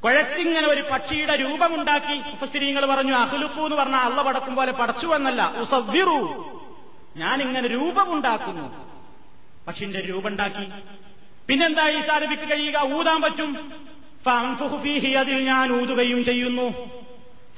കുഴച്ചിങ്ങനെ 0.03 0.69
ഒരു 0.69 0.81
പക്ഷിയുടെ 0.93 1.37
രൂപമുണ്ടാക്കി 1.37 2.31
ഉപശ്രീങ്ങൾ 2.31 2.87
പറഞ്ഞു 2.87 3.13
അഹ്ലുക്കു 3.13 3.61
എന്ന് 3.61 3.77
പറഞ്ഞാൽ 3.77 4.01
അള്ള 4.01 4.23
പടക്കും 4.23 4.55
പോലെ 4.55 4.73
പടച്ചു 4.73 5.07
എന്നല്ല. 5.07 5.53
ഉസവ്വിറു. 5.57 6.17
ഞാനിങ്ങനെ 7.17 7.69
രൂപമുണ്ടാക്കുന്നു. 7.69 8.91
പക്ഷിന്റെ 9.67 10.01
രൂപമുണ്ടാക്കി. 10.01 10.73
പിന്നെന്താ 11.49 11.89
ഈസാ 11.89 12.19
നബിക്ക് 12.19 12.53
കഴിയുക? 12.53 12.95
ഊതാൻ 12.95 13.23
പറ്റും. 13.23 13.73
അതിൽ 15.19 15.45
ഞാൻ 15.45 15.83
ഊതുകയും 15.83 16.25
ചെയ്യുന്നു. 16.25 16.71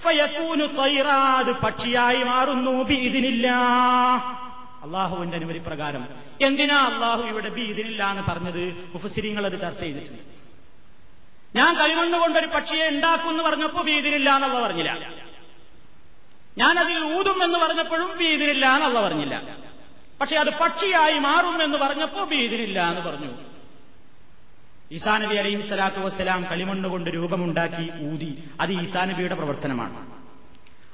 ഫയക്കൂനു 0.03 0.67
തൈറാത് 0.67 1.57
പക്ഷിയായി 1.61 2.23
മാറുന്നു. 2.23 2.83
ബീദിനില്ല 2.83 3.51
അള്ളാഹുവിന്റെ 4.87 5.37
അനുമതി 5.37 5.59
പ്രകാരം 5.59 6.09
എന്തിനാ 6.41 6.87
അള്ളാഹു 6.87 7.23
ഇവിടെ 7.23 7.49
ബി 7.49 7.61
ഇതിനില്ല 7.61 8.11
എന്ന് 8.11 8.23
പറഞ്ഞത്? 8.23 8.89
മുഫസിരിങ്ങൾ 8.95 9.47
അത് 9.47 9.61
ചർച്ച 9.61 9.81
ചെയ്തിട്ടുണ്ട്. 9.81 10.37
ഞാൻ 11.59 11.79
കളിമണ്ണ് 11.79 12.19
കൊണ്ടൊരു 12.19 12.47
പക്ഷിയെ 12.47 12.89
ഉണ്ടാക്കും 12.89 13.31
എന്ന് 13.31 13.43
പറഞ്ഞപ്പോ 13.43 13.83
ബീദിനില്ല 13.83 14.35
എന്നുള്ള 14.35 14.61
പറഞ്ഞില്ല. 14.67 14.93
ഞാൻ 16.59 16.79
അതിൽ 16.79 17.19
ഊതും 17.19 17.45
എന്ന് 17.45 17.59
പറഞ്ഞപ്പോഴും 17.59 18.19
ബീദിനില്ല 18.19 18.67
എന്നുള്ള 18.67 19.01
പറഞ്ഞില്ല. 19.01 19.57
പക്ഷെ 20.21 20.37
അത് 20.37 20.51
പക്ഷിയായി 20.61 21.19
മാറും 21.19 21.65
എന്ന് 21.65 21.79
പറഞ്ഞപ്പോ 21.79 22.25
ബീദിനില്ല 22.25 22.89
എന്ന് 22.89 23.01
പറഞ്ഞു. 23.01 23.33
ഈസാ 24.93 25.19
നബി 25.19 25.37
അലൈഹി 25.37 25.63
സ്വലാത്തു 25.63 26.01
വസ്സലാം 26.01 26.45
കളിമണ്ണ് 26.51 26.89
കൊണ്ട് 26.89 27.11
രൂപമുണ്ടാക്കി 27.15 28.13
ഊതി. 28.13 28.51
അത് 28.61 28.73
ഈസാ 28.73 29.05
നബിയുടെ 29.05 29.35
പ്രവർത്തനമാണ്. 29.35 30.26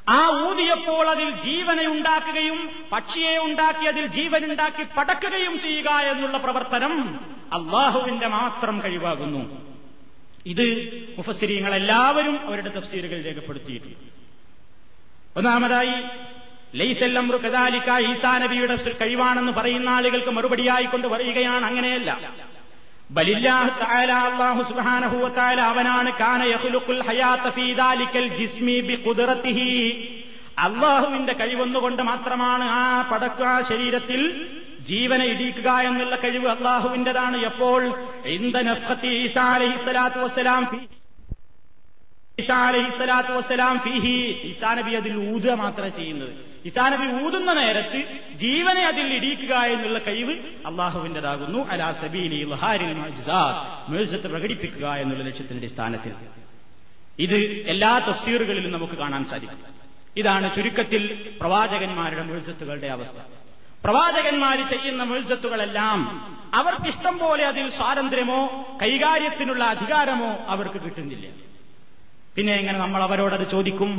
ആ 0.09 0.49
ഊതിയപ്പോൾ 0.49 1.09
അതിൽ 1.09 1.31
ജീവനെ 1.31 1.87
ഉണ്ടാക്കുകയും 1.87 2.87
പക്ഷിയെ 2.93 3.39
ഉണ്ടാക്കി 3.39 3.85
അതിൽ 3.85 4.07
ജീവനുണ്ടാക്കി 4.07 4.83
പടക്കുകയും 4.83 5.61
ചെയ്യുക 5.61 5.91
എന്നുള്ള 5.91 6.39
പ്രവർത്തനം 6.39 7.21
അള്ളാഹുവിന്റെ 7.53 8.27
മാത്രം 8.27 8.83
കഴിവാകുന്നു. 8.83 9.73
ഇത് 10.47 10.67
മുഫസിരിങ്ങൾ 11.19 11.75
എല്ലാവരും 11.75 12.47
അവരുടെ 12.47 12.69
തഫ്സീലുകൾ 12.69 13.25
രേഖപ്പെടുത്തിയിട്ടുണ്ട്. 13.25 14.13
ഒന്നാമതായി 15.37 16.03
ലൈസല്ലം 16.77 17.31
കദാലിക്ക 17.31 18.11
ഈസാ 18.11 18.39
നബിയുടെ 18.39 18.95
കഴിവാണെന്ന് 19.01 19.53
പറയുന്ന 19.53 19.89
ആളുകൾക്ക് 19.89 20.31
മറുപടിയായിക്കൊണ്ട് 20.31 21.09
പറയുകയാണ് 21.09 21.65
അങ്ങനെയല്ല. 21.65 22.35
അവനാണ്. 25.61 26.11
ജിസ്മി 28.29 28.81
ബിഖുദ്റതിഹി 28.81 29.73
അള്ളാഹുവിന്റെ 30.59 31.33
കഴിവൊന്നുകൊണ്ട് 31.33 32.03
മാത്രമാണ് 32.03 32.65
ആ 32.65 33.03
പടക്ക 33.13 33.69
ശരീരത്തിൽ 33.69 34.49
ജീവനെ 34.81 35.27
ഇടിക്കുക 35.27 35.71
എന്നുള്ള 35.71 36.17
കഴിവ് 36.17 36.49
അള്ളാഹുവിന്റേതാണ് 36.49 37.37
എപ്പോൾ? 37.45 38.09
ഈസാ 39.07 39.47
ഈസാ 44.45 44.75
നബി 44.75 44.93
അതിൽ 44.93 45.35
ഊതുക 45.35 45.53
മാത്രമേ 45.53 45.89
ചെയ്യുന്നത്. 45.89 46.52
ഈസാ 46.67 46.89
നബി 46.89 47.25
ഊതുന്ന 47.25 47.53
നേരത്ത് 47.53 48.05
ജീവനെ 48.35 48.87
അതിൽ 48.87 49.15
ഇടിയിക്കുക 49.15 49.55
എന്നുള്ള 49.55 49.99
കഴിവ് 49.99 50.33
അള്ളാഹുവിന്റേതാകുന്നു 50.67 51.59
അലാ 51.59 51.93
സബീലി 51.93 52.45
മേഴ്സത്ത് 53.89 54.31
പ്രകടിപ്പിക്കുക 54.31 54.87
എന്നുള്ള 54.87 55.25
ലക്ഷ്യത്തിന്റെ 55.25 55.59
അടിസ്ഥാനത്തിൽ. 55.59 56.13
ഇത് 57.19 57.37
എല്ലാ 57.69 57.99
തഫ്സീറുകളിലും 57.99 58.73
നമുക്ക് 58.73 58.95
കാണാൻ 58.95 59.25
സാധിക്കും. 59.25 59.59
ഇതാണ് 60.17 60.57
ചുരുക്കത്തിൽ 60.57 61.35
പ്രവാചകന്മാരുടെ 61.41 62.23
മേഴ്സത്തുകളുടെ 62.23 62.87
അവസ്ഥ. 62.87 63.17
പ്രവാചകന്മാർ 63.85 64.69
ചെയ്യുന്ന 64.69 65.03
മേഴ്സത്തുകളെല്ലാം 65.03 65.99
അവർക്കിഷ്ടം 66.55 67.19
പോലെ 67.19 67.47
അതിൽ 67.47 67.71
സ്വാതന്ത്ര്യമോ 67.71 68.67
കൈകാര്യത്തിനുള്ള 68.83 69.65
അധികാരമോ 69.65 70.37
അവർക്ക് 70.47 70.85
കിട്ടുന്നില്ല. 70.85 71.31
പിന്നെ 72.37 72.53
എങ്ങനെ 72.53 72.79
നമ്മൾ 72.79 73.03
അവരോടത് 73.03 73.51
ചോദിക്കും? 73.51 73.93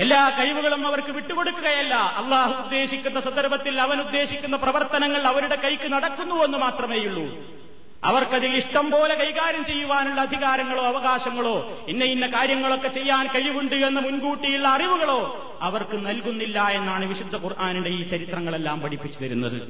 എല്ലാ 0.00 0.30
കഴിവുകളും 0.30 0.86
അവർക്ക് 0.86 1.08
വിട്ടുകൊടുക്കുകയല്ല. 1.08 1.94
അള്ളാഹു 1.94 2.62
ഉദ്ദേശിക്കുന്ന 2.62 3.20
സന്ദർഭത്തിൽ 3.20 3.80
അവൻ 3.80 4.00
ഉദ്ദേശിക്കുന്ന 4.00 4.56
പ്രവർത്തനങ്ങൾ 4.56 5.22
അവരുടെ 5.22 5.56
കൈക്ക് 5.56 5.92
നടക്കുന്നുവെന്ന് 5.92 6.58
മാത്രമേയുള്ളൂ. 6.58 7.56
അവർക്കതിൽ 8.04 8.56
ഇഷ്ടം 8.56 8.90
പോലെ 8.90 9.14
കൈകാര്യം 9.14 9.64
ചെയ്യുവാനുള്ള 9.64 10.20
അധികാരങ്ങളോ 10.20 10.86
അവകാശങ്ങളോ 10.86 11.84
ഇന്ന 11.88 12.04
ഇന്ന 12.04 12.26
കാര്യങ്ങളൊക്കെ 12.26 12.88
ചെയ്യാൻ 12.88 13.26
കഴിവുണ്ട് 13.26 13.74
എന്ന് 13.74 14.00
മുൻകൂട്ടിയുള്ള 14.00 14.68
അറിവുകളോ 14.68 15.20
അവർക്ക് 15.62 16.06
നൽകുന്നില്ല 16.06 16.60
എന്നാണ് 16.60 17.04
വിശുദ്ധ 17.04 17.36
ഖുർആാനിന്റെ 17.36 17.90
ഈ 17.90 18.02
ചരിത്രങ്ങളെല്ലാം 18.02 18.80
പഠിപ്പിച്ചു 18.80 19.20
തരുന്നത്. 19.24 19.62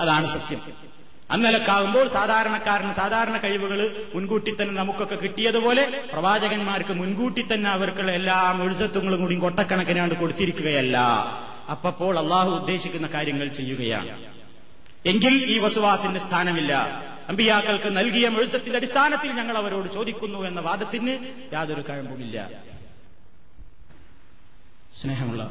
അതാണ് 0.00 0.40
സത്യം. 0.40 0.89
അന്നലക്കാവുമ്പോൾ 1.30 2.06
സാധാരണക്കാരന് 2.08 2.92
സാധാരണ 2.92 3.36
കഴിവുകൾ 3.36 4.06
മുൻകൂട്ടി 4.14 4.50
തന്നെ 4.50 4.74
നമുക്കൊക്കെ 4.74 5.14
കിട്ടിയതുപോലെ 5.14 6.08
പ്രവാചകന്മാർക്ക് 6.12 6.92
മുൻകൂട്ടി 6.92 7.42
തന്നെ 7.42 7.70
അവർക്കുള്ള 7.70 8.12
എല്ലാ 8.12 8.60
എഴുസത്വങ്ങളും 8.62 9.20
കൂടി 9.20 9.38
കൊട്ടക്കണക്കിനാണ് 9.38 10.16
കൊടുത്തിരിക്കുകയല്ല. 10.16 10.98
അപ്പപ്പോൾ 11.70 12.18
അള്ളാഹു 12.18 12.50
ഉദ്ദേശിക്കുന്ന 12.50 13.06
കാര്യങ്ങൾ 13.06 13.48
ചെയ്യുകയാണ്. 13.48 14.08
എങ്കിൽ 15.06 15.34
ഈ 15.50 15.58
വസുവാസിന്റെ 15.58 16.20
സ്ഥാനമില്ല. 16.20 16.72
അമ്പിയാക്കൾക്ക് 17.28 17.96
നൽകിയ 17.96 18.28
മെഴുസത്തിന്റെ 18.28 18.76
അടിസ്ഥാനത്തിൽ 18.76 19.32
ഞങ്ങൾ 19.32 19.56
അവരോട് 19.58 19.92
ചോദിക്കുന്നു 19.92 20.38
എന്ന 20.38 20.60
വാദത്തിന് 20.60 21.12
യാതൊരു 21.52 21.84
കഴമ്പുമില്ല. 21.88 22.48
സ്നേഹമുള്ള 25.00 25.50